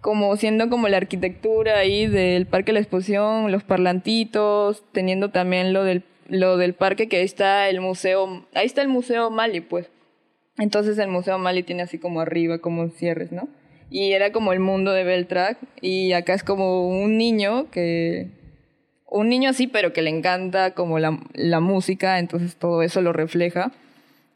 como 0.00 0.36
siendo 0.36 0.70
como 0.70 0.86
la 0.86 0.98
arquitectura 0.98 1.78
ahí 1.78 2.06
del 2.06 2.46
Parque 2.46 2.66
de 2.66 2.74
la 2.74 2.80
Exposición, 2.80 3.50
los 3.50 3.64
parlantitos, 3.64 4.84
teniendo 4.92 5.30
también 5.30 5.72
lo 5.72 5.82
del, 5.82 6.04
lo 6.28 6.56
del 6.56 6.74
parque 6.74 7.08
que 7.08 7.16
ahí 7.16 7.24
está 7.24 7.68
el 7.68 7.80
museo, 7.80 8.46
ahí 8.54 8.66
está 8.66 8.82
el 8.82 8.88
Museo 8.88 9.30
Mali, 9.30 9.60
pues. 9.60 9.90
Entonces 10.58 10.96
el 10.98 11.08
Museo 11.08 11.38
Mali 11.38 11.64
tiene 11.64 11.82
así 11.82 11.98
como 11.98 12.20
arriba, 12.20 12.58
como 12.58 12.88
cierres, 12.88 13.32
¿no? 13.32 13.48
Y 13.90 14.12
era 14.12 14.30
como 14.30 14.52
el 14.52 14.60
mundo 14.60 14.92
de 14.92 15.02
Beltrack. 15.02 15.58
Y 15.80 16.12
acá 16.12 16.34
es 16.34 16.42
como 16.42 16.88
un 16.88 17.18
niño 17.18 17.70
que... 17.70 18.28
Un 19.16 19.28
niño 19.28 19.50
así, 19.50 19.66
pero 19.66 19.92
que 19.92 20.02
le 20.02 20.10
encanta 20.10 20.72
como 20.72 20.98
la, 20.98 21.18
la 21.32 21.60
música, 21.60 22.18
entonces 22.18 22.56
todo 22.56 22.82
eso 22.82 23.00
lo 23.00 23.12
refleja. 23.12 23.72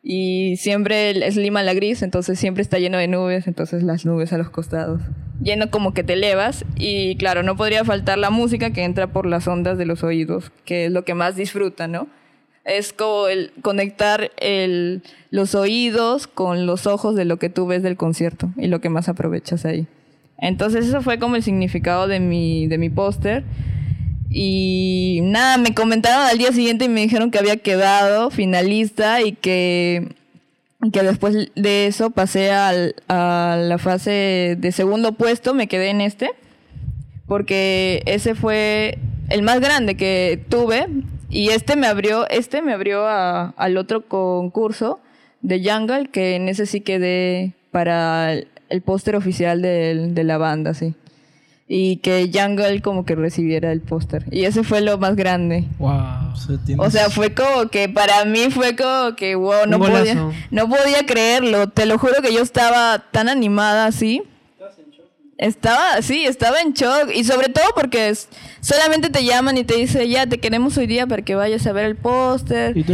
Y 0.03 0.57
siempre 0.57 1.11
es 1.27 1.37
Lima 1.37 1.63
la 1.63 1.75
gris, 1.75 2.03
entonces 2.03 2.39
siempre 2.39 2.63
está 2.63 2.79
lleno 2.79 2.97
de 2.97 3.07
nubes, 3.07 3.47
entonces 3.47 3.83
las 3.83 4.07
nubes 4.07 4.33
a 4.33 4.39
los 4.39 4.49
costados. 4.49 5.03
Lleno 5.43 5.71
como 5.71 5.93
que 5.93 6.03
te 6.03 6.15
elevas 6.15 6.65
y 6.77 7.17
claro, 7.17 7.43
no 7.43 7.57
podría 7.57 7.85
faltar 7.85 8.17
la 8.17 8.31
música 8.31 8.71
que 8.71 8.85
entra 8.85 9.09
por 9.09 9.27
las 9.27 9.47
ondas 9.47 9.77
de 9.77 9.85
los 9.85 10.03
oídos, 10.03 10.51
que 10.65 10.87
es 10.87 10.93
lo 10.93 11.05
que 11.05 11.15
más 11.15 11.37
disfruta, 11.37 11.87
¿no? 11.87 12.09
Es 12.65 12.93
como 12.93 13.29
el 13.29 13.53
conectar 13.61 14.31
el, 14.39 15.03
los 15.31 15.55
oídos 15.55 16.27
con 16.27 16.67
los 16.67 16.87
ojos 16.87 17.15
de 17.15 17.27
lo 17.27 17.39
que 17.39 17.51
tú 17.51 17.67
ves 17.67 17.83
del 17.83 17.97
concierto 17.97 18.51
y 18.57 18.69
lo 18.69 18.81
que 18.81 18.89
más 18.89 19.09
aprovechas 19.09 19.67
ahí. 19.67 19.87
Entonces 20.39 20.87
eso 20.87 21.03
fue 21.03 21.19
como 21.19 21.37
el 21.37 21.43
significado 21.43 22.07
de 22.07 22.21
mi, 22.21 22.67
de 22.67 22.79
mi 22.79 22.89
póster. 22.89 23.45
Y 24.33 25.21
nada, 25.25 25.59
me 25.59 25.75
comentaron 25.75 26.25
al 26.25 26.39
día 26.39 26.53
siguiente 26.53 26.85
y 26.85 26.89
me 26.89 27.01
dijeron 27.01 27.33
que 27.33 27.39
había 27.41 27.57
quedado 27.57 28.31
finalista 28.31 29.21
y 29.23 29.33
que, 29.33 30.15
que 30.93 31.03
después 31.03 31.51
de 31.57 31.87
eso 31.89 32.11
pasé 32.11 32.53
al- 32.53 32.95
a 33.09 33.57
la 33.61 33.79
fase 33.79 34.57
de 34.57 34.71
segundo 34.73 35.13
puesto, 35.13 35.53
me 35.53 35.67
quedé 35.67 35.91
en 35.91 36.01
este, 36.01 36.31
porque 37.27 38.03
ese 38.07 38.37
fue 38.37 38.99
el 39.31 39.43
más 39.43 39.61
grande 39.61 39.97
que 39.97 40.41
tuve 40.49 40.87
y 41.29 41.49
este 41.49 41.75
me 41.75 41.89
abrió, 41.89 42.29
este 42.31 42.63
me 42.63 42.73
abrió 42.73 43.07
al 43.09 43.77
otro 43.77 44.07
concurso 44.07 45.01
de 45.43 45.61
Jungle, 45.69 46.09
que 46.09 46.37
en 46.37 46.49
ese 46.49 46.67
sí 46.67 46.81
quedé 46.81 47.53
para 47.73 48.33
el, 48.33 48.47
póster 48.85 49.17
oficial 49.17 49.61
de 49.61 50.23
la 50.25 50.39
banda, 50.39 50.75
sí 50.75 50.95
y 51.73 51.99
que 51.99 52.29
Jungle 52.35 52.83
como 52.83 53.05
que 53.05 53.15
recibiera 53.15 53.71
el 53.71 53.81
póster. 53.81 54.25
Y 54.33 54.45
ese 54.45 54.65
fue 54.65 54.81
lo 54.81 54.99
más 54.99 55.15
grande. 55.15 55.67
Wow. 55.79 55.93
O 56.33 56.37
sea, 56.37 56.57
tienes- 56.67 56.85
O 56.85 56.91
sea, 56.91 57.11
fue 57.11 57.33
como 57.33 57.69
que 57.69 57.89
para 57.89 58.25
mí 58.25 58.51
fue 58.51 58.75
como 58.75 59.15
que 59.15 59.37
wow, 59.37 59.67
no 59.69 59.79
podía, 59.79 60.15
no 60.51 60.69
podía 60.69 61.07
creerlo. 61.07 61.69
Te 61.69 61.87
lo 61.87 61.97
juro 61.97 62.15
que 62.23 62.35
yo 62.35 62.43
estaba 62.43 63.05
tan 63.13 63.29
animada 63.29 63.87
así. 63.87 64.23
Estaba, 65.41 66.03
sí, 66.03 66.27
estaba 66.27 66.61
en 66.61 66.75
shock. 66.75 67.11
Y 67.15 67.25
sobre 67.25 67.49
todo 67.49 67.65
porque 67.75 68.11
es- 68.11 68.29
solamente 68.61 69.09
te 69.09 69.25
llaman 69.25 69.57
y 69.57 69.65
te 69.65 69.75
dicen, 69.77 70.07
ya, 70.09 70.27
te 70.27 70.39
queremos 70.39 70.77
hoy 70.77 70.87
día 70.87 71.07
para 71.07 71.23
que 71.23 71.35
vayas 71.35 71.67
a 71.67 71.73
ver 71.73 71.87
el 71.87 71.97
póster. 71.97 72.77
Y. 72.77 72.85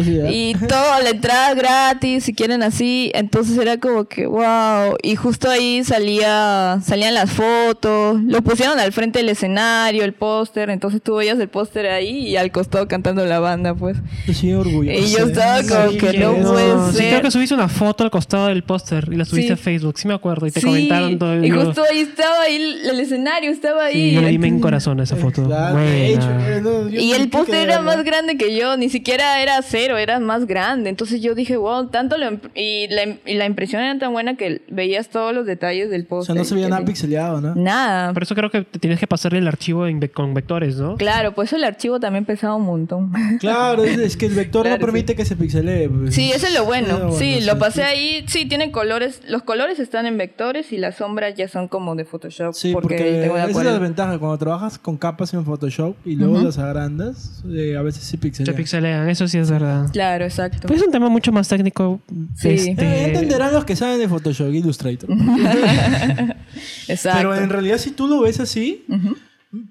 Y 0.51 0.55
todo, 0.55 1.01
la 1.03 1.11
entrada 1.11 1.55
gratis, 1.55 2.25
si 2.25 2.35
quieren 2.35 2.63
así. 2.63 3.11
Entonces 3.15 3.59
era 3.59 3.79
como 3.79 4.05
que, 4.05 4.27
wow. 4.27 4.97
Y 5.03 5.17
justo 5.17 5.51
ahí 5.51 5.83
salía, 5.85 6.79
salían 6.85 7.15
las 7.15 7.33
fotos. 7.33 8.23
Lo 8.23 8.43
pusieron 8.43 8.79
al 8.79 8.93
frente 8.93 9.19
del 9.19 9.29
escenario, 9.29 10.05
el 10.05 10.13
póster. 10.13 10.71
Entonces 10.71 11.03
tú 11.03 11.17
veías 11.17 11.39
el 11.41 11.49
póster 11.49 11.87
ahí 11.87 12.29
y 12.29 12.37
al 12.37 12.53
costado 12.53 12.87
cantando 12.87 13.25
la 13.27 13.41
banda, 13.41 13.75
pues. 13.75 13.97
Soy 14.33 14.53
orgulloso. 14.53 14.99
Y 14.99 15.11
yo 15.11 15.27
estaba 15.27 15.63
como 15.65 15.91
Sí, 15.91 15.99
que 15.99 16.11
que 16.13 16.19
no 16.19 16.35
puede 16.37 16.93
Sí, 16.93 16.99
ser. 16.99 17.09
creo 17.11 17.23
que 17.23 17.31
subiste 17.33 17.55
una 17.55 17.69
foto 17.69 18.05
al 18.05 18.11
costado 18.13 18.47
del 18.47 18.63
póster 18.63 19.09
y 19.11 19.17
la 19.17 19.25
subiste 19.25 19.49
Sí. 19.49 19.53
a 19.53 19.57
Facebook, 19.57 19.99
sí 19.99 20.07
me 20.07 20.15
acuerdo, 20.15 20.47
y 20.47 20.53
te 20.53 20.61
Sí, 20.61 20.67
comentaron 20.67 21.19
todo. 21.19 21.45
y 21.45 21.49
yo- 21.49 21.65
justo 21.67 21.83
ahí 21.91 21.99
estaba 22.01 22.36
ahí 22.41 22.79
el 22.85 23.01
escenario, 23.01 23.51
estaba 23.51 23.87
ahí. 23.87 24.11
sí, 24.11 24.13
yo 24.13 24.21
leí 24.23 24.35
en 24.37 24.61
corazón 24.61 25.01
esa 25.01 25.17
foto. 25.17 25.43
Hecho, 25.77 26.91
Y 26.91 27.13
el 27.13 27.29
póster 27.29 27.69
era 27.69 27.81
más 27.81 28.05
grande 28.05 28.37
que 28.37 28.57
yo, 28.57 28.77
ni 28.77 28.89
siquiera 28.89 29.41
era 29.43 29.61
cero, 29.63 29.97
era 29.99 30.19
más 30.21 30.47
grande. 30.47 30.91
Entonces 30.91 31.21
yo 31.21 31.35
dije, 31.35 31.57
wow, 31.57 31.89
tanto 31.89 32.17
lo 32.19 32.27
y, 32.55 32.89
la, 32.89 33.05
y 33.25 33.35
la 33.35 33.47
impresión 33.47 33.83
era 33.83 33.99
tan 33.99 34.13
buena 34.13 34.37
que 34.37 34.63
veías 34.69 35.09
todos 35.09 35.35
los 35.35 35.47
detalles 35.47 35.91
del 35.91 36.03
O 36.03 36.07
póster. 36.09 36.35
sea, 36.35 36.41
no 36.43 36.45
se 36.45 36.55
veía 36.55 36.69
nada 36.69 36.85
pixeleado, 36.85 37.41
¿no? 37.41 37.55
Nada. 37.55 38.13
Por 38.13 38.23
eso 38.23 38.35
creo 38.35 38.51
que 38.51 38.63
te 38.63 38.79
tienes 38.79 38.99
que 39.01 39.07
pasarle 39.07 39.39
el 39.39 39.49
archivo 39.49 39.87
en 39.87 40.01
ve- 40.01 40.11
con 40.11 40.35
vectores, 40.35 40.77
¿no? 40.77 40.97
Claro, 40.97 41.33
pues 41.35 41.53
el 41.53 41.65
archivo 41.65 42.01
también 42.01 42.25
pesaba 42.25 42.55
un 42.57 42.65
montón. 42.65 43.13
Claro, 43.41 43.85
es, 43.85 43.99
es 43.99 44.17
que 44.17 44.27
el 44.27 44.35
vector 44.35 44.63
Claro, 44.63 44.79
no 44.79 44.85
permite 44.87 45.15
que 45.15 45.25
se 45.25 45.37
pixelee. 45.37 45.89
pues. 45.89 46.15
Sí, 46.15 46.31
eso 46.33 46.47
es 46.47 46.55
lo 46.55 46.65
bueno. 46.65 47.13
Sí, 47.13 47.41
lo 47.43 47.53
sí. 47.55 47.59
pasé 47.59 47.83
ahí. 47.85 48.25
Sí, 48.29 48.47
tiene 48.47 48.71
colores. 48.71 49.21
Los 49.29 49.43
colores 49.43 49.79
están 49.79 50.07
en 50.07 50.17
vectores 50.19 50.73
y 50.73 50.79
las 50.79 50.97
sombras 50.97 51.35
ya 51.35 51.49
son 51.49 51.69
como 51.69 51.95
de 51.95 52.05
Photoshop. 52.27 52.55
Sí, 52.55 52.73
porque, 52.73 52.97
porque, 52.97 53.21
tengo 53.23 53.37
esa 53.37 53.47
es 53.49 53.57
la 53.57 53.73
desventaja. 53.73 54.19
Cuando 54.19 54.39
trabajas 54.39 54.79
con 54.79 54.97
capas 54.97 55.33
en 55.35 55.45
Photoshop 55.45 55.97
y 56.05 56.17
luego 56.17 56.41
las 56.41 56.59
agrandas, 56.59 57.43
eh, 57.49 57.77
a 57.77 57.83
veces 57.83 58.03
sí 58.05 58.11
Se 58.11 58.19
pixelean. 58.19 58.57
pixelean, 58.57 59.09
eso 59.09 59.29
sí 59.29 59.39
es 59.39 59.51
verdad. 59.51 59.89
Claro, 59.93 60.25
exacto. 60.25 60.73
Es 60.73 60.83
un 60.83 60.91
tema 60.91 61.09
mucho 61.09 61.33
más 61.33 61.49
técnico. 61.49 62.01
Sí. 62.35 62.49
este, 62.51 62.73
Eh, 62.85 63.05
entenderán 63.09 63.53
los 63.53 63.65
que 63.65 63.77
saben 63.77 63.99
de 63.99 64.09
Photoshop 64.09 64.53
Illustrator. 64.53 65.09
exacto. 66.89 67.19
Pero 67.19 67.35
en 67.35 67.49
realidad, 67.51 67.79
si 67.79 67.91
tú 67.91 68.07
lo 68.07 68.21
ves 68.21 68.41
así, 68.41 68.85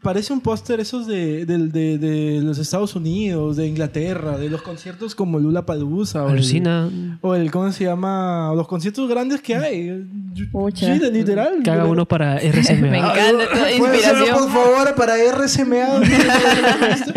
parece 0.02 0.34
un 0.34 0.42
póster 0.42 0.80
esos 0.80 1.08
de, 1.08 1.46
del- 1.46 1.72
de- 1.72 1.98
de 1.98 2.42
los 2.42 2.58
Estados 2.58 2.96
Unidos, 2.96 3.56
de 3.58 3.68
Inglaterra, 3.68 4.38
de 4.38 4.50
los 4.50 4.62
conciertos 4.62 5.16
como 5.16 5.40
Lula 5.40 5.66
Palusa. 5.66 6.24
O 6.24 6.30
el, 6.30 7.18
o 7.22 7.36
el, 7.36 7.52
¿cómo 7.52 7.72
se 7.72 7.84
llama? 7.86 8.52
O 8.52 8.56
los 8.56 8.68
conciertos 8.68 9.10
grandes 9.10 9.42
que 9.42 9.56
hay. 9.56 10.06
Pucha. 10.52 10.94
Sí, 10.94 11.00
de 11.00 11.12
literal. 11.12 11.62
Que 11.64 11.72
haga 11.72 11.86
uno 11.86 12.06
para 12.06 12.38
RCMA. 12.40 12.88
Me 12.90 12.98
encanta 13.00 13.46
toda 13.52 13.66
¿Puede 13.78 14.00
ser, 14.00 14.14
inspiración. 14.16 14.38
por 14.38 14.50
favor, 14.52 14.96
para 14.96 15.16
RCMA? 15.18 16.02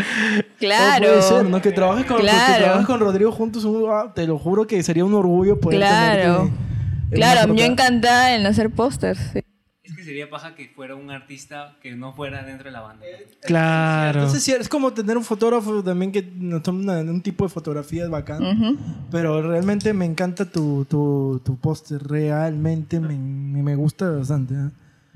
Claro. 0.58 1.06
Puede 1.06 1.22
ser, 1.22 1.44
¿no? 1.44 1.62
Que 1.62 1.70
trabajes 1.70 2.04
con, 2.04 2.18
Claro. 2.20 2.54
que 2.56 2.62
trabajes 2.64 2.86
con 2.86 3.00
Rodrigo 3.00 3.30
juntos, 3.30 3.64
un- 3.64 3.84
ah, 3.90 4.12
te 4.14 4.26
lo 4.26 4.38
juro 4.38 4.66
que 4.66 4.82
sería 4.82 5.04
un 5.04 5.14
orgullo 5.14 5.60
poder 5.60 5.78
Claro. 5.78 6.22
tenerte 6.22 6.52
en 7.10 7.16
Claro, 7.16 7.54
yo 7.54 7.64
encantada 7.64 8.34
en 8.34 8.44
hacer 8.44 8.70
pósters. 8.70 9.18
sí. 9.32 9.40
Sería 10.08 10.30
paja 10.30 10.54
que 10.54 10.70
fuera 10.74 10.94
un 10.94 11.10
artista 11.10 11.76
que 11.82 11.94
no 11.94 12.14
fuera 12.14 12.42
dentro 12.42 12.64
de 12.64 12.70
la 12.70 12.80
banda. 12.80 13.04
Claro. 13.42 14.20
Entonces, 14.20 14.42
sí, 14.42 14.52
es 14.52 14.66
como 14.66 14.92
tener 14.94 15.18
un 15.18 15.22
fotógrafo 15.24 15.84
también 15.84 16.12
que 16.12 16.22
nos 16.22 16.62
toma 16.62 17.00
un 17.00 17.20
tipo 17.20 17.44
de 17.44 17.50
fotografías 17.50 18.08
bacán. 18.08 18.42
Ujú. 18.42 18.78
Pero 19.10 19.42
realmente 19.42 19.92
me 19.92 20.06
encanta 20.06 20.46
tu, 20.46 20.86
tu, 20.86 21.42
tu 21.44 21.56
póster. 21.58 22.02
Realmente 22.02 23.00
me, 23.00 23.18
me 23.18 23.76
gusta 23.76 24.08
bastante. 24.10 24.54
¿eh? 24.54 24.70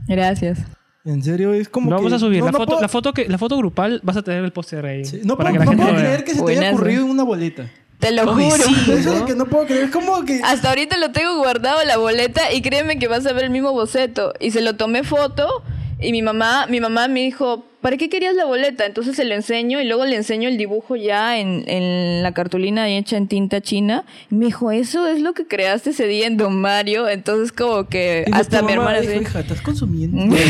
Gracias. 0.09 0.59
En 1.07 1.22
serio, 1.22 1.55
es 1.55 1.70
como 1.70 1.88
Lo 1.90 1.96
que... 1.96 2.02
vamos 2.05 2.12
a 2.12 2.18
subir. 2.18 2.40
no, 2.40 2.46
la, 2.46 2.52
no 2.52 2.59
foto, 2.59 2.66
puedo- 2.72 2.81
la, 2.83 2.88
foto 2.88 3.12
que, 3.14 3.28
la 3.28 3.38
foto 3.38 3.57
grupal 3.57 4.00
vas 4.05 4.18
a 4.18 4.22
tener 4.22 4.44
el 4.44 4.52
póster 4.52 4.85
ahí. 4.85 5.05
sí, 5.07 5.22
no 5.24 5.38
para 5.38 5.50
puedo, 5.50 5.52
que 5.52 5.59
la 5.59 5.64
no 5.64 5.70
gente 5.72 5.85
puedo 5.85 5.96
creer 6.05 6.24
que 6.24 6.35
se 6.35 6.42
te 6.44 6.59
haya 6.59 6.70
ocurrido 6.72 7.05
en 7.05 7.11
una 7.11 7.22
boleta. 7.24 7.68
Te 8.02 8.10
lo 8.10 8.24
Oye, 8.32 8.50
juro. 8.50 8.64
sí. 8.64 8.74
Eso 8.90 8.94
es 9.14 9.20
lo 9.20 9.26
que 9.26 9.36
no 9.36 9.46
puedo 9.46 9.64
creer. 9.64 9.84
Es 9.84 9.90
como 9.92 10.24
que... 10.24 10.40
Hasta 10.42 10.70
ahorita 10.70 10.96
lo 10.98 11.12
tengo 11.12 11.36
guardado 11.36 11.84
la 11.84 11.98
boleta 11.98 12.52
y 12.52 12.60
créeme 12.60 12.98
que 12.98 13.06
vas 13.06 13.24
a 13.26 13.32
ver 13.32 13.44
el 13.44 13.50
mismo 13.50 13.72
boceto. 13.72 14.34
Y 14.40 14.50
se 14.50 14.60
lo 14.60 14.74
tomé 14.74 15.04
foto 15.04 15.62
y 16.02 16.12
mi 16.12 16.22
mamá, 16.22 16.66
mi 16.66 16.80
mamá 16.80 17.08
me 17.08 17.20
dijo, 17.20 17.64
¿para 17.80 17.96
qué 17.96 18.08
querías 18.08 18.34
la 18.34 18.44
boleta? 18.44 18.86
Entonces 18.86 19.16
se 19.16 19.24
lo 19.24 19.34
enseño 19.34 19.80
y 19.80 19.86
luego 19.86 20.04
le 20.06 20.16
enseño 20.16 20.48
el 20.48 20.56
dibujo 20.56 20.96
ya 20.96 21.38
en, 21.38 21.64
en 21.68 22.22
la 22.22 22.32
cartulina 22.32 22.88
hecha 22.88 23.16
en 23.16 23.28
tinta 23.28 23.60
china. 23.60 24.04
Y 24.30 24.36
me 24.36 24.46
dijo, 24.46 24.70
eso 24.70 25.06
es 25.06 25.20
lo 25.20 25.34
que 25.34 25.46
creaste 25.46 25.90
ese 25.90 26.06
día 26.06 26.26
en 26.26 26.36
Don 26.36 26.60
Mario. 26.60 27.08
Entonces 27.08 27.52
como 27.52 27.88
que 27.88 28.24
Digo, 28.26 28.38
hasta 28.38 28.62
mi 28.62 28.72
hermana... 28.72 29.00
dijo, 29.00 29.20
hija, 29.20 29.40
¿estás 29.40 29.60
consumiendo? 29.60 30.36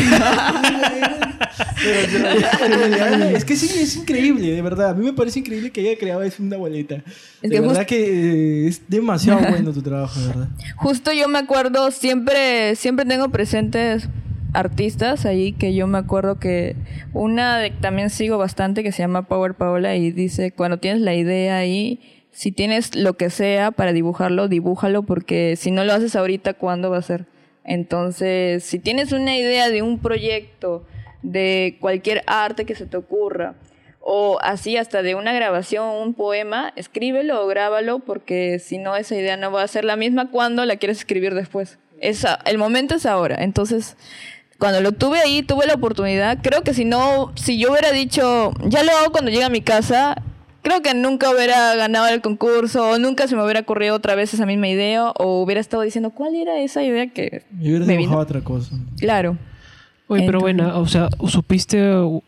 Pero, 1.83 1.99
pero, 2.59 3.25
es 3.35 3.45
que 3.45 3.55
sí, 3.55 3.69
es 3.79 3.95
increíble, 3.95 4.51
de 4.51 4.61
verdad. 4.61 4.91
A 4.91 4.93
mí 4.93 5.05
me 5.05 5.13
parece 5.13 5.39
increíble 5.39 5.71
que 5.71 5.81
haya 5.81 5.97
creado 5.97 6.23
eso 6.23 6.41
una 6.41 6.57
boleta. 6.57 7.03
Es 7.41 7.49
de 7.49 7.49
que 7.49 7.59
verdad 7.59 7.85
que 7.85 8.65
eh, 8.65 8.67
es 8.67 8.81
demasiado 8.87 9.39
bueno 9.49 9.71
tu 9.71 9.81
trabajo, 9.81 10.19
de 10.19 10.27
verdad. 10.27 10.47
Justo 10.77 11.11
yo 11.11 11.27
me 11.27 11.39
acuerdo, 11.39 11.91
siempre, 11.91 12.75
siempre 12.75 13.05
tengo 13.05 13.29
presentes 13.29 14.07
artistas 14.53 15.25
ahí 15.25 15.53
que 15.53 15.73
yo 15.73 15.87
me 15.87 15.97
acuerdo 15.97 16.39
que 16.39 16.75
una 17.13 17.59
de, 17.59 17.71
también 17.71 18.09
sigo 18.09 18.37
bastante 18.37 18.83
que 18.83 18.91
se 18.91 19.03
llama 19.03 19.27
Power 19.27 19.55
Paola 19.55 19.95
y 19.95 20.11
dice 20.11 20.51
cuando 20.51 20.77
tienes 20.77 21.01
la 21.01 21.13
idea 21.15 21.57
ahí, 21.57 21.99
si 22.31 22.51
tienes 22.51 22.95
lo 22.95 23.13
que 23.13 23.29
sea 23.29 23.71
para 23.71 23.93
dibujarlo, 23.93 24.47
dibújalo 24.47 25.03
porque 25.03 25.55
si 25.55 25.71
no 25.71 25.83
lo 25.83 25.93
haces 25.93 26.15
ahorita, 26.15 26.53
¿cuándo 26.53 26.89
va 26.89 26.97
a 26.97 27.01
ser? 27.01 27.25
Entonces, 27.63 28.63
si 28.63 28.79
tienes 28.79 29.11
una 29.11 29.37
idea 29.37 29.69
de 29.69 29.81
un 29.81 29.99
proyecto, 29.99 30.85
de 31.21 31.77
cualquier 31.79 32.23
arte 32.27 32.65
que 32.65 32.75
se 32.75 32.85
te 32.85 32.97
ocurra, 32.97 33.55
o 34.05 34.37
así 34.41 34.75
hasta 34.75 35.01
de 35.01 35.15
una 35.15 35.31
grabación, 35.31 35.87
un 35.87 36.13
poema, 36.13 36.73
escríbelo 36.75 37.41
o 37.41 37.47
grábalo 37.47 37.99
porque 37.99 38.59
si 38.59 38.77
no 38.77 38.97
esa 38.97 39.15
idea 39.15 39.37
no 39.37 39.49
va 39.49 39.63
a 39.63 39.67
ser 39.67 39.85
la 39.85 39.95
misma 39.95 40.29
cuando 40.29 40.65
la 40.65 40.75
quieres 40.75 40.97
escribir 40.97 41.33
después. 41.33 41.79
Esa, 42.01 42.37
el 42.45 42.57
momento 42.57 42.95
es 42.95 43.05
ahora. 43.05 43.37
Entonces, 43.41 43.95
cuando 44.63 44.79
lo 44.79 44.93
tuve 44.93 45.19
ahí, 45.19 45.43
tuve 45.43 45.67
la 45.67 45.73
oportunidad. 45.73 46.37
Creo 46.41 46.61
que 46.61 46.73
si 46.73 46.85
no, 46.85 47.33
si 47.35 47.57
yo 47.59 47.71
hubiera 47.71 47.91
dicho, 47.91 48.53
ya 48.65 48.81
lo 48.85 48.93
hago 48.95 49.11
cuando 49.11 49.29
llegue 49.29 49.43
a 49.43 49.49
mi 49.49 49.59
casa, 49.59 50.15
creo 50.61 50.81
que 50.81 50.93
nunca 50.93 51.29
hubiera 51.31 51.75
ganado 51.75 52.07
el 52.07 52.21
concurso 52.21 52.91
o 52.91 52.97
nunca 52.97 53.27
se 53.27 53.35
me 53.35 53.43
hubiera 53.43 53.59
ocurrido 53.59 53.93
otra 53.93 54.15
vez 54.15 54.33
esa 54.33 54.45
misma 54.45 54.69
idea 54.69 55.09
o 55.09 55.41
hubiera 55.43 55.59
estado 55.59 55.83
diciendo, 55.83 56.11
¿cuál 56.11 56.35
era 56.35 56.61
esa 56.61 56.81
idea 56.81 57.07
que 57.07 57.43
Y 57.59 57.71
hubieras 57.71 57.87
me 57.87 57.97
dibujado 57.97 58.19
vino? 58.19 58.23
otra 58.23 58.41
cosa. 58.41 58.73
Claro. 58.97 59.37
Oye, 60.13 60.25
pero 60.25 60.39
bueno, 60.39 60.79
o 60.79 60.87
sea, 60.87 61.09
¿supiste 61.27 61.81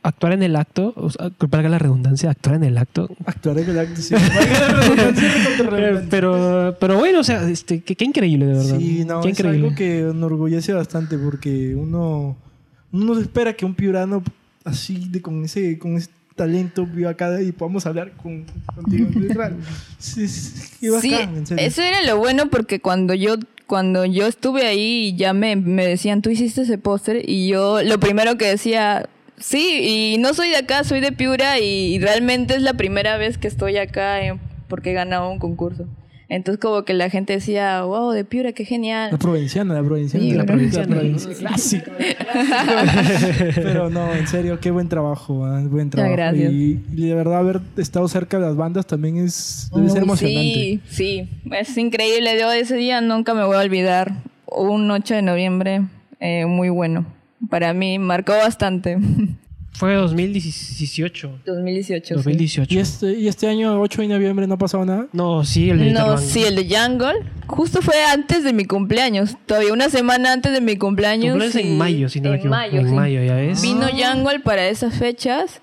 actuar 0.04 0.34
en 0.34 0.44
el 0.44 0.56
acto? 0.56 0.94
O 0.96 1.10
sea, 1.10 1.32
valga 1.50 1.70
la 1.70 1.80
redundancia, 1.80 2.30
actuar 2.32 2.56
en 2.56 2.64
el 2.64 2.78
acto. 2.78 3.10
Actuar 3.26 3.60
en 3.60 3.70
el 3.70 3.80
acto, 3.80 4.02
sí. 4.02 4.14
Valga 4.36 4.60
la 4.60 4.68
redundancia, 4.68 5.34
recontra 5.34 5.70
redundancia. 5.70 6.10
Pero, 6.10 6.78
pero 6.80 6.98
bueno, 6.98 7.20
o 7.20 7.24
sea, 7.24 7.48
este, 7.50 7.82
qué, 7.82 7.96
qué 7.96 8.06
increíble, 8.06 8.46
de 8.46 8.54
verdad. 8.54 8.78
Sí, 8.78 9.06
no, 9.06 9.22
qué 9.22 9.30
es 9.30 9.40
increíble. 9.40 9.66
algo 9.68 9.76
que 9.76 10.00
enorgullece 10.00 10.74
bastante 10.74 11.18
porque 11.18 11.76
uno, 11.76 12.36
uno 12.92 13.06
no 13.06 13.16
se 13.16 13.22
espera 13.22 13.54
que 13.54 13.66
un 13.66 13.76
piurano 13.76 14.24
así, 14.64 15.08
de, 15.10 15.22
con, 15.22 15.46
ese, 15.46 15.78
con 15.80 15.96
ese 15.96 16.10
talento 16.36 16.86
viva 16.86 17.12
acá 17.12 17.42
y 17.42 17.52
podamos 17.52 17.86
hablar 17.86 18.12
con, 18.12 18.46
contigo. 18.76 19.10
Sí, 20.00 20.28
sí, 20.28 20.70
qué 20.80 21.00
Sí, 21.00 21.12
bacán, 21.12 21.36
en 21.38 21.48
serio. 21.48 21.66
eso 21.66 21.82
era 21.82 22.04
lo 22.04 22.18
bueno 22.18 22.50
porque 22.50 22.80
cuando 22.80 23.14
yo 23.14 23.36
cuando 23.68 24.06
yo 24.06 24.28
estuve 24.28 24.68
ahí 24.68 25.16
ya 25.16 25.34
me, 25.34 25.56
me 25.56 25.88
decían, 25.88 26.22
tú 26.22 26.30
hiciste 26.30 26.62
ese 26.62 26.78
póster 26.78 27.28
y 27.28 27.48
yo 27.48 27.82
lo 27.82 28.00
primero 28.00 28.38
que 28.38 28.46
decía, 28.46 29.10
sí, 29.38 30.14
y 30.14 30.18
no 30.20 30.34
soy 30.34 30.50
de 30.50 30.58
acá, 30.58 30.84
soy 30.84 31.00
de 31.00 31.12
Piura 31.12 31.60
y, 31.60 31.98
realmente 32.00 32.56
es 32.56 32.62
la 32.62 32.76
primera 32.76 33.18
vez 33.18 33.38
que 33.38 33.48
estoy 33.48 33.78
acá 33.78 34.20
porque 34.68 34.92
he 34.92 34.94
ganado 34.94 35.32
un 35.32 35.40
concurso. 35.40 35.88
Entonces 36.28 36.60
como 36.60 36.84
que 36.86 36.94
la 36.96 37.10
gente 37.10 37.34
decía, 37.34 37.84
wow, 37.84 38.12
de 38.12 38.26
Piura, 38.26 38.52
qué 38.54 38.64
La 38.64 38.68
genial. 38.70 39.18
provinciana, 39.20 39.76
la 39.76 39.84
provinciana. 39.84 40.26
Sí, 40.26 40.32
la 40.32 40.38
la 40.38 40.46
provinciana. 40.46 40.96
provinciana. 40.96 41.36
Clásico. 41.38 41.92
Pero 43.56 43.90
no, 43.90 44.14
en 44.14 44.28
serio, 44.28 44.60
qué 44.60 44.72
buen 44.72 44.90
trabajo, 44.90 45.46
ah, 45.46 45.62
buen 45.66 45.90
trabajo. 45.90 46.14
gracias. 46.16 46.52
Y, 46.52 46.80
y 46.96 47.08
de 47.08 47.14
verdad 47.16 47.38
haber 47.40 47.62
estado 47.78 48.08
cerca 48.08 48.40
de 48.40 48.46
las 48.48 48.56
bandas 48.56 48.86
también 48.88 49.18
es 49.18 49.70
debe 49.74 49.90
ser 49.90 50.04
emocionante. 50.04 50.54
Sí, 50.54 50.82
sí, 50.90 51.30
es 51.52 51.78
increíble. 51.78 52.40
Yo 52.40 52.52
ese 52.52 52.76
día 52.76 53.02
nunca 53.02 53.34
me 53.34 53.44
voy 53.46 53.58
a 53.58 53.60
olvidar. 53.60 54.14
Un 54.48 54.90
8 54.90 55.16
de 55.16 55.22
noviembre 55.22 55.82
eh, 56.20 56.46
muy 56.46 56.70
bueno. 56.70 57.06
Para 57.50 57.74
mí 57.74 58.00
marcó 58.00 58.34
bastante. 58.34 58.98
Fue 59.78 59.94
2018. 59.96 61.40
2018. 61.46 62.08
sí. 62.08 62.14
2018. 62.16 62.74
Y 62.74 62.78
este, 62.78 63.14
y 63.20 63.28
este 63.28 63.48
año, 63.48 63.80
8 63.82 64.02
de 64.04 64.08
noviembre, 64.08 64.48
no 64.48 64.56
ha 64.56 64.58
pasado 64.58 64.86
nada. 64.86 65.08
No, 65.14 65.44
sí, 65.44 65.70
el 65.70 65.80
de 65.80 65.92
No, 65.92 66.18
sí, 66.18 66.44
el 66.44 66.56
de 66.56 66.68
Jungle. 66.76 67.26
Justo 67.48 67.82
fue 67.82 67.96
antes 68.06 68.44
de 68.44 68.54
mi 68.54 68.66
cumpleaños. 68.66 69.36
Todavía 69.46 69.74
una 69.74 69.90
semana 69.90 70.34
antes 70.34 70.52
de 70.54 70.62
mi 70.62 70.78
cumpleaños. 70.78 71.32
Cumpleaños 71.32 71.56
en 71.56 71.78
mayo, 71.78 72.10
si 72.10 72.22
no 72.22 72.30
me 72.30 72.36
en 72.36 72.40
equivoco. 72.40 72.58
mayo, 72.58 72.80
en 72.80 72.88
sí. 72.90 72.94
mayo, 72.94 73.24
ya 73.24 73.36
ves. 73.36 73.62
Vino 73.62 73.88
Jungle 73.90 74.40
para 74.40 74.68
esas 74.68 74.96
fechas. 74.98 75.62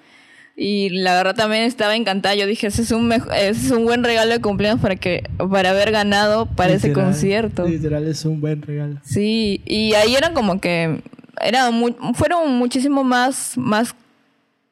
Y 0.55 0.91
la 0.91 1.15
verdad 1.17 1.35
también 1.35 1.63
estaba 1.63 1.97
encantada. 1.97 2.35
Yo 2.35 2.47
dije, 2.47 2.67
ese 2.67 2.83
es 2.83 2.91
un, 2.91 3.09
mejo- 3.09 3.33
ese 3.33 3.67
es 3.67 3.71
un 3.71 3.85
buen 3.85 4.05
regalo 4.05 4.31
de 4.33 4.41
cumpleaños 4.41 4.81
para, 4.81 4.97
que, 4.97 5.23
para 5.51 5.71
haber 5.71 5.91
ganado 5.93 6.45
para 6.47 6.75
ese 6.75 6.93
concierto. 6.93 7.67
Literal, 7.67 8.07
es 8.07 8.25
un 8.27 8.41
buen 8.43 8.61
regalo. 8.61 9.01
Sí, 9.03 9.63
y 9.65 9.95
ahí 9.95 10.15
eran 10.15 10.35
como 10.35 10.61
que 10.61 11.01
era 11.41 11.71
mu- 11.71 12.15
fueron 12.15 12.57
muchísimo 12.59 13.05
más 13.05 13.57
más 13.57 13.95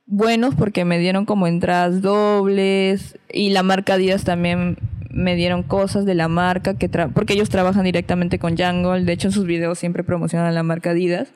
buenos 0.07 0.55
porque 0.55 0.85
me 0.85 0.99
dieron 0.99 1.25
como 1.25 1.47
entradas 1.47 2.03
dobles 2.03 3.19
y 3.33 3.51
la 3.51 3.63
marca 3.63 3.95
Adidas 3.95 4.25
también 4.25 4.77
me 5.11 5.35
dieron 5.37 5.63
cosas 5.63 6.05
de 6.05 6.15
la 6.15 6.29
marca 6.29 6.75
que 6.75 6.89
porque 6.89 7.33
ellos 7.35 7.49
trabajan 7.49 7.85
directamente 7.85 8.39
con 8.39 8.57
Jungle, 8.57 9.05
de 9.05 9.13
hecho 9.13 9.29
en 9.29 9.33
sus 9.33 9.45
videos 9.47 9.79
siempre 9.79 10.05
promocionan 10.05 10.55
la 10.55 10.63
marca 10.63 10.91
Adidas. 10.91 11.29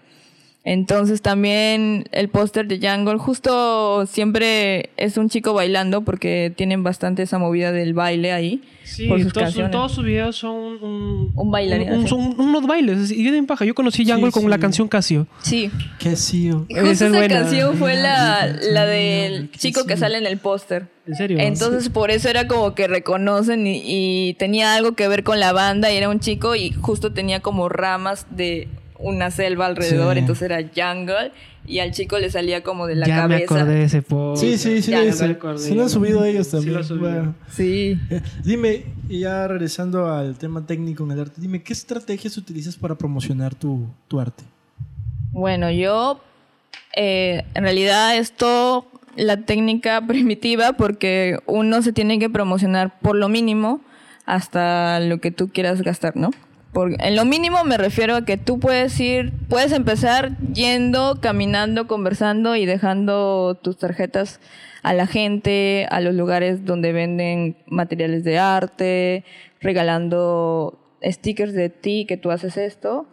Entonces 0.66 1.20
también 1.20 2.04
el 2.10 2.30
póster 2.30 2.66
de 2.66 2.78
Jungle 2.80 3.18
justo 3.18 4.06
siempre 4.06 4.88
es 4.96 5.18
un 5.18 5.28
chico 5.28 5.52
bailando 5.52 6.00
porque 6.02 6.52
tienen 6.56 6.82
bastante 6.82 7.22
esa 7.22 7.38
movida 7.38 7.70
del 7.70 7.92
baile 7.92 8.32
ahí 8.32 8.62
Sí, 8.82 9.06
por 9.08 9.20
sus 9.22 9.32
todos, 9.34 9.44
canciones. 9.48 9.70
todos 9.72 9.92
sus 9.92 10.04
videos 10.04 10.36
son 10.36 10.54
un, 10.82 11.32
Un 11.34 11.50
bailarín, 11.50 11.90
un- 11.92 12.00
así. 12.00 12.08
son 12.08 12.40
unos 12.40 12.66
bailes. 12.66 13.10
Y 13.10 13.16
vienen 13.22 13.46
paja. 13.46 13.64
Yo 13.66 13.74
conocí 13.74 14.06
Jungle 14.10 14.30
con 14.30 14.42
sí. 14.44 14.48
la 14.48 14.58
canción 14.58 14.88
Casio. 14.88 15.26
Sí. 15.42 15.70
Debe 16.00 16.16
Justo 16.16 17.06
esa 17.06 17.08
buena. 17.08 17.40
canción 17.40 17.76
fue 17.76 17.94
la, 17.96 18.46
la 18.46 18.86
del 18.86 19.50
chico 19.52 19.84
que 19.86 19.96
sale 19.98 20.18
en 20.18 20.26
el 20.26 20.38
póster. 20.38 20.86
¿En 21.06 21.14
serio? 21.14 21.38
Entonces 21.40 21.90
por 21.90 22.10
eso 22.10 22.28
era 22.30 22.46
como 22.48 22.74
que 22.74 22.88
reconocen 22.88 23.66
y, 23.66 23.82
y 23.84 24.34
tenía 24.34 24.74
algo 24.74 24.92
que 24.92 25.08
ver 25.08 25.24
con 25.24 25.40
la 25.40 25.52
banda 25.52 25.92
y 25.92 25.96
era 25.96 26.08
un 26.08 26.20
chico 26.20 26.54
y 26.56 26.70
justo 26.72 27.12
tenía 27.12 27.40
como 27.40 27.68
ramas 27.68 28.26
de 28.30 28.68
una 28.98 29.30
selva 29.30 29.66
alrededor, 29.66 30.14
Sí. 30.14 30.20
entonces 30.20 30.50
era 30.50 30.62
jungle 30.74 31.32
y 31.66 31.78
al 31.80 31.92
chico 31.92 32.18
le 32.18 32.30
salía 32.30 32.62
como 32.62 32.86
de 32.86 32.94
la 32.94 33.06
ya 33.06 33.14
me 33.26 33.36
cabeza. 33.44 33.54
acordé 33.54 33.74
de 33.74 33.84
ese 33.84 34.02
post. 34.02 34.42
Sí, 34.42 34.56
sí, 34.58 34.82
sí. 34.82 34.90
Ya, 34.90 35.00
sí, 35.00 35.06
me 35.06 35.12
sí. 35.12 35.24
acordé. 35.24 35.58
Sí 35.58 35.74
lo 35.74 35.82
han 35.82 35.90
subido 35.90 36.24
ellos 36.24 36.46
Sí 36.46 36.52
también. 36.52 36.74
lo 36.74 36.78
han 36.80 36.84
subido. 36.84 37.10
Bueno. 37.10 37.34
Sí. 37.50 37.98
Eh, 38.10 38.20
Dime, 38.44 38.84
y 39.08 39.20
ya 39.20 39.48
regresando 39.48 40.12
al 40.12 40.36
tema 40.38 40.66
técnico 40.66 41.04
en 41.04 41.12
el 41.12 41.20
arte, 41.20 41.40
dime, 41.40 41.62
¿qué 41.62 41.72
estrategias 41.72 42.36
utilizas 42.36 42.76
para 42.76 42.94
promocionar 42.96 43.54
tu, 43.54 43.86
tu 44.08 44.20
arte? 44.20 44.44
Bueno, 45.32 45.70
yo 45.70 46.20
eh, 46.94 47.44
en 47.54 47.62
realidad 47.64 48.16
esto 48.16 48.86
la 49.16 49.38
técnica 49.38 50.00
primitiva 50.06 50.74
porque 50.74 51.38
uno 51.46 51.82
se 51.82 51.92
tiene 51.92 52.18
que 52.18 52.30
promocionar 52.30 52.98
por 53.00 53.16
lo 53.16 53.28
mínimo 53.28 53.80
hasta 54.26 55.00
lo 55.00 55.18
que 55.18 55.30
tú 55.30 55.48
quieras 55.48 55.82
gastar, 55.82 56.16
¿no? 56.16 56.30
Por- 56.74 57.00
en 57.02 57.16
lo 57.16 57.24
mínimo 57.24 57.64
me 57.64 57.78
refiero 57.78 58.16
a 58.16 58.24
que 58.26 58.36
tú 58.36 58.58
puedes 58.60 58.98
ir, 59.00 59.32
puedes 59.48 59.72
empezar 59.72 60.36
yendo, 60.52 61.20
caminando, 61.22 61.86
conversando 61.86 62.56
y 62.56 62.66
dejando 62.66 63.58
tus 63.62 63.78
tarjetas 63.78 64.40
a 64.82 64.92
la 64.92 65.06
gente, 65.06 65.86
a 65.90 66.00
los 66.00 66.14
lugares 66.14 66.66
donde 66.66 66.92
venden 66.92 67.56
materiales 67.66 68.24
de 68.24 68.38
arte, 68.38 69.24
regalando 69.60 70.78
stickers 71.02 71.54
de 71.54 71.70
ti 71.70 72.06
que 72.06 72.16
tú 72.16 72.30
haces 72.30 72.56
esto 72.56 73.06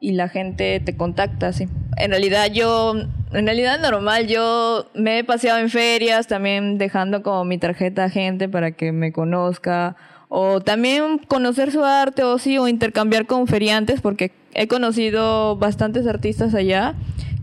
y 0.00 0.12
la 0.12 0.28
gente 0.28 0.80
te 0.80 0.96
contacta 0.96 1.48
así. 1.48 1.68
En 1.96 2.10
realidad 2.10 2.50
yo, 2.52 2.94
en 3.32 3.46
realidad 3.46 3.80
normal, 3.80 4.26
yo 4.26 4.90
me 4.94 5.18
he 5.20 5.24
paseado 5.24 5.60
en 5.60 5.70
ferias 5.70 6.26
también 6.26 6.78
dejando 6.78 7.22
como 7.22 7.44
mi 7.44 7.58
tarjeta 7.58 8.04
a 8.04 8.10
gente 8.10 8.48
para 8.48 8.72
que 8.72 8.92
me 8.92 9.12
conozca 9.12 9.96
o 10.36 10.60
también 10.60 11.18
conocer 11.28 11.70
su 11.70 11.84
arte 11.84 12.24
o 12.24 12.38
sí 12.38 12.58
o 12.58 12.66
intercambiar 12.66 13.24
con 13.24 13.46
feriantes 13.46 14.00
porque 14.00 14.32
he 14.54 14.66
conocido 14.66 15.54
bastantes 15.54 16.08
artistas 16.08 16.56
allá 16.56 16.96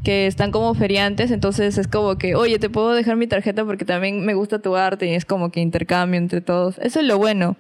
que 0.04 0.28
están 0.28 0.52
como 0.52 0.74
feriantes, 0.74 1.32
entonces 1.32 1.78
es 1.78 1.88
como 1.88 2.18
que, 2.18 2.36
oye, 2.36 2.60
te 2.60 2.70
puedo 2.70 2.92
dejar 2.92 3.16
mi 3.16 3.28
tarjeta 3.28 3.64
porque 3.64 3.86
también 3.86 4.26
me 4.26 4.34
gusta 4.34 4.60
tu 4.60 4.76
arte 4.76 5.10
y 5.10 5.14
es 5.14 5.24
como 5.24 5.52
que 5.52 5.62
intercambio 5.62 6.18
entre 6.18 6.42
todos. 6.42 6.80
Eso 6.80 7.00
es 7.00 7.06
lo 7.06 7.18
bueno. 7.18 7.56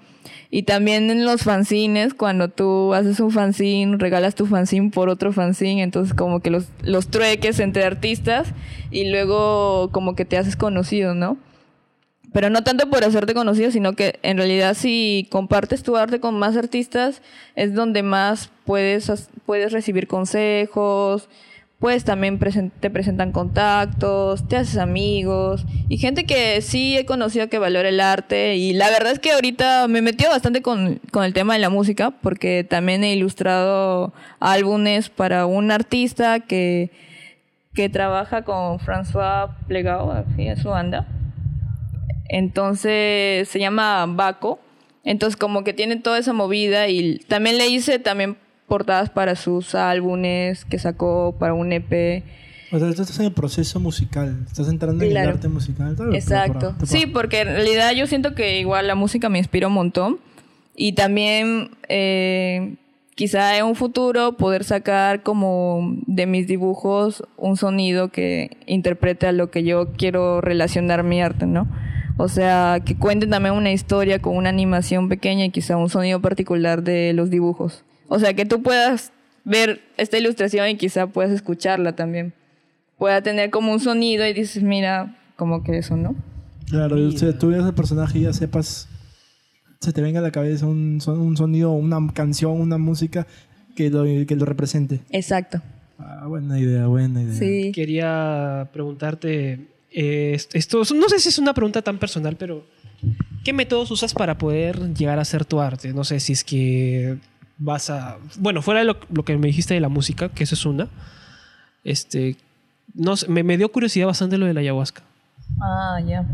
Y 0.49 0.63
también 0.63 1.09
en 1.09 1.23
los 1.23 1.43
fanzines, 1.43 2.13
cuando 2.13 2.49
tú 2.49 2.93
haces 2.93 3.21
un 3.21 3.32
fanzine, 3.32 3.95
regalas 3.99 4.36
tu 4.36 4.47
fanzine 4.47 4.89
por 4.89 5.07
otro 5.07 5.32
fanzine, 5.32 5.82
entonces 5.82 6.13
como 6.13 6.41
que 6.41 6.49
los, 6.49 6.67
los 6.84 7.07
trueques 7.07 7.61
entre 7.61 7.86
artistas 7.86 8.49
y 8.89 9.09
luego 9.09 9.91
como 9.93 10.13
que 10.13 10.25
te 10.25 10.38
haces 10.38 10.57
conocido, 10.57 11.15
¿no? 11.15 11.38
Pero 12.34 12.49
no 12.49 12.63
tanto 12.63 12.89
por 12.89 13.03
hacerte 13.03 13.34
conocido, 13.34 13.71
sino 13.71 13.93
que 13.93 14.17
en 14.23 14.38
realidad 14.38 14.73
si 14.73 15.27
compartes 15.29 15.84
tu 15.84 15.97
arte 15.97 16.19
con 16.21 16.39
más 16.39 16.55
artistas, 16.55 17.21
es 17.55 17.73
donde 17.73 18.03
más 18.03 18.49
puedes, 18.65 19.11
puedes 19.45 19.73
recibir 19.73 20.07
consejos, 20.07 21.27
pues 21.79 22.03
también 22.05 22.39
presen- 22.39 22.71
te 22.79 22.89
presentan 22.89 23.32
contactos, 23.32 24.47
te 24.47 24.55
haces 24.55 24.77
amigos 24.77 25.65
y 25.89 25.97
gente 25.97 26.25
que 26.25 26.61
sí 26.61 26.95
he 26.95 27.05
conocido 27.05 27.49
que 27.49 27.57
valora 27.57 27.89
el 27.89 27.99
arte 27.99 28.55
y 28.55 28.73
la 28.73 28.89
verdad 28.91 29.11
es 29.13 29.19
que 29.19 29.32
ahorita 29.32 29.88
me 29.88 30.01
metió 30.01 30.29
bastante 30.29 30.61
con, 30.61 31.01
con 31.11 31.23
el 31.25 31.34
tema 31.34 31.53
de 31.53 31.59
la 31.59 31.69
música 31.69 32.11
porque 32.11 32.63
también 32.63 33.03
he 33.03 33.13
ilustrado 33.13 34.13
álbumes 34.39 35.09
para 35.09 35.47
un 35.47 35.71
artista 35.71 36.39
que, 36.39 36.91
que 37.73 37.89
trabaja 37.89 38.43
con 38.43 38.79
François 38.79 39.49
Plegao, 39.67 40.11
así 40.11 40.47
es 40.47 40.59
su 40.61 40.69
banda. 40.69 41.07
Entonces 42.32 43.47
se 43.49 43.59
llama 43.59 44.05
Baco. 44.07 44.59
Entonces 45.03 45.36
como 45.38 45.63
que 45.63 45.73
tiene 45.73 45.97
toda 45.97 46.17
esa 46.19 46.32
movida 46.34 46.88
y 46.88 47.17
también 47.27 47.57
le 47.57 47.67
hice 47.67 47.99
también 47.99 48.38
portadas 48.67 49.09
para 49.09 49.36
sus 49.36 49.75
álbumes 49.75 50.63
que 50.65 50.79
sacó 50.79 51.36
para 51.38 51.53
un 51.53 51.73
EP. 51.73 52.23
O 52.71 52.79
sea, 52.79 52.88
tú 52.93 53.01
estás 53.01 53.19
en 53.19 53.25
el 53.25 53.34
proceso 53.34 53.79
musical, 53.82 54.45
estás 54.47 54.69
entrando 54.69 55.03
en 55.03 55.09
el 55.09 55.13
Claro. 55.15 55.32
arte 55.32 55.49
musical. 55.49 55.95
Claro, 55.95 56.13
Exacto. 56.13 56.75
te- 56.79 56.86
Sí, 56.86 57.05
porque 57.05 57.41
en 57.41 57.47
realidad 57.49 57.91
yo 57.93 58.07
siento 58.07 58.34
que 58.34 58.59
igual 58.59 58.88
la 58.88 58.95
música 58.95 59.27
me 59.27 59.39
inspira 59.39 59.67
un 59.67 59.73
montón. 59.73 60.19
Y 60.75 60.93
también 60.93 61.71
eh, 61.89 62.75
quizá 63.15 63.57
en 63.57 63.65
un 63.65 63.75
futuro 63.75 64.38
poder 64.38 64.63
sacar 64.63 65.21
como 65.21 65.95
de 66.07 66.25
mis 66.27 66.47
dibujos 66.47 67.23
un 67.36 67.57
sonido 67.57 68.07
que 68.07 68.55
interprete 68.67 69.27
a 69.27 69.34
lo 69.34 69.51
que 69.51 69.63
yo 69.63 69.91
quiero 69.97 70.39
relacionar 70.39 71.03
mi 71.03 71.21
arte, 71.21 71.45
¿no? 71.45 71.67
O 72.18 72.28
sea, 72.28 72.82
que 72.86 72.95
cuenten 72.95 73.30
también 73.30 73.55
una 73.55 73.72
historia 73.72 74.20
con 74.20 74.36
una 74.38 74.49
animación 74.49 75.09
pequeña 75.09 75.45
y 75.45 75.49
quizá 75.49 75.78
un 75.78 75.89
sonido 75.89 76.22
particular 76.22 76.84
de 76.84 77.14
los 77.14 77.30
dibujos. 77.30 77.84
O 78.07 78.20
sea, 78.20 78.34
que 78.34 78.45
tú 78.45 78.62
puedas 78.62 79.12
ver 79.43 79.82
esta 79.97 80.18
ilustración 80.18 80.70
y 80.70 80.76
quizá 80.76 81.07
puedas 81.07 81.32
escucharla 81.32 81.95
también. 81.95 82.34
Pueda 82.97 83.22
tener 83.22 83.49
como 83.49 83.72
un 83.72 83.80
sonido 83.80 84.26
y 84.28 84.34
dices, 84.34 84.62
mira, 84.62 85.18
como 85.36 85.64
que 85.64 85.78
eso, 85.78 85.97
¿no? 85.97 86.16
Claro, 86.70 86.97
y 86.97 87.07
usted- 87.07 87.38
tú 87.38 87.47
veas 87.49 87.66
el 87.66 87.74
personaje 87.74 88.20
y 88.20 88.22
ya 88.24 88.34
sepas, 88.34 88.88
se 89.80 89.91
te 89.91 90.01
venga 90.01 90.20
a 90.20 90.24
la 90.24 90.32
cabeza 90.32 90.68
un, 90.68 91.01
son- 91.01 91.20
un 91.20 91.36
sonido, 91.36 91.72
una 91.72 91.97
canción, 92.14 92.51
una 92.62 92.78
música 92.78 93.26
que 93.76 93.89
lo, 93.89 94.03
que 94.03 94.36
lo 94.36 94.45
represente. 94.45 94.99
Exacto. 95.09 95.62
Ah, 95.97 96.26
buena 96.28 96.59
idea, 96.59 96.86
buena 96.88 97.22
idea. 97.24 97.34
Sí. 97.34 97.72
Quería 97.74 98.70
preguntarte, 98.74 99.68
eh, 99.92 100.38
esto, 100.54 100.84
no 100.96 101.10
sé 101.10 101.20
si 101.20 101.30
es 101.30 101.38
una 101.39 101.54
pregunta 101.54 101.82
tan 101.82 101.98
personal, 101.98 102.36
pero 102.38 102.66
¿qué 103.44 103.54
métodos 103.54 103.92
usas 103.92 104.14
para 104.14 104.38
poder 104.38 104.94
llegar 104.94 105.20
a 105.20 105.24
hacer 105.24 105.46
tu 105.46 105.60
arte? 105.60 105.94
No 105.94 106.04
sé 106.04 106.20
si 106.20 106.34
es 106.34 106.44
que 106.44 107.18
vas 107.58 107.89
a... 107.89 108.18
Bueno, 108.39 108.62
fuera 108.62 108.80
de 108.80 108.86
lo, 108.88 108.98
lo 109.12 109.24
que 109.24 109.38
me 109.38 109.48
dijiste 109.48 109.74
de 109.74 109.80
la 109.80 109.89
música, 109.89 110.30
que 110.30 110.44
eso 110.44 110.56
es 110.56 110.66
una, 110.66 110.88
este, 111.84 112.36
no 112.94 113.16
sé, 113.18 113.28
me, 113.28 113.44
me 113.44 113.58
dio 113.58 113.72
curiosidad 113.72 114.08
bastante 114.08 114.38
lo 114.38 114.46
de 114.46 114.54
la 114.54 114.60
ayahuasca 114.62 115.04
Ah, 115.62 116.00
ya. 116.08 116.26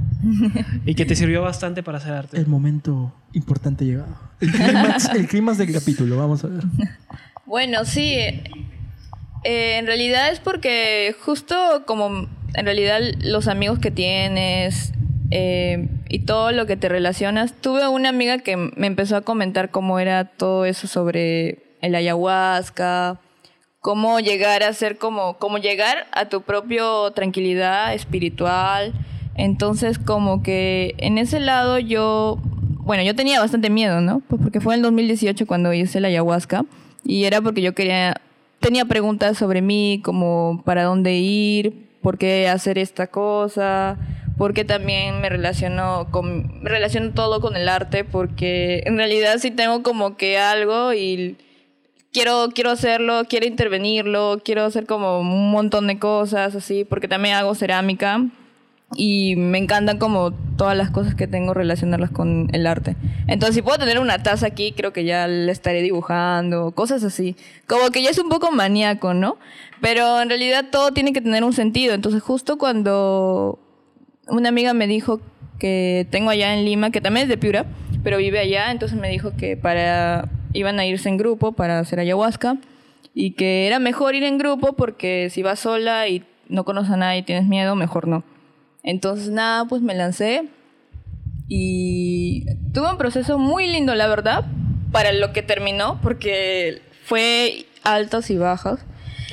y 0.86 0.94
que 0.94 1.06
te 1.06 1.16
sirvió 1.16 1.42
bastante 1.42 1.82
para 1.82 1.98
hacer 1.98 2.14
arte. 2.14 2.38
El 2.38 2.46
momento 2.48 3.14
importante 3.34 3.84
llegado. 3.84 4.16
El 4.40 4.52
clímax, 4.52 5.10
el 5.16 5.28
clímax 5.28 5.58
del 5.58 5.74
capítulo, 5.74 6.18
vamos 6.18 6.44
a 6.44 6.48
ver. 6.48 6.64
Bueno, 7.46 7.84
sí. 7.84 8.14
eh, 8.14 8.44
en 9.44 9.86
realidad 9.88 10.32
es 10.32 10.40
porque 10.40 11.16
justo 11.22 11.56
como 11.88 12.28
en 12.54 12.66
realidad 12.66 13.02
los 13.20 13.48
amigos 13.48 13.80
que 13.80 13.92
tienes 13.92 14.94
eh, 15.32 15.90
y 16.10 16.20
todo 16.20 16.52
lo 16.52 16.66
que 16.66 16.78
te 16.78 16.90
relacionas, 16.90 17.54
tuve 17.54 17.88
una 17.88 18.10
amiga 18.10 18.38
que 18.40 18.56
me 18.56 18.88
empezó 18.88 19.18
a 19.18 19.22
comentar 19.22 19.72
cómo 19.72 20.00
era 20.00 20.26
todo 20.26 20.66
eso 20.66 20.88
sobre 20.88 21.60
el 21.82 21.96
ayahuasca, 21.96 23.20
cómo 23.82 24.20
llegar 24.20 24.64
a 24.64 24.74
ser 24.74 24.98
como, 24.98 25.38
cómo 25.38 25.58
llegar 25.58 26.08
a 26.12 26.26
tu 26.26 26.42
propio 26.42 27.12
tranquilidad 27.12 27.94
espiritual. 27.94 28.94
Entonces, 29.36 30.00
como 30.00 30.42
que 30.44 30.96
en 30.98 31.18
ese 31.18 31.40
lado 31.40 31.78
yo, 31.78 32.40
bueno, 32.80 33.04
yo 33.04 33.16
tenía 33.16 33.40
bastante 33.40 33.70
miedo, 33.70 34.02
¿no? 34.02 34.22
Pues 34.28 34.42
porque 34.42 34.62
fue 34.62 34.74
en 34.74 34.80
el 34.80 34.84
2018 34.84 35.46
cuando 35.46 35.74
hice 35.74 36.00
la 36.00 36.08
ayahuasca 36.08 36.66
y 37.04 37.26
era 37.26 37.42
porque 37.42 37.62
yo 37.62 37.76
quería, 37.76 38.20
tenía 38.60 38.86
preguntas 38.86 39.38
sobre 39.38 39.62
mí, 39.62 40.02
como 40.04 40.62
para 40.66 40.84
dónde 40.84 41.16
ir, 41.16 41.87
por 42.02 42.18
qué 42.18 42.48
hacer 42.48 42.78
esta 42.78 43.08
cosa, 43.08 43.98
porque 44.38 44.66
también 44.66 45.20
me 45.22 45.30
relaciono 45.30 46.08
con, 46.12 46.64
relaciono 46.64 47.14
todo 47.14 47.42
con 47.42 47.56
el 47.56 47.68
arte, 47.70 48.04
porque 48.04 48.84
en 48.86 48.98
realidad 48.98 49.38
sí 49.40 49.52
tengo 49.52 49.84
como 49.84 50.18
que 50.18 50.38
algo 50.38 50.94
y 50.94 51.38
quiero, 52.14 52.50
quiero 52.54 52.72
hacerlo, 52.72 53.24
quiero 53.28 53.46
intervenirlo, 53.46 54.42
quiero 54.44 54.66
hacer 54.66 54.86
como 54.86 55.20
un 55.20 55.52
montón 55.52 55.88
de 55.88 56.00
cosas 56.00 56.56
así, 56.56 56.84
porque 56.84 57.08
también 57.08 57.36
hago 57.36 57.56
cerámica 57.56 58.26
y 58.96 59.36
me 59.36 59.58
encantan 59.58 59.98
como 59.98 60.32
todas 60.32 60.78
las 60.78 60.92
cosas 60.92 61.14
que 61.14 61.28
tengo 61.28 61.54
relacionarlas 61.54 62.12
con 62.12 62.50
el 62.54 62.66
arte. 62.66 62.96
Entonces, 63.28 63.56
si 63.56 63.62
puedo 63.62 63.78
tener 63.78 64.00
una 64.00 64.24
taza 64.24 64.48
aquí, 64.48 64.72
creo 64.72 64.94
que 64.94 65.04
ya 65.04 65.28
la 65.28 65.52
estaré 65.52 65.82
dibujando, 65.82 66.72
cosas 66.72 67.04
así. 67.04 67.36
Como 67.68 67.90
que 67.90 68.02
ya 68.02 68.10
es 68.10 68.20
un 68.20 68.30
poco 68.30 68.52
maníaco, 68.52 69.14
¿no? 69.14 69.38
Pero 69.82 70.22
en 70.22 70.30
realidad 70.30 70.66
todo 70.72 70.92
tiene 70.92 71.12
que 71.14 71.22
tener 71.22 71.44
un 71.44 71.54
sentido. 71.54 71.94
Entonces, 71.94 72.22
justo 72.22 72.58
cuando 72.58 73.60
una 74.28 74.50
amiga 74.50 74.74
me 74.74 74.88
dijo 74.88 75.20
que 75.60 76.08
tengo 76.10 76.30
allá 76.30 76.54
en 76.54 76.66
Lima, 76.66 76.92
que 76.92 77.02
también 77.02 77.26
es 77.26 77.30
de 77.30 77.38
Piura, 77.38 77.66
pero 78.04 78.18
vive 78.18 78.40
allá, 78.40 78.72
entonces 78.72 78.98
me 78.98 79.10
dijo 79.10 79.34
que 79.36 79.58
para 79.58 80.30
iban 80.54 80.80
a 80.80 80.86
irse 80.86 81.10
en 81.10 81.18
grupo 81.18 81.52
para 81.52 81.80
hacer 81.80 82.00
ayahuasca 82.00 82.58
y 83.14 83.32
que 83.32 83.68
era 83.68 83.80
mejor 83.80 84.16
ir 84.16 84.24
en 84.24 84.38
grupo 84.38 84.74
porque 84.74 85.30
si 85.30 85.44
vas 85.44 85.60
sola 85.60 86.08
y 86.08 86.24
no 86.48 86.64
conoces 86.64 86.92
a 86.92 86.98
nadie 86.98 87.20
y 87.20 87.24
tienes 87.24 87.46
miedo, 87.46 87.76
mejor 87.76 88.08
no. 88.08 88.24
Entonces 88.88 89.28
nada, 89.30 89.66
pues 89.66 89.82
me 89.82 89.94
lancé 89.94 90.44
y 91.50 92.46
tuve 92.74 92.90
un 92.92 92.98
proceso 92.98 93.38
muy 93.38 93.68
lindo, 93.68 93.94
la 93.96 94.08
verdad, 94.08 94.46
para 94.92 95.12
lo 95.12 95.34
que 95.34 95.42
terminó, 95.42 96.00
porque 96.02 96.82
fue 97.04 97.66
altos 97.84 98.30
y 98.30 98.38
bajos. 98.38 98.80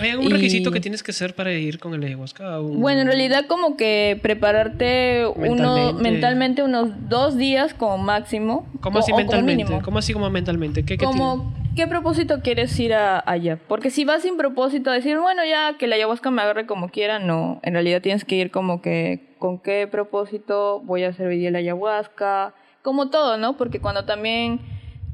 ¿Hay 0.01 0.11
algún 0.11 0.27
Y- 0.27 0.31
requisito 0.31 0.73
que 0.73 0.81
tienes 0.81 1.05
que 1.05 1.13
hacer 1.13 1.37
para 1.37 1.53
ir 1.53 1.79
con 1.79 1.95
el 1.95 2.03
ayahuasca? 2.03 2.61
Un- 2.61 2.81
Bueno, 2.81 3.03
en 3.03 3.07
realidad 3.07 3.47
como 3.47 3.77
que 3.77 4.19
prepararte 4.21 5.25
uno, 5.37 5.45
Mentalmente. 5.77 6.03
mentalmente 6.11 6.63
unos 6.65 6.89
dos 7.09 7.37
días 7.37 7.75
como 7.75 7.99
máximo. 7.99 8.67
¿Cómo 8.81 8.99
o- 8.99 9.01
así 9.01 9.13
o 9.13 9.15
como 9.15 9.25
mentalmente? 9.25 9.65
mínimo. 9.65 9.83
¿Cómo 9.85 9.99
así 10.01 10.13
como 10.13 10.29
mentalmente? 10.31 10.85
¿Qué, 10.85 10.99
qué 10.99 11.05
Como, 11.05 11.55
¿qué 11.55 11.64
propósito 11.89 12.41
quieres 12.43 12.79
ir 12.79 12.95
a- 12.95 13.23
allá? 13.27 13.59
Porque 13.69 13.91
si 13.91 14.05
vas 14.05 14.23
sin 14.23 14.37
propósito 14.37 14.91
a 14.91 14.95
decir, 14.95 15.19
bueno, 15.19 15.43
ya 15.45 15.77
que 15.79 15.87
la 15.87 15.97
ayahuasca 15.97 16.31
me 16.31 16.43
agarre 16.43 16.67
como 16.67 16.89
quiera, 16.89 17.19
no. 17.19 17.61
En 17.63 17.73
realidad 17.75 18.01
tienes 18.03 18.25
que 18.25 18.37
ir 18.37 18.51
como 18.51 18.81
que, 18.81 19.35
¿con 19.39 19.59
qué 19.59 19.87
propósito 19.91 20.81
voy 20.85 21.05
a 21.05 21.13
servir 21.13 21.51
la 21.53 21.59
ayahuasca? 21.59 22.55
Como 22.83 23.11
todo, 23.11 23.37
¿no? 23.37 23.57
Porque 23.57 23.81
cuando 23.81 24.05
también 24.05 24.61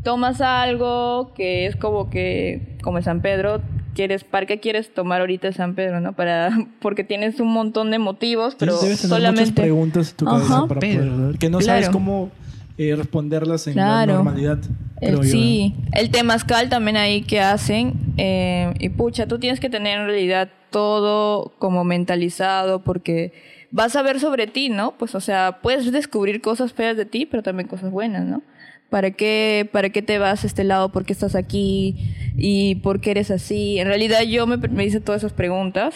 tomas 0.02 0.40
algo 0.40 1.32
que 1.34 1.66
es 1.66 1.76
como 1.76 2.10
que, 2.10 2.76
como 2.82 2.98
el 2.98 3.04
San 3.04 3.20
Pedro, 3.22 3.60
quieres, 3.94 4.24
¿para 4.24 4.46
qué 4.46 4.60
quieres 4.60 4.92
tomar 4.94 5.20
ahorita 5.20 5.48
el 5.48 5.54
San 5.54 5.74
Pedro, 5.74 6.00
no? 6.00 6.12
Para, 6.14 6.50
porque 6.80 7.04
tienes 7.04 7.38
un 7.40 7.48
montón 7.52 7.90
de 7.90 7.98
motivos, 7.98 8.54
pero 8.58 8.72
Debes 8.80 9.00
tener 9.02 9.18
muchas 9.18 9.32
solamente... 9.34 9.60
preguntas 9.62 10.10
en 10.10 10.16
tu 10.16 10.24
cabeza 10.24 10.56
Ajá. 10.56 10.66
para 10.66 10.80
Pero- 10.80 11.04
poder. 11.16 11.38
Que 11.38 11.48
no 11.50 11.60
sabes 11.60 11.88
cómo 11.90 12.30
eh, 12.78 12.94
responderlas 12.96 13.66
en 13.66 13.74
Claro. 13.74 14.12
la 14.12 14.18
normalidad. 14.22 14.58
El- 15.00 15.16
yo, 15.16 15.22
sí, 15.22 15.74
el 15.92 16.10
temazcal 16.10 16.68
también 16.68 16.96
ahí 16.96 17.22
que 17.22 17.40
hacen. 17.40 17.94
eh, 18.18 18.74
y 18.78 18.88
pucha, 18.90 19.26
tú 19.26 19.38
tienes 19.38 19.60
que 19.60 19.70
tener 19.70 19.98
en 19.98 20.06
realidad 20.06 20.50
todo 20.70 21.52
como 21.58 21.84
mentalizado 21.84 22.82
porque 22.82 23.32
vas 23.70 23.96
a 23.96 24.02
ver 24.02 24.20
sobre 24.20 24.46
ti, 24.46 24.68
¿no? 24.68 24.92
Pues, 24.98 25.14
o 25.14 25.20
sea, 25.20 25.58
puedes 25.62 25.90
descubrir 25.90 26.40
cosas 26.42 26.72
feas 26.74 26.96
de 26.96 27.06
ti, 27.06 27.24
pero 27.26 27.42
también 27.42 27.66
cosas 27.68 27.90
buenas, 27.90 28.24
¿no? 28.26 28.42
¿Para 28.90 29.12
qué, 29.12 29.68
¿Para 29.72 29.90
qué 29.90 30.02
te 30.02 30.18
vas 30.18 30.42
a 30.44 30.46
este 30.46 30.64
lado? 30.64 30.90
¿Por 30.90 31.04
qué 31.04 31.12
estás 31.12 31.34
aquí? 31.34 31.96
¿Y 32.36 32.74
por 32.76 33.00
qué 33.00 33.12
eres 33.12 33.30
así? 33.30 33.78
En 33.78 33.86
realidad 33.86 34.22
yo 34.22 34.46
me, 34.46 34.56
me 34.56 34.84
hice 34.84 35.00
todas 35.00 35.20
esas 35.22 35.32
preguntas 35.32 35.94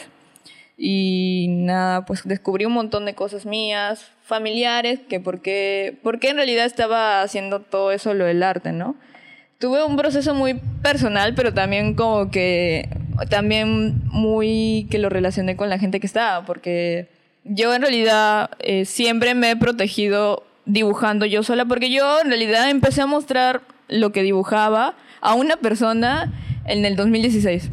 y 0.77 1.47
nada, 1.51 2.05
pues 2.05 2.22
descubrí 2.25 2.64
un 2.64 2.72
montón 2.72 3.05
de 3.05 3.14
cosas 3.14 3.47
mías, 3.47 4.11
familiares, 4.25 5.01
que 5.09 5.20
por 5.20 5.41
qué, 5.41 5.99
en 6.03 6.37
realidad 6.37 6.64
estaba 6.64 7.22
haciendo 7.22 7.61
todo 7.61 7.93
eso, 7.93 8.14
lo 8.14 8.25
del 8.25 8.43
arte, 8.43 8.72
¿no? 8.72 8.97
Tuve 9.59 9.85
un 9.85 9.97
proceso 9.97 10.35
muy 10.35 10.61
personal, 10.83 11.35
pero 11.35 11.55
también 11.55 11.95
como 11.95 12.31
que, 12.31 12.89
también 13.31 14.03
muy 14.07 14.89
que 14.91 14.99
lo 14.99 15.09
relacioné 15.09 15.57
con 15.57 15.68
la 15.68 15.79
gente 15.79 16.01
que 16.01 16.07
estaba, 16.07 16.45
porque 16.45 17.09
yo 17.45 17.75
en 17.75 17.83
realidad 17.83 18.51
eh, 18.61 18.85
siempre 18.85 19.35
me 19.35 19.51
he 19.51 19.57
protegido 19.57 20.45
dibujando 20.64 21.27
yo 21.27 21.43
sola, 21.43 21.66
porque 21.66 21.91
yo 21.91 22.20
en 22.20 22.29
realidad 22.29 22.70
empecé 22.70 23.03
a 23.03 23.07
mostrar 23.07 23.61
lo 23.89 24.12
que 24.12 24.22
dibujaba 24.22 24.95
a 25.20 25.35
una 25.35 25.57
persona 25.57 26.33
en 26.64 26.85
el 26.87 26.97
2016 26.97 27.70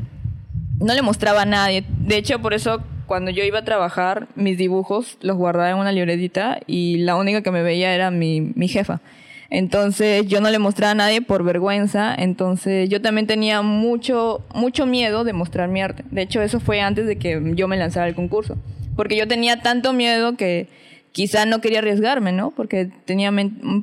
no 0.81 0.93
le 0.93 1.01
mostraba 1.01 1.43
a 1.43 1.45
nadie. 1.45 1.85
De 1.87 2.17
hecho, 2.17 2.39
por 2.39 2.53
eso 2.53 2.81
cuando 3.11 3.29
yo 3.29 3.43
iba 3.43 3.59
a 3.59 3.65
trabajar, 3.65 4.29
mis 4.35 4.57
dibujos 4.57 5.17
los 5.19 5.35
guardaba 5.35 5.69
en 5.69 5.75
una 5.75 5.91
libretita 5.91 6.61
y 6.65 6.99
la 6.99 7.17
única 7.17 7.41
que 7.41 7.51
me 7.51 7.61
veía 7.61 7.93
era 7.93 8.09
mi, 8.09 8.39
mi 8.39 8.69
jefa. 8.69 9.01
Entonces 9.49 10.27
yo 10.27 10.39
no 10.39 10.49
le 10.49 10.59
mostraba 10.59 10.91
a 10.91 10.95
nadie 10.95 11.21
por 11.21 11.43
vergüenza, 11.43 12.15
entonces 12.17 12.87
yo 12.87 13.01
también 13.01 13.27
tenía 13.27 13.63
mucho, 13.63 14.45
mucho 14.55 14.85
miedo 14.85 15.25
de 15.25 15.33
mostrar 15.33 15.67
mi 15.67 15.81
arte. 15.81 16.05
De 16.09 16.21
hecho, 16.21 16.41
eso 16.41 16.61
fue 16.61 16.79
antes 16.79 17.05
de 17.05 17.17
que 17.17 17.51
yo 17.53 17.67
me 17.67 17.75
lanzara 17.75 18.05
al 18.05 18.15
concurso, 18.15 18.55
porque 18.95 19.17
yo 19.17 19.27
tenía 19.27 19.61
tanto 19.61 19.91
miedo 19.91 20.37
que 20.37 20.69
quizá 21.11 21.45
no 21.45 21.59
quería 21.59 21.79
arriesgarme, 21.79 22.31
¿no? 22.31 22.51
Porque 22.51 22.89
tenía, 23.03 23.29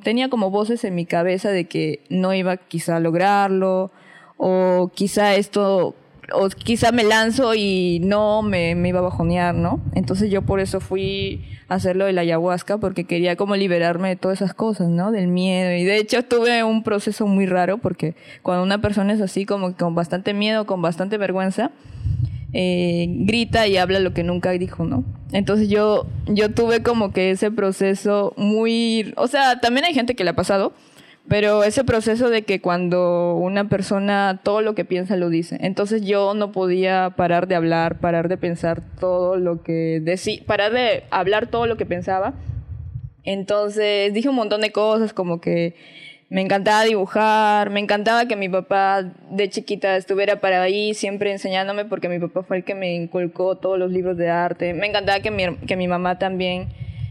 tenía 0.02 0.30
como 0.30 0.48
voces 0.50 0.84
en 0.84 0.94
mi 0.94 1.04
cabeza 1.04 1.50
de 1.50 1.66
que 1.66 2.00
no 2.08 2.32
iba 2.32 2.56
quizá 2.56 2.96
a 2.96 3.00
lograrlo, 3.00 3.90
o 4.38 4.90
quizá 4.94 5.34
esto, 5.34 5.96
o 6.32 6.48
quizá 6.48 6.92
me 6.92 7.04
lanzo 7.04 7.54
y 7.54 8.00
no 8.02 8.42
me, 8.42 8.74
me 8.74 8.90
iba 8.90 8.98
a 8.98 9.02
bajonear, 9.02 9.54
¿no? 9.54 9.80
Entonces 9.94 10.30
yo 10.30 10.42
por 10.42 10.60
eso 10.60 10.80
fui 10.80 11.42
a 11.68 11.74
hacerlo 11.74 12.06
de 12.06 12.12
la 12.12 12.22
ayahuasca, 12.22 12.78
porque 12.78 13.04
quería 13.04 13.36
como 13.36 13.56
liberarme 13.56 14.08
de 14.08 14.16
todas 14.16 14.38
esas 14.38 14.54
cosas, 14.54 14.88
¿no? 14.88 15.12
Del 15.12 15.28
miedo. 15.28 15.72
Y 15.72 15.84
de 15.84 15.98
hecho 15.98 16.22
tuve 16.24 16.64
un 16.64 16.82
proceso 16.82 17.26
muy 17.26 17.46
raro, 17.46 17.78
porque 17.78 18.14
cuando 18.42 18.62
una 18.62 18.80
persona 18.80 19.12
es 19.12 19.20
así 19.20 19.46
como 19.46 19.74
con 19.76 19.94
bastante 19.94 20.34
miedo, 20.34 20.66
con 20.66 20.82
bastante 20.82 21.18
vergüenza, 21.18 21.70
eh, 22.52 23.06
grita 23.08 23.66
y 23.66 23.76
habla 23.76 24.00
lo 24.00 24.14
que 24.14 24.22
nunca 24.22 24.50
dijo, 24.52 24.84
¿no? 24.84 25.04
Entonces 25.32 25.68
yo, 25.68 26.06
yo 26.26 26.50
tuve 26.50 26.82
como 26.82 27.12
que 27.12 27.30
ese 27.30 27.50
proceso 27.50 28.32
muy... 28.36 29.12
O 29.16 29.26
sea, 29.26 29.60
también 29.60 29.84
hay 29.84 29.92
gente 29.92 30.14
que 30.14 30.24
le 30.24 30.30
ha 30.30 30.36
pasado, 30.36 30.72
pero 31.28 31.62
ese 31.62 31.84
proceso 31.84 32.30
de 32.30 32.42
que 32.42 32.60
cuando 32.60 33.34
una 33.34 33.68
persona 33.68 34.40
todo 34.42 34.62
lo 34.62 34.74
que 34.74 34.84
piensa 34.84 35.16
lo 35.16 35.28
dice. 35.28 35.58
Entonces 35.60 36.02
yo 36.02 36.32
no 36.34 36.52
podía 36.52 37.10
parar 37.16 37.48
de 37.48 37.54
hablar, 37.54 37.98
parar 37.98 38.28
de 38.28 38.38
pensar 38.38 38.82
todo 38.98 39.36
lo 39.36 39.62
que 39.62 40.00
decía, 40.02 40.42
parar 40.46 40.72
de 40.72 41.04
hablar 41.10 41.48
todo 41.48 41.66
lo 41.66 41.76
que 41.76 41.84
pensaba. 41.84 42.34
Entonces 43.24 44.14
dije 44.14 44.28
un 44.28 44.36
montón 44.36 44.62
de 44.62 44.72
cosas 44.72 45.12
como 45.12 45.40
que 45.40 45.74
me 46.30 46.40
encantaba 46.40 46.84
dibujar, 46.84 47.70
me 47.70 47.80
encantaba 47.80 48.26
que 48.26 48.36
mi 48.36 48.48
papá 48.48 49.02
de 49.30 49.50
chiquita 49.50 49.96
estuviera 49.96 50.40
para 50.40 50.62
ahí 50.62 50.94
siempre 50.94 51.30
enseñándome 51.30 51.84
porque 51.84 52.08
mi 52.08 52.18
papá 52.18 52.42
fue 52.42 52.58
el 52.58 52.64
que 52.64 52.74
me 52.74 52.94
inculcó 52.94 53.56
todos 53.56 53.78
los 53.78 53.90
libros 53.90 54.16
de 54.16 54.30
arte. 54.30 54.72
Me 54.72 54.86
encantaba 54.86 55.20
que 55.20 55.30
mi, 55.30 55.56
que 55.66 55.76
mi 55.76 55.88
mamá 55.88 56.18
también 56.18 56.68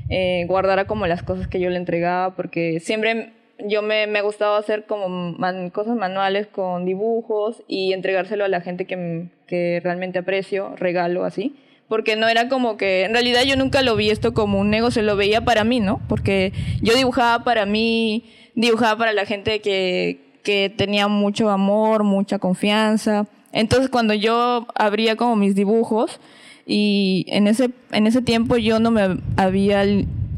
eh, 0.09 0.45
guardara 0.47 0.86
como 0.86 1.05
las 1.05 1.22
cosas 1.22 1.47
que 1.47 1.59
yo 1.59 1.70
le 1.70 1.78
entregaba 1.78 2.36
porque 2.36 2.80
siempre 2.80 3.36
yo 3.66 3.82
me, 3.82 4.08
me 4.08 4.22
gustaba 4.22 4.58
hacer 4.58 4.86
como 4.86 5.36
cosas 5.72 5.95
manuales 5.95 6.47
con 6.47 6.86
dibujos 6.86 7.64
y 7.68 7.93
entregárselo 7.93 8.45
a 8.45 8.49
la 8.49 8.62
gente 8.62 8.86
que, 8.86 9.28
que 9.47 9.80
realmente 9.84 10.20
aprecio, 10.20 10.76
regalo 10.76 11.26
así. 11.26 11.55
Porque 11.88 12.18
no 12.18 12.28
era 12.28 12.49
como 12.49 12.76
que, 12.76 13.05
en 13.05 13.14
realidad 13.14 13.43
yo 13.43 13.55
nunca 13.55 13.82
lo 13.82 13.95
vi 13.95 14.10
esto 14.10 14.34
como 14.34 14.60
un 14.60 14.70
negocio, 14.70 15.01
lo 15.01 15.16
veía 15.16 15.41
para 15.45 15.64
mí, 15.64 15.80
¿no? 15.80 16.01
Porque 16.10 16.51
yo 16.82 16.93
dibujaba 16.95 17.45
para 17.45 17.66
mí, 17.66 18.26
dibujaba 18.55 18.97
para 18.97 19.14
la 19.14 19.26
gente 19.26 19.62
que, 19.62 20.20
que 20.43 20.70
tenía 20.76 21.08
mucho 21.08 21.49
amor, 21.49 22.03
mucha 22.03 22.39
confianza. 22.39 23.26
Entonces 23.53 23.89
cuando 23.89 24.14
yo 24.14 24.68
abría 24.76 25.16
como 25.16 25.38
mis 25.38 25.55
dibujos 25.55 26.20
y 26.66 27.26
en 27.30 27.47
ese, 27.47 27.72
en 27.91 28.05
ese 28.05 28.22
tiempo 28.22 28.58
yo 28.58 28.80
no 28.80 28.91
me 28.91 29.20
había 29.38 29.86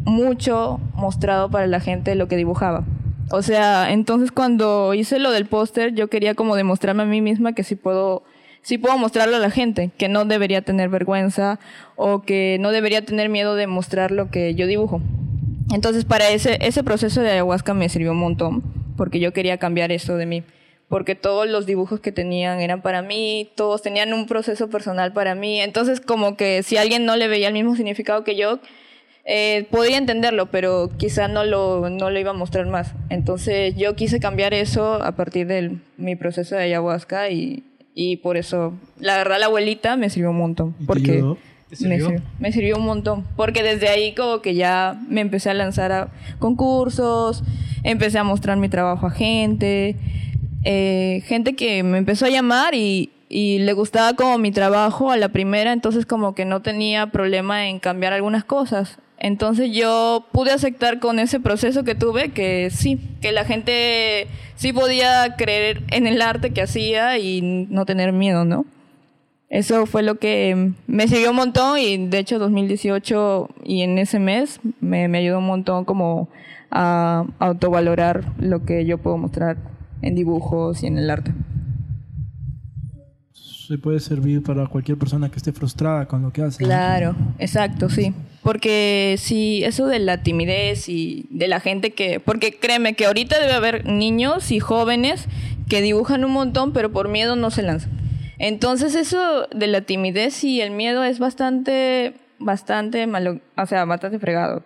mucho 0.05 0.80
mostrado 0.93 1.49
para 1.49 1.65
la 1.65 1.80
gente 1.80 2.13
lo 2.15 2.28
que 2.28 2.38
dibujaba. 2.38 2.86
O 3.32 3.41
sea, 3.43 3.91
entonces 3.91 4.32
cuando 4.32 4.93
hice 4.93 5.19
lo 5.19 5.32
del 5.32 5.45
póster, 5.45 5.93
yo 5.93 6.07
quería 6.07 6.34
como 6.34 6.55
demostrarme 6.55 7.03
a 7.03 7.05
mí 7.05 7.21
misma 7.21 7.53
que 7.53 7.63
sí 7.63 7.75
puedo, 7.75 8.23
sí 8.63 8.80
puedo 8.80 8.97
mostrarlo 8.97 9.36
a 9.36 9.39
la 9.39 9.51
gente, 9.51 9.91
que 9.97 10.09
no 10.09 10.25
debería 10.25 10.63
tener 10.63 10.89
vergüenza 10.89 11.59
o 11.95 12.23
que 12.23 12.57
no 12.59 12.71
debería 12.71 13.05
tener 13.05 13.30
miedo 13.30 13.55
de 13.55 13.67
mostrar 13.67 14.11
lo 14.11 14.32
que 14.32 14.55
yo 14.55 14.65
dibujo. 14.65 15.01
Entonces 15.71 16.05
para 16.05 16.30
ese, 16.30 16.57
ese 16.61 16.84
proceso 16.84 17.21
de 17.21 17.32
ayahuasca 17.32 17.75
me 17.75 17.88
sirvió 17.89 18.11
un 18.11 18.17
montón, 18.17 18.63
porque 18.97 19.19
yo 19.19 19.32
quería 19.32 19.57
cambiar 19.57 19.91
eso 19.91 20.15
de 20.15 20.25
mí. 20.25 20.43
Porque 20.88 21.13
todos 21.13 21.47
los 21.47 21.67
dibujos 21.67 21.99
que 21.99 22.11
tenían 22.11 22.61
eran 22.61 22.82
para 22.82 23.03
mí, 23.03 23.51
todos 23.55 23.84
tenían 23.84 24.11
un 24.11 24.25
proceso 24.25 24.71
personal 24.71 25.13
para 25.13 25.36
mí. 25.36 25.61
Entonces 25.61 26.01
como 26.01 26.36
que 26.36 26.63
si 26.63 26.77
alguien 26.77 27.05
no 27.05 27.15
le 27.15 27.27
veía 27.27 27.49
el 27.49 27.53
mismo 27.53 27.75
significado 27.75 28.23
que 28.23 28.36
yo, 28.36 28.59
eh, 29.32 29.67
podía 29.69 29.97
entenderlo, 29.97 30.47
pero 30.47 30.89
quizá 30.97 31.27
no 31.27 31.43
lo, 31.43 31.88
no 31.91 32.09
lo 32.09 32.19
iba 32.19 32.32
a 32.32 32.34
mostrar 32.34 32.65
más. 32.65 32.95
Entonces 33.09 33.75
yo 33.75 33.95
quise 33.95 34.19
cambiar 34.19 34.55
eso 34.55 34.95
a 35.03 35.11
partir 35.11 35.45
de 35.45 35.77
mi 35.97 36.15
proceso 36.15 36.55
de 36.55 36.63
ayahuasca 36.63 37.30
y, 37.30 37.63
y 37.93 38.17
por 38.17 38.38
eso, 38.38 38.73
la 38.97 39.17
verdad, 39.17 39.39
la 39.39 39.45
abuelita 39.45 39.97
me 39.97 40.09
sirvió 40.09 40.32
un 40.32 40.39
montón. 40.39 40.75
¿Y 40.80 40.82
te 40.82 40.86
Porque 40.88 41.11
ayudó? 41.11 41.36
¿Te 41.69 41.75
me, 41.75 41.75
sirvió? 41.75 42.05
sirvió, 42.07 42.21
me 42.39 42.51
sirvió 42.51 42.77
un 42.77 42.86
montón. 42.86 43.23
Porque 43.36 43.61
desde 43.61 43.88
ahí 43.89 44.15
como 44.15 44.41
que 44.41 44.55
ya 44.55 44.99
me 45.07 45.21
empecé 45.21 45.51
a 45.51 45.53
lanzar 45.53 45.91
a 45.91 46.07
concursos, 46.39 47.43
empecé 47.84 48.17
a 48.17 48.23
mostrar 48.23 48.57
mi 48.57 48.67
trabajo 48.67 49.05
a 49.05 49.11
gente, 49.11 49.95
eh, 50.63 51.21
gente 51.27 51.55
que 51.55 51.84
me 51.84 51.99
empezó 51.99 52.25
a 52.25 52.30
llamar 52.30 52.73
y, 52.73 53.11
y 53.30 53.59
le 53.59 53.73
gustaba 53.73 54.15
como 54.15 54.39
mi 54.39 54.49
trabajo 54.51 55.11
a 55.11 55.17
la 55.17 55.30
primera, 55.30 55.71
entonces 55.71 56.07
como 56.07 56.34
que 56.34 56.45
no 56.45 56.63
tenía 56.63 57.11
problema 57.11 57.67
en 57.67 57.77
cambiar 57.77 58.13
algunas 58.13 58.43
cosas. 58.43 58.97
Entonces 59.20 59.72
yo 59.74 60.26
pude 60.32 60.51
aceptar 60.51 60.99
con 60.99 61.20
ese 61.20 61.41
proceso 61.41 61.84
que 61.84 61.93
tuve 61.93 62.30
que 62.30 62.70
sí, 62.70 62.99
que 63.22 63.34
la 63.34 63.43
gente 63.43 64.28
sí 64.55 64.72
podía 64.72 65.36
creer 65.38 65.84
en 65.91 66.07
el 66.07 66.22
arte 66.22 66.51
que 66.51 66.61
hacía 66.61 67.17
y 67.17 67.67
no 67.70 67.86
tener 67.86 68.13
miedo, 68.13 68.45
¿no? 68.45 68.65
Eso 69.49 69.86
fue 69.88 70.03
lo 70.03 70.15
que 70.15 70.72
me 70.88 71.07
sirvió 71.07 71.32
un 71.32 71.36
montón 71.36 71.80
y 71.80 72.07
de 72.07 72.20
hecho 72.20 72.39
2018 72.39 73.49
y 73.65 73.82
en 73.82 73.97
ese 73.97 74.20
mes 74.20 74.61
me, 74.80 75.07
me 75.09 75.17
ayudó 75.17 75.39
un 75.39 75.47
montón 75.47 75.84
como 75.84 76.30
a 76.72 77.26
autovalorar 77.39 78.32
lo 78.38 78.63
que 78.63 78.86
yo 78.86 78.99
puedo 78.99 79.17
mostrar 79.17 79.57
en 80.01 80.15
dibujos 80.15 80.82
y 80.84 80.88
en 80.88 80.97
el 80.97 81.09
arte. 81.09 81.34
Se 83.34 83.78
puede 83.78 83.99
servir 83.99 84.43
para 84.43 84.65
cualquier 84.67 84.97
persona 84.97 85.30
que 85.30 85.38
esté 85.38 85.51
frustrada 85.51 86.07
con 86.07 86.22
lo 86.22 86.32
que 86.32 86.41
hace. 86.41 86.63
Claro, 86.63 87.15
exacto, 87.38 87.89
sí. 87.89 88.13
Porque 88.43 89.15
sí, 89.17 89.63
eso 89.63 89.87
de 89.87 89.99
la 89.99 90.23
timidez 90.23 90.87
y 90.89 91.25
de 91.29 91.47
la 91.47 91.59
gente 91.59 91.91
que... 91.91 92.19
Porque 92.19 92.57
créeme 92.57 92.93
que 92.93 93.05
ahorita 93.05 93.39
debe 93.39 93.53
haber 93.53 93.85
niños 93.85 94.51
y 94.51 94.59
jóvenes 94.59 95.27
que 95.67 95.81
dibujan 95.81 96.23
un 96.25 96.31
montón, 96.31 96.73
pero 96.73 96.91
por 96.91 97.09
miedo 97.09 97.35
no 97.35 97.51
se 97.51 97.63
lanzan. 97.63 97.91
Entonces 98.39 98.95
eso 98.95 99.47
de 99.53 99.67
la 99.67 99.81
timidez 99.81 100.43
y 100.43 100.61
el 100.61 100.71
miedo 100.71 101.03
es 101.03 101.19
bastante, 101.19 102.13
bastante 102.39 103.05
malo, 103.05 103.39
o 103.57 103.65
sea, 103.65 103.85
bastante 103.85 104.17
fregado. 104.17 104.63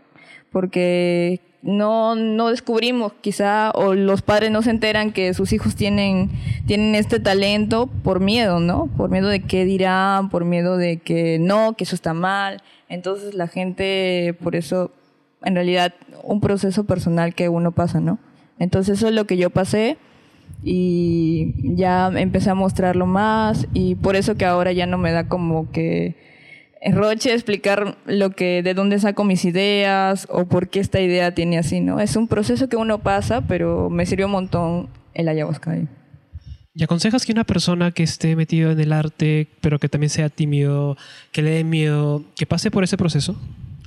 Porque 0.51 1.41
no, 1.63 2.15
no 2.15 2.49
descubrimos 2.49 3.13
quizá, 3.21 3.71
o 3.71 3.95
los 3.95 4.21
padres 4.21 4.51
no 4.51 4.61
se 4.61 4.69
enteran 4.69 5.11
que 5.11 5.33
sus 5.33 5.53
hijos 5.53 5.75
tienen, 5.75 6.29
tienen 6.67 6.93
este 6.93 7.19
talento 7.19 7.87
por 7.87 8.19
miedo, 8.19 8.59
¿no? 8.59 8.89
Por 8.95 9.09
miedo 9.09 9.27
de 9.27 9.41
qué 9.41 9.65
dirán, 9.65 10.29
por 10.29 10.45
miedo 10.45 10.77
de 10.77 10.97
que 10.97 11.39
no, 11.39 11.73
que 11.73 11.85
eso 11.85 11.95
está 11.95 12.13
mal. 12.13 12.61
Entonces 12.93 13.33
la 13.33 13.47
gente, 13.47 14.35
por 14.43 14.55
eso, 14.55 14.91
en 15.43 15.55
realidad, 15.55 15.95
un 16.21 16.41
proceso 16.41 16.83
personal 16.83 17.33
que 17.33 17.49
uno 17.49 17.71
pasa, 17.71 17.99
¿no? 17.99 18.19
Entonces 18.59 18.99
eso 18.99 19.07
es 19.07 19.15
lo 19.15 19.25
que 19.25 19.35
yo 19.35 19.49
pasé 19.49 19.97
y 20.61 21.75
ya 21.75 22.11
empecé 22.15 22.51
a 22.51 22.55
mostrarlo 22.55 23.07
más 23.07 23.67
y 23.73 23.95
por 23.95 24.15
eso 24.15 24.35
que 24.35 24.45
ahora 24.45 24.73
ya 24.73 24.85
no 24.85 24.99
me 24.99 25.11
da 25.11 25.27
como 25.27 25.71
que 25.71 26.15
Roche 26.91 27.33
explicar 27.33 27.97
lo 28.05 28.29
que, 28.29 28.61
de 28.61 28.75
dónde 28.75 28.99
saco 28.99 29.23
mis 29.23 29.43
ideas 29.43 30.27
o 30.29 30.45
por 30.45 30.67
qué 30.67 30.79
esta 30.79 31.01
idea 31.01 31.33
tiene 31.33 31.57
así, 31.57 31.79
¿no? 31.79 31.99
Es 31.99 32.15
un 32.15 32.27
proceso 32.27 32.69
que 32.69 32.75
uno 32.75 32.99
pasa, 32.99 33.41
pero 33.41 33.89
me 33.89 34.05
sirvió 34.05 34.27
un 34.27 34.33
montón 34.33 34.89
el 35.15 35.29
ayahuasca. 35.29 35.77
¿Y 36.75 36.83
aconsejas 36.83 37.25
que 37.25 37.31
una 37.31 37.43
persona 37.43 37.91
que 37.91 38.01
esté 38.03 38.35
metido 38.35 38.71
en 38.71 38.79
el 38.79 38.93
arte, 38.93 39.47
pero 39.61 39.77
que 39.77 39.89
también 39.89 40.09
sea 40.09 40.29
tímido, 40.29 40.97
que 41.31 41.41
le 41.43 41.51
dé 41.51 41.63
miedo, 41.63 42.23
que 42.35 42.45
pase 42.47 42.71
por 42.71 42.83
ese 42.83 42.97
proceso? 42.97 43.39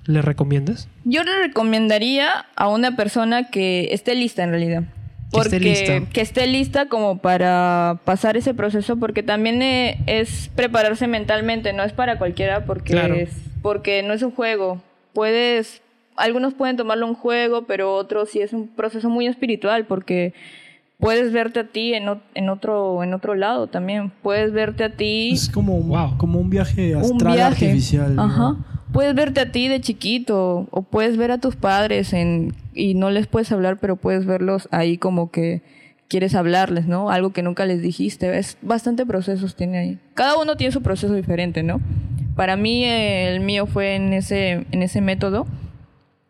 ¿Le 0.07 0.23
recomiendas? 0.23 0.89
Yo 1.05 1.25
le 1.25 1.37
recomendaría 1.39 2.47
a 2.55 2.69
una 2.69 2.95
persona 2.95 3.51
que 3.51 3.89
esté 3.93 4.15
lista 4.15 4.45
en 4.45 4.51
realidad. 4.51 4.85
Que 5.33 5.41
esté 5.41 5.51
Porque 5.57 5.59
lista. 5.59 6.13
que 6.13 6.21
esté 6.21 6.47
lista 6.47 6.87
como 6.89 7.19
para 7.19 7.99
pasar 8.05 8.37
ese 8.37 8.55
proceso, 8.55 8.97
porque 8.99 9.25
también 9.25 9.63
eh, 9.63 9.99
es 10.07 10.49
prepararse 10.55 11.09
mentalmente, 11.09 11.73
no 11.73 11.83
es 11.83 11.93
para 11.93 12.19
cualquiera, 12.19 12.65
porque 12.67 12.93
Claro. 12.93 13.17
es, 13.17 13.31
porque 13.63 14.05
no 14.05 14.13
es 14.15 14.23
un 14.23 14.31
juego. 14.31 14.81
Puedes, 15.13 15.83
algunos 16.17 16.55
pueden 16.55 16.77
tomarlo 16.77 17.09
un 17.09 17.15
juego, 17.17 17.67
pero 17.67 17.93
otros 17.95 18.31
sí 18.31 18.41
es 18.41 18.53
un 18.53 18.69
proceso 18.69 19.11
muy 19.11 19.27
espiritual, 19.27 19.87
porque 19.87 20.35
puedes 20.99 21.33
verte 21.33 21.61
a 21.61 21.65
ti 21.69 21.95
en, 21.95 22.05
en 22.35 22.49
otro, 22.49 23.03
en 23.03 23.15
otro 23.15 23.35
lado 23.35 23.67
también. 23.67 24.11
Puedes 24.23 24.53
verte 24.53 24.85
a 24.85 24.91
ti 24.97 25.31
Es 25.33 25.49
como, 25.49 25.77
un- 25.77 25.89
Wow. 25.89 26.17
como 26.19 26.39
un 26.41 26.51
viaje 26.51 26.95
un 26.97 27.03
astral 27.03 27.35
viaje. 27.35 27.67
artificial. 27.67 28.15
¿no? 28.17 28.23
Ajá. 28.23 28.57
Puedes 28.93 29.15
verte 29.15 29.41
a 29.41 29.53
ti 29.53 29.69
de 29.69 29.81
chiquito 29.81 30.69
o 30.71 30.83
puedes 30.83 31.17
ver 31.17 31.31
a 31.31 31.39
tus 31.39 31.57
padres 31.57 32.13
en, 32.13 32.55
y 32.75 32.95
no 32.95 33.11
les 33.11 33.27
puedes 33.27 33.53
hablar, 33.53 33.79
pero 33.79 33.97
puedes 33.97 34.25
verlos 34.25 34.69
ahí 34.71 34.97
como 34.97 35.31
que 35.31 35.63
quieres 36.09 36.35
hablarles, 36.37 36.87
¿no? 36.87 37.11
Algo 37.11 37.31
que 37.33 37.43
nunca 37.43 37.67
les 37.67 37.83
dijiste. 37.83 38.39
Es 38.39 38.57
bastante 38.63 39.05
procesos 39.05 39.57
tiene 39.57 39.79
ahí. 39.79 39.99
Cada 40.15 40.39
uno 40.39 40.57
tiene 40.57 40.73
su 40.73 40.81
proceso 40.83 41.13
diferente, 41.15 41.63
¿no? 41.65 41.81
Para 42.37 42.57
mí 42.57 42.85
eh, 42.85 43.35
el 43.35 43.41
mío 43.41 43.67
fue 43.67 43.97
en 43.97 44.13
ese, 44.13 44.67
en 44.71 44.83
ese 44.83 45.01
método 45.01 45.47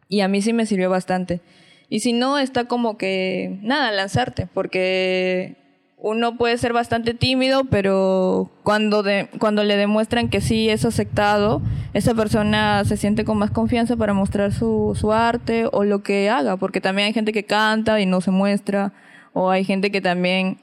y 0.08 0.20
a 0.20 0.28
mí 0.28 0.40
sí 0.40 0.52
me 0.52 0.66
sirvió 0.66 0.88
bastante. 0.88 1.40
Y 1.88 2.00
si 2.00 2.12
no, 2.12 2.38
está 2.38 2.64
como 2.64 2.98
que, 2.98 3.58
nada, 3.62 3.92
lanzarte, 3.92 4.48
porque 4.52 5.56
uno 5.98 6.36
puede 6.36 6.58
ser 6.58 6.72
bastante 6.72 7.14
tímido, 7.14 7.64
pero 7.64 8.50
cuando, 8.62 9.02
de, 9.02 9.28
cuando 9.38 9.64
le 9.64 9.76
demuestran 9.76 10.28
que 10.28 10.40
sí 10.40 10.68
es 10.68 10.84
aceptado, 10.84 11.62
esa 11.94 12.14
persona 12.14 12.84
se 12.84 12.96
siente 12.96 13.24
con 13.24 13.38
más 13.38 13.50
confianza 13.50 13.96
para 13.96 14.12
mostrar 14.12 14.52
su, 14.52 14.96
su 14.98 15.12
arte 15.12 15.66
o 15.72 15.84
lo 15.84 16.02
que 16.02 16.28
haga, 16.28 16.56
porque 16.56 16.80
también 16.80 17.06
hay 17.06 17.12
gente 17.12 17.32
que 17.32 17.44
canta 17.44 18.00
y 18.00 18.06
no 18.06 18.20
se 18.20 18.30
muestra, 18.30 18.92
o 19.32 19.50
hay 19.50 19.64
gente 19.64 19.90
que 19.90 20.00
también, 20.00 20.58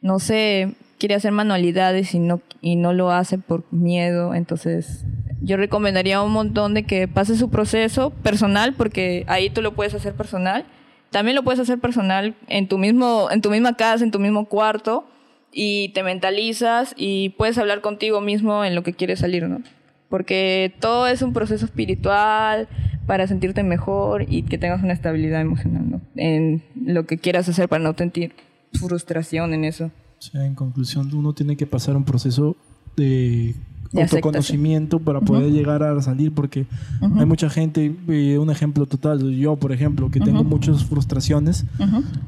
no 0.00 0.18
sé, 0.18 0.74
quiere 0.98 1.14
hacer 1.14 1.32
manualidades 1.32 2.14
y 2.14 2.18
no, 2.18 2.40
y 2.60 2.76
no 2.76 2.92
lo 2.92 3.10
hace 3.10 3.38
por 3.38 3.64
miedo, 3.72 4.34
entonces 4.34 5.04
yo 5.42 5.56
recomendaría 5.56 6.22
un 6.22 6.32
montón 6.32 6.74
de 6.74 6.84
que 6.84 7.08
pase 7.08 7.36
su 7.36 7.50
proceso 7.50 8.10
personal, 8.10 8.74
porque 8.74 9.24
ahí 9.26 9.50
tú 9.50 9.60
lo 9.60 9.74
puedes 9.74 9.94
hacer 9.94 10.14
personal. 10.14 10.64
También 11.10 11.34
lo 11.34 11.42
puedes 11.42 11.60
hacer 11.60 11.78
personal 11.78 12.34
en 12.48 12.68
tu 12.68 12.78
mismo, 12.78 13.28
en 13.30 13.42
tu 13.42 13.50
misma 13.50 13.76
casa, 13.76 14.04
en 14.04 14.10
tu 14.10 14.18
mismo 14.18 14.46
cuarto, 14.46 15.04
y 15.52 15.90
te 15.90 16.02
mentalizas 16.02 16.94
y 16.96 17.30
puedes 17.30 17.58
hablar 17.58 17.80
contigo 17.82 18.20
mismo 18.20 18.64
en 18.64 18.74
lo 18.74 18.82
que 18.82 18.94
quieres 18.94 19.18
salir, 19.18 19.46
¿no? 19.48 19.60
Porque 20.08 20.74
todo 20.80 21.06
es 21.06 21.22
un 21.22 21.32
proceso 21.32 21.64
espiritual 21.64 22.68
para 23.06 23.26
sentirte 23.26 23.62
mejor 23.62 24.24
y 24.28 24.42
que 24.42 24.58
tengas 24.58 24.82
una 24.82 24.92
estabilidad 24.92 25.40
emocional, 25.40 25.90
¿no? 25.90 26.00
En 26.16 26.62
lo 26.82 27.04
que 27.06 27.18
quieras 27.18 27.48
hacer 27.48 27.68
para 27.68 27.82
no 27.82 27.94
sentir 27.94 28.34
frustración 28.72 29.52
en 29.52 29.64
eso. 29.64 29.86
O 30.18 30.22
sea, 30.22 30.46
en 30.46 30.54
conclusión, 30.54 31.12
uno 31.14 31.34
tiene 31.34 31.56
que 31.56 31.66
pasar 31.66 31.96
un 31.96 32.04
proceso 32.04 32.56
de, 32.96 33.54
De 33.92 34.02
autoconocimiento 34.02 34.98
para 34.98 35.20
poder 35.20 35.52
llegar 35.52 35.82
a 35.82 36.00
salir, 36.00 36.32
porque 36.32 36.66
hay 37.00 37.26
mucha 37.26 37.50
gente, 37.50 37.94
eh, 38.08 38.38
un 38.38 38.50
ejemplo 38.50 38.86
total, 38.86 39.34
yo 39.36 39.56
por 39.56 39.72
ejemplo, 39.72 40.10
que 40.10 40.20
tengo 40.20 40.44
muchas 40.44 40.84
frustraciones, 40.84 41.66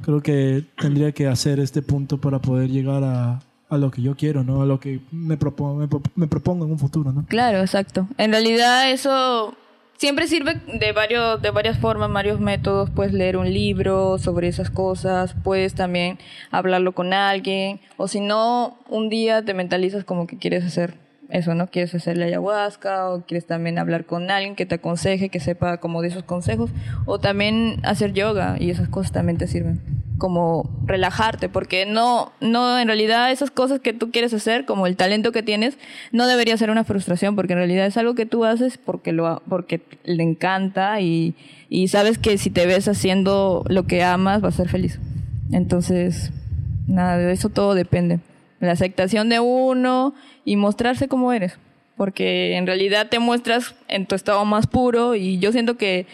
creo 0.02 0.22
que 0.22 0.64
tendría 0.80 1.12
que 1.12 1.26
hacer 1.26 1.60
este 1.60 1.80
punto 1.82 2.20
para 2.20 2.38
poder 2.38 2.70
llegar 2.70 3.02
a, 3.02 3.40
a 3.70 3.78
lo 3.78 3.90
que 3.90 4.02
yo 4.02 4.14
quiero, 4.16 4.44
¿no? 4.44 4.62
A 4.62 4.66
lo 4.66 4.78
que 4.78 5.00
me 5.10 5.36
propongo, 5.36 5.76
me, 5.76 5.88
me 6.16 6.26
propongo 6.26 6.64
en 6.64 6.72
un 6.72 6.78
futuro, 6.78 7.12
¿no? 7.12 7.24
Claro, 7.26 7.60
exacto. 7.60 8.08
En 8.18 8.30
realidad 8.32 8.90
eso 8.90 9.54
siempre 9.96 10.26
sirve 10.26 10.60
de 10.78 10.92
varios 10.92 11.40
de 11.40 11.50
varias 11.50 11.78
formas, 11.78 12.12
varios 12.12 12.40
métodos. 12.40 12.90
Puedes 12.90 13.12
leer 13.12 13.36
un 13.36 13.52
libro 13.52 14.18
sobre 14.18 14.48
esas 14.48 14.70
cosas, 14.70 15.34
puedes 15.42 15.74
también 15.74 16.18
hablarlo 16.50 16.92
con 16.92 17.12
alguien, 17.12 17.80
o 17.96 18.08
si 18.08 18.20
no, 18.20 18.76
un 18.88 19.08
día 19.08 19.44
te 19.44 19.54
mentalizas 19.54 20.04
como 20.04 20.26
que 20.26 20.36
quieres 20.36 20.64
hacer 20.64 21.03
eso, 21.30 21.54
¿no? 21.54 21.68
Quieres 21.68 21.94
hacer 21.94 22.16
la 22.16 22.26
ayahuasca 22.26 23.10
o 23.10 23.22
quieres 23.22 23.46
también 23.46 23.78
hablar 23.78 24.04
con 24.04 24.30
alguien 24.30 24.54
que 24.54 24.66
te 24.66 24.76
aconseje, 24.76 25.28
que 25.28 25.40
sepa 25.40 25.78
como 25.78 26.02
de 26.02 26.08
esos 26.08 26.22
consejos, 26.22 26.70
o 27.06 27.18
también 27.18 27.80
hacer 27.82 28.12
yoga 28.12 28.56
y 28.58 28.70
esas 28.70 28.88
cosas 28.88 29.12
también 29.12 29.38
te 29.38 29.46
sirven 29.46 29.80
como 30.18 30.70
relajarte, 30.86 31.48
porque 31.48 31.86
no, 31.86 32.32
no, 32.40 32.78
en 32.78 32.86
realidad 32.86 33.32
esas 33.32 33.50
cosas 33.50 33.80
que 33.80 33.92
tú 33.92 34.10
quieres 34.10 34.32
hacer, 34.32 34.64
como 34.64 34.86
el 34.86 34.96
talento 34.96 35.32
que 35.32 35.42
tienes, 35.42 35.76
no 36.12 36.26
debería 36.26 36.56
ser 36.56 36.70
una 36.70 36.84
frustración, 36.84 37.36
porque 37.36 37.54
en 37.54 37.58
realidad 37.58 37.86
es 37.86 37.96
algo 37.96 38.14
que 38.14 38.26
tú 38.26 38.44
haces 38.44 38.78
porque 38.78 39.12
lo, 39.12 39.42
porque 39.48 39.82
le 40.04 40.22
encanta 40.22 41.00
y, 41.00 41.34
y 41.68 41.88
sabes 41.88 42.18
que 42.18 42.38
si 42.38 42.50
te 42.50 42.66
ves 42.66 42.86
haciendo 42.88 43.64
lo 43.68 43.86
que 43.86 44.02
amas, 44.04 44.40
vas 44.40 44.54
a 44.54 44.58
ser 44.58 44.68
feliz. 44.68 45.00
Entonces, 45.50 46.30
nada, 46.86 47.18
de 47.18 47.32
eso 47.32 47.48
todo 47.48 47.74
depende. 47.74 48.20
La 48.64 48.72
aceptación 48.72 49.28
de 49.28 49.40
uno 49.40 50.14
y 50.44 50.56
mostrarse 50.56 51.08
como 51.08 51.32
eres, 51.32 51.58
porque 51.96 52.56
en 52.56 52.66
realidad 52.66 53.08
te 53.08 53.18
muestras 53.18 53.74
en 53.88 54.06
tu 54.06 54.14
estado 54.14 54.44
más 54.44 54.66
puro 54.66 55.14
y 55.14 55.38
yo 55.38 55.52
siento 55.52 55.76
que 55.76 56.06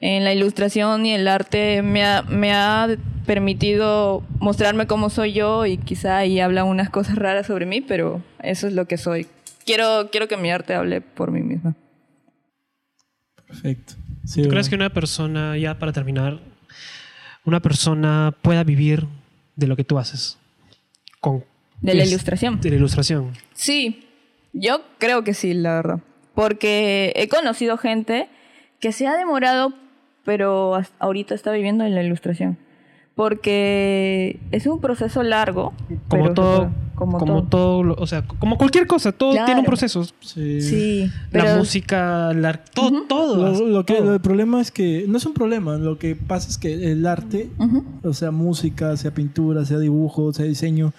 en 0.00 0.24
la 0.24 0.32
ilustración 0.32 1.06
y 1.06 1.14
el 1.14 1.26
arte 1.26 1.82
me 1.82 2.04
ha, 2.04 2.22
me 2.22 2.52
ha 2.52 2.88
permitido 3.26 4.22
mostrarme 4.38 4.86
como 4.86 5.10
soy 5.10 5.32
yo 5.32 5.66
y 5.66 5.76
quizá 5.76 6.18
ahí 6.18 6.40
hablan 6.40 6.66
unas 6.66 6.88
cosas 6.90 7.16
raras 7.16 7.46
sobre 7.46 7.66
mí, 7.66 7.80
pero 7.80 8.22
eso 8.42 8.66
es 8.66 8.72
lo 8.72 8.86
que 8.86 8.96
soy. 8.96 9.26
Quiero, 9.64 10.08
quiero 10.10 10.28
que 10.28 10.36
mi 10.36 10.50
arte 10.50 10.74
hable 10.74 11.00
por 11.00 11.30
mí 11.30 11.42
misma. 11.42 11.74
Perfecto. 13.46 13.94
Sí, 14.24 14.42
¿Tú 14.42 14.48
crees 14.48 14.68
que 14.68 14.74
una 14.74 14.90
persona, 14.90 15.56
ya 15.56 15.78
para 15.78 15.92
terminar, 15.92 16.38
una 17.44 17.60
persona 17.60 18.34
pueda 18.42 18.62
vivir 18.62 19.06
de 19.56 19.66
lo 19.66 19.74
que 19.74 19.84
tú 19.84 19.98
haces? 19.98 20.38
Con, 21.20 21.44
De 21.80 21.94
la 21.94 22.02
es- 22.02 22.10
ilustración. 22.10 22.60
De 22.60 22.70
la 22.70 22.76
ilustración. 22.76 23.32
Sí, 23.54 24.04
yo 24.52 24.80
creo 24.98 25.24
que 25.24 25.34
sí, 25.34 25.54
la 25.54 25.74
verdad. 25.76 26.00
Porque 26.34 27.12
he 27.16 27.28
conocido 27.28 27.76
gente 27.78 28.28
que 28.80 28.92
se 28.92 29.06
ha 29.06 29.16
demorado, 29.16 29.72
pero 30.24 30.74
hasta 30.74 30.94
ahorita 30.98 31.34
está 31.34 31.50
viviendo 31.52 31.84
en 31.84 31.94
la 31.94 32.02
ilustración. 32.02 32.56
Porque 33.14 34.38
es 34.52 34.66
un 34.66 34.80
proceso 34.80 35.22
largo. 35.22 35.72
Como 36.08 36.22
pero 36.24 36.34
todo, 36.34 36.70
como, 36.94 37.18
como, 37.18 37.42
todo. 37.48 37.94
o 37.98 38.06
sea, 38.06 38.22
como 38.22 38.56
cualquier 38.56 38.86
cosa, 38.86 39.10
todo 39.12 39.32
Claro. 39.32 39.46
tiene 39.46 39.60
un 39.60 39.66
proceso. 39.66 40.04
Sí. 40.20 40.60
Sí, 40.60 41.10
la 41.32 41.56
música, 41.56 42.32
la, 42.32 42.54
todo, 42.62 43.02
todo. 43.08 43.36
Lo, 43.52 43.66
lo 43.66 43.84
que, 43.84 43.94
todo. 43.94 44.14
el 44.14 44.20
problema 44.20 44.60
es 44.60 44.70
que 44.70 45.04
no 45.08 45.18
es 45.18 45.26
un 45.26 45.34
problema, 45.34 45.76
lo 45.78 45.98
que 45.98 46.14
pasa 46.14 46.48
es 46.48 46.58
que 46.58 46.72
el 46.92 47.04
arte, 47.06 47.50
o 48.04 48.12
sea, 48.14 48.30
música, 48.30 48.96
sea 48.96 49.12
pintura, 49.12 49.64
sea 49.64 49.78
dibujo, 49.78 50.32
sea 50.32 50.44
diseño, 50.46 50.92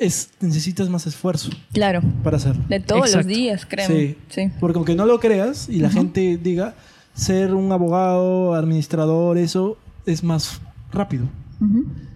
es 0.00 0.30
necesitas 0.40 0.88
más 0.88 1.06
esfuerzo 1.06 1.50
claro, 1.72 2.00
para 2.22 2.36
hacerlo. 2.36 2.64
de 2.68 2.80
todos 2.80 3.06
Exacto. 3.06 3.28
los 3.28 3.36
días, 3.36 3.66
créeme. 3.66 3.94
Sí. 3.94 4.16
Sí. 4.28 4.50
Porque 4.60 4.78
aunque 4.78 4.94
no 4.94 5.06
lo 5.06 5.20
creas 5.20 5.68
y 5.68 5.80
la 5.80 5.90
gente 5.90 6.38
diga 6.42 6.74
ser 7.14 7.54
un 7.54 7.72
abogado, 7.72 8.54
administrador, 8.54 9.38
eso 9.38 9.76
es 10.06 10.22
más 10.22 10.60
rápido. 10.92 11.26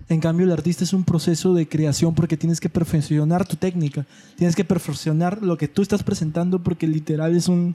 En 0.09 0.21
cambio, 0.21 0.47
el 0.47 0.53
artista 0.53 0.85
es 0.85 0.93
un 0.93 1.05
proceso 1.05 1.53
de 1.55 1.69
creación 1.69 2.15
porque 2.15 2.37
tienes 2.37 2.61
que 2.61 2.69
perfeccionar 2.69 3.47
tu 3.47 3.57
técnica, 3.57 4.07
tienes 4.37 4.55
que 4.55 4.65
perfeccionar 4.65 5.43
lo 5.43 5.57
que 5.57 5.67
tú 5.67 5.83
estás 5.83 6.03
presentando 6.03 6.63
porque 6.63 6.87
literal 6.87 7.35
es 7.35 7.49
un 7.49 7.75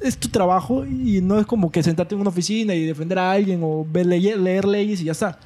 es 0.00 0.16
tu 0.16 0.28
trabajo 0.28 0.86
y 0.86 1.20
no 1.20 1.38
es 1.38 1.46
como 1.46 1.70
que 1.70 1.82
sentarte 1.82 2.14
en 2.14 2.22
una 2.22 2.30
oficina 2.30 2.74
y 2.74 2.84
defender 2.84 3.18
a 3.18 3.32
alguien 3.32 3.60
o 3.62 3.86
ver, 3.90 4.06
leer, 4.06 4.38
leer 4.38 4.64
leyes 4.64 5.00
y 5.00 5.04
ya 5.04 5.12
está. 5.12 5.38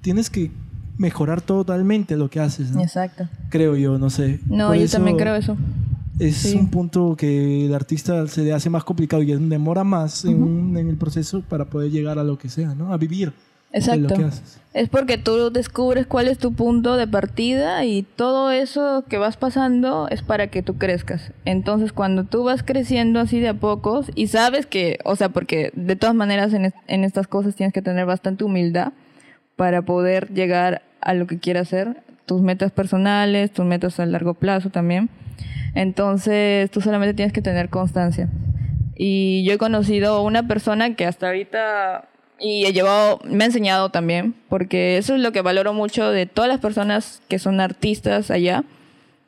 Tienes 0.00 0.30
que 0.30 0.50
mejorar 0.98 1.40
totalmente 1.40 2.16
lo 2.16 2.30
que 2.30 2.40
haces, 2.40 2.70
¿no? 2.70 2.80
Exacto. 2.82 3.28
Creo 3.50 3.76
yo, 3.76 3.98
no 3.98 4.10
sé. 4.10 4.40
No, 4.46 4.68
Por 4.68 4.76
yo 4.76 4.82
eso 4.84 4.96
también 4.96 5.16
creo 5.16 5.34
eso. 5.34 5.56
Es 6.18 6.36
Sí. 6.36 6.56
un 6.56 6.70
punto 6.70 7.14
que 7.16 7.66
el 7.66 7.74
artista 7.74 8.26
se 8.26 8.42
le 8.42 8.52
hace 8.54 8.70
más 8.70 8.84
complicado 8.84 9.22
y 9.22 9.26
demora 9.26 9.84
más 9.84 10.24
en, 10.24 10.42
un- 10.42 10.76
en 10.78 10.88
el 10.88 10.96
proceso 10.96 11.42
para 11.42 11.66
poder 11.66 11.90
llegar 11.90 12.18
a 12.18 12.24
lo 12.24 12.38
que 12.38 12.48
sea, 12.48 12.74
¿no? 12.74 12.90
A 12.92 12.96
vivir 12.96 13.32
de 13.70 13.78
Exacto. 13.80 14.08
lo 14.08 14.16
que 14.16 14.24
haces. 14.24 14.58
Es 14.72 14.88
porque 14.88 15.18
tú 15.18 15.50
descubres 15.50 16.06
cuál 16.06 16.28
es 16.28 16.38
tu 16.38 16.54
punto 16.54 16.96
de 16.96 17.06
partida 17.06 17.84
y 17.84 18.02
todo 18.02 18.50
eso 18.50 19.04
que 19.10 19.18
vas 19.18 19.36
pasando 19.36 20.08
es 20.08 20.22
para 20.22 20.46
que 20.46 20.62
tú 20.62 20.76
crezcas. 20.78 21.32
Entonces, 21.44 21.92
cuando 21.92 22.24
tú 22.24 22.44
vas 22.44 22.62
creciendo 22.62 23.20
así 23.20 23.38
de 23.38 23.48
a 23.48 23.54
pocos 23.54 24.10
y 24.14 24.28
sabes 24.28 24.64
que, 24.64 24.98
o 25.04 25.16
sea, 25.16 25.28
porque 25.28 25.70
de 25.74 25.96
todas 25.96 26.14
maneras 26.14 26.54
en, 26.54 26.64
es- 26.66 26.74
en 26.86 27.04
estas 27.04 27.26
cosas 27.26 27.54
tienes 27.54 27.74
que 27.74 27.82
tener 27.82 28.06
bastante 28.06 28.44
humildad 28.44 28.94
para 29.56 29.82
poder 29.82 30.32
llegar 30.32 30.82
a 31.00 31.14
lo 31.14 31.26
que 31.26 31.38
quieras 31.38 31.68
hacer, 31.68 32.02
tus 32.26 32.42
metas 32.42 32.72
personales, 32.72 33.50
tus 33.52 33.64
metas 33.64 33.98
a 34.00 34.06
largo 34.06 34.34
plazo 34.34 34.70
también. 34.70 35.08
Entonces 35.74 36.70
tú 36.70 36.80
solamente 36.80 37.14
tienes 37.14 37.32
que 37.32 37.42
tener 37.42 37.68
constancia. 37.68 38.28
Y 38.96 39.44
yo 39.44 39.52
he 39.52 39.58
conocido 39.58 40.22
una 40.22 40.46
persona 40.48 40.94
que 40.94 41.06
hasta 41.06 41.26
ahorita 41.26 42.08
y 42.38 42.66
he 42.66 42.72
llevado, 42.72 43.20
me 43.24 43.44
ha 43.44 43.46
enseñado 43.46 43.90
también, 43.90 44.34
porque 44.48 44.98
eso 44.98 45.14
es 45.14 45.20
lo 45.20 45.32
que 45.32 45.40
valoro 45.40 45.72
mucho 45.72 46.10
de 46.10 46.26
todas 46.26 46.48
las 46.48 46.60
personas 46.60 47.22
que 47.28 47.38
son 47.38 47.60
artistas 47.60 48.30
allá, 48.30 48.64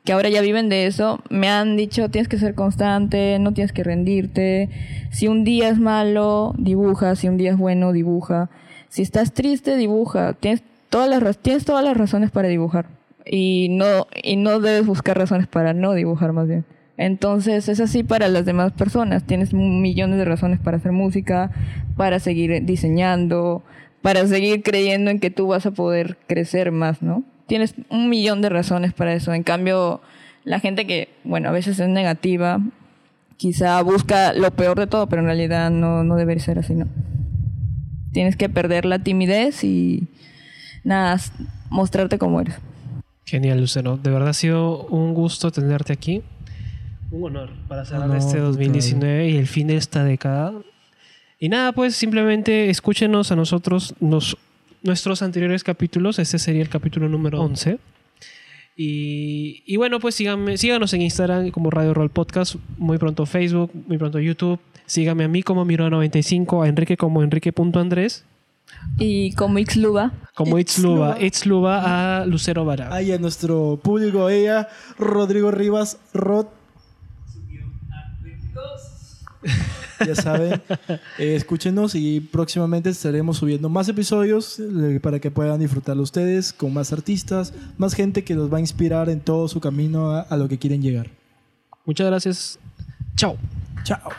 que 0.03 0.13
ahora 0.13 0.29
ya 0.29 0.41
viven 0.41 0.69
de 0.69 0.85
eso, 0.85 1.19
me 1.29 1.49
han 1.49 1.75
dicho 1.75 2.09
tienes 2.09 2.27
que 2.27 2.37
ser 2.37 2.53
constante, 2.53 3.37
no 3.39 3.53
tienes 3.53 3.73
que 3.73 3.83
rendirte, 3.83 4.69
si 5.11 5.27
un 5.27 5.43
día 5.43 5.69
es 5.69 5.79
malo, 5.79 6.53
dibuja, 6.57 7.15
si 7.15 7.27
un 7.27 7.37
día 7.37 7.51
es 7.51 7.57
bueno, 7.57 7.93
dibuja, 7.93 8.49
si 8.89 9.03
estás 9.03 9.33
triste, 9.33 9.77
dibuja, 9.77 10.33
tienes 10.33 10.63
todas 10.89 11.09
las, 11.09 11.37
tienes 11.37 11.65
todas 11.65 11.83
las 11.83 11.95
razones 11.95 12.31
para 12.31 12.47
dibujar 12.47 12.87
y 13.25 13.67
no, 13.69 14.07
y 14.23 14.35
no 14.35 14.59
debes 14.59 14.85
buscar 14.85 15.17
razones 15.17 15.47
para 15.47 15.73
no 15.73 15.93
dibujar 15.93 16.33
más 16.33 16.47
bien. 16.47 16.65
Entonces 16.97 17.69
es 17.69 17.79
así 17.79 18.03
para 18.03 18.27
las 18.27 18.45
demás 18.45 18.73
personas. 18.73 19.23
Tienes 19.23 19.53
millones 19.53 20.17
de 20.17 20.25
razones 20.25 20.59
para 20.59 20.77
hacer 20.77 20.91
música, 20.91 21.51
para 21.95 22.19
seguir 22.19 22.65
diseñando, 22.65 23.63
para 24.01 24.27
seguir 24.27 24.63
creyendo 24.63 25.09
en 25.09 25.19
que 25.19 25.29
tú 25.29 25.47
vas 25.47 25.65
a 25.65 25.71
poder 25.71 26.17
crecer 26.27 26.71
más, 26.71 27.01
¿no? 27.01 27.23
Tienes 27.47 27.75
un 27.89 28.09
millón 28.09 28.41
de 28.41 28.49
razones 28.49 28.93
para 28.93 29.13
eso. 29.13 29.33
En 29.33 29.43
cambio, 29.43 30.01
la 30.43 30.59
gente 30.59 30.85
que, 30.85 31.09
bueno, 31.23 31.49
a 31.49 31.51
veces 31.53 31.79
es 31.79 31.87
negativa, 31.87 32.59
quizá 33.37 33.81
busca 33.81 34.33
lo 34.33 34.51
peor 34.51 34.77
de 34.77 34.87
todo, 34.87 35.07
pero 35.07 35.21
en 35.21 35.27
realidad 35.27 35.71
no, 35.71 36.03
no 36.03 36.15
debe 36.15 36.37
ser 36.39 36.59
así, 36.59 36.73
¿no? 36.75 36.87
Tienes 38.11 38.35
que 38.35 38.49
perder 38.49 38.85
la 38.85 38.99
timidez 38.99 39.63
y 39.63 40.07
nada, 40.83 41.19
mostrarte 41.69 42.17
como 42.17 42.41
eres. 42.41 42.55
Genial, 43.25 43.59
Lucero. 43.59 43.97
De 43.97 44.09
verdad 44.09 44.29
ha 44.29 44.33
sido 44.33 44.85
un 44.87 45.13
gusto 45.13 45.51
tenerte 45.51 45.93
aquí. 45.93 46.23
Un 47.11 47.23
honor 47.25 47.51
para 47.67 47.85
cerrar 47.85 48.05
Honor, 48.05 48.17
este 48.17 48.39
2019 48.39 49.29
y 49.29 49.37
el 49.37 49.47
fin 49.47 49.67
de 49.67 49.77
esta 49.77 50.03
década. 50.03 50.53
Y 51.39 51.49
nada, 51.49 51.71
pues 51.71 51.95
simplemente 51.95 52.69
escúchenos 52.69 53.31
a 53.31 53.35
nosotros 53.35 53.93
nos, 53.99 54.37
nuestros 54.81 55.21
anteriores 55.21 55.63
capítulos. 55.63 56.19
Este 56.19 56.39
sería 56.39 56.61
el 56.61 56.69
capítulo 56.69 57.07
número 57.07 57.41
11. 57.41 57.79
Y, 58.81 59.61
y 59.65 59.75
bueno, 59.75 59.99
pues 59.99 60.15
síganme, 60.15 60.57
síganos 60.57 60.93
en 60.93 61.01
Instagram 61.01 61.51
como 61.51 61.69
Radio 61.69 61.93
Roll 61.93 62.09
Podcast, 62.11 62.55
muy 62.77 62.97
pronto 62.97 63.25
Facebook, 63.25 63.71
muy 63.73 63.97
pronto 63.97 64.21
YouTube. 64.21 64.57
Síganme 64.85 65.25
a 65.25 65.27
mí 65.27 65.43
como 65.43 65.65
Miro95, 65.65 66.63
a 66.63 66.69
Enrique 66.69 66.95
como 66.95 67.21
Enrique.andrés, 67.21 68.23
Y 68.97 69.33
como 69.33 69.59
Xluba, 69.59 70.13
como 70.33 70.57
Itzluba. 70.57 71.17
Itzluba, 71.19 71.25
Itzluba 71.25 72.21
a 72.21 72.25
Lucero 72.25 72.63
Vara. 72.63 72.95
Ahí 72.95 73.11
a 73.11 73.17
nuestro 73.17 73.81
público, 73.83 74.29
ella, 74.29 74.69
Rodrigo 74.97 75.51
Rivas, 75.51 75.97
Rod. 76.13 76.45
Ya 80.05 80.15
saben, 80.15 80.61
eh, 81.17 81.35
escúchenos 81.35 81.93
y 81.93 82.21
próximamente 82.21 82.89
estaremos 82.89 83.37
subiendo 83.37 83.67
más 83.67 83.89
episodios 83.89 84.57
eh, 84.57 84.99
para 85.01 85.19
que 85.19 85.29
puedan 85.29 85.59
disfrutarlo 85.59 86.03
ustedes 86.03 86.53
con 86.53 86.73
más 86.73 86.93
artistas, 86.93 87.53
más 87.77 87.95
gente 87.95 88.23
que 88.23 88.33
los 88.33 88.51
va 88.51 88.57
a 88.57 88.61
inspirar 88.61 89.09
en 89.09 89.19
todo 89.19 89.49
su 89.49 89.59
camino 89.59 90.11
a, 90.11 90.21
a 90.21 90.37
lo 90.37 90.47
que 90.47 90.57
quieren 90.57 90.81
llegar. 90.81 91.09
Muchas 91.83 92.07
gracias. 92.07 92.59
Chao. 93.17 93.37
Chao. 93.83 94.09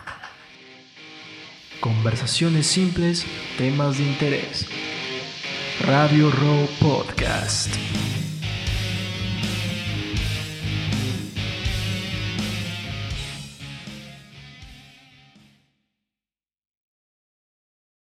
Conversaciones 1.81 2.67
simples, 2.67 3.25
temas 3.57 3.97
de 3.97 4.05
interés. 4.05 4.67
Radio 5.87 6.31
Row 6.31 6.69
Podcast. 6.79 7.75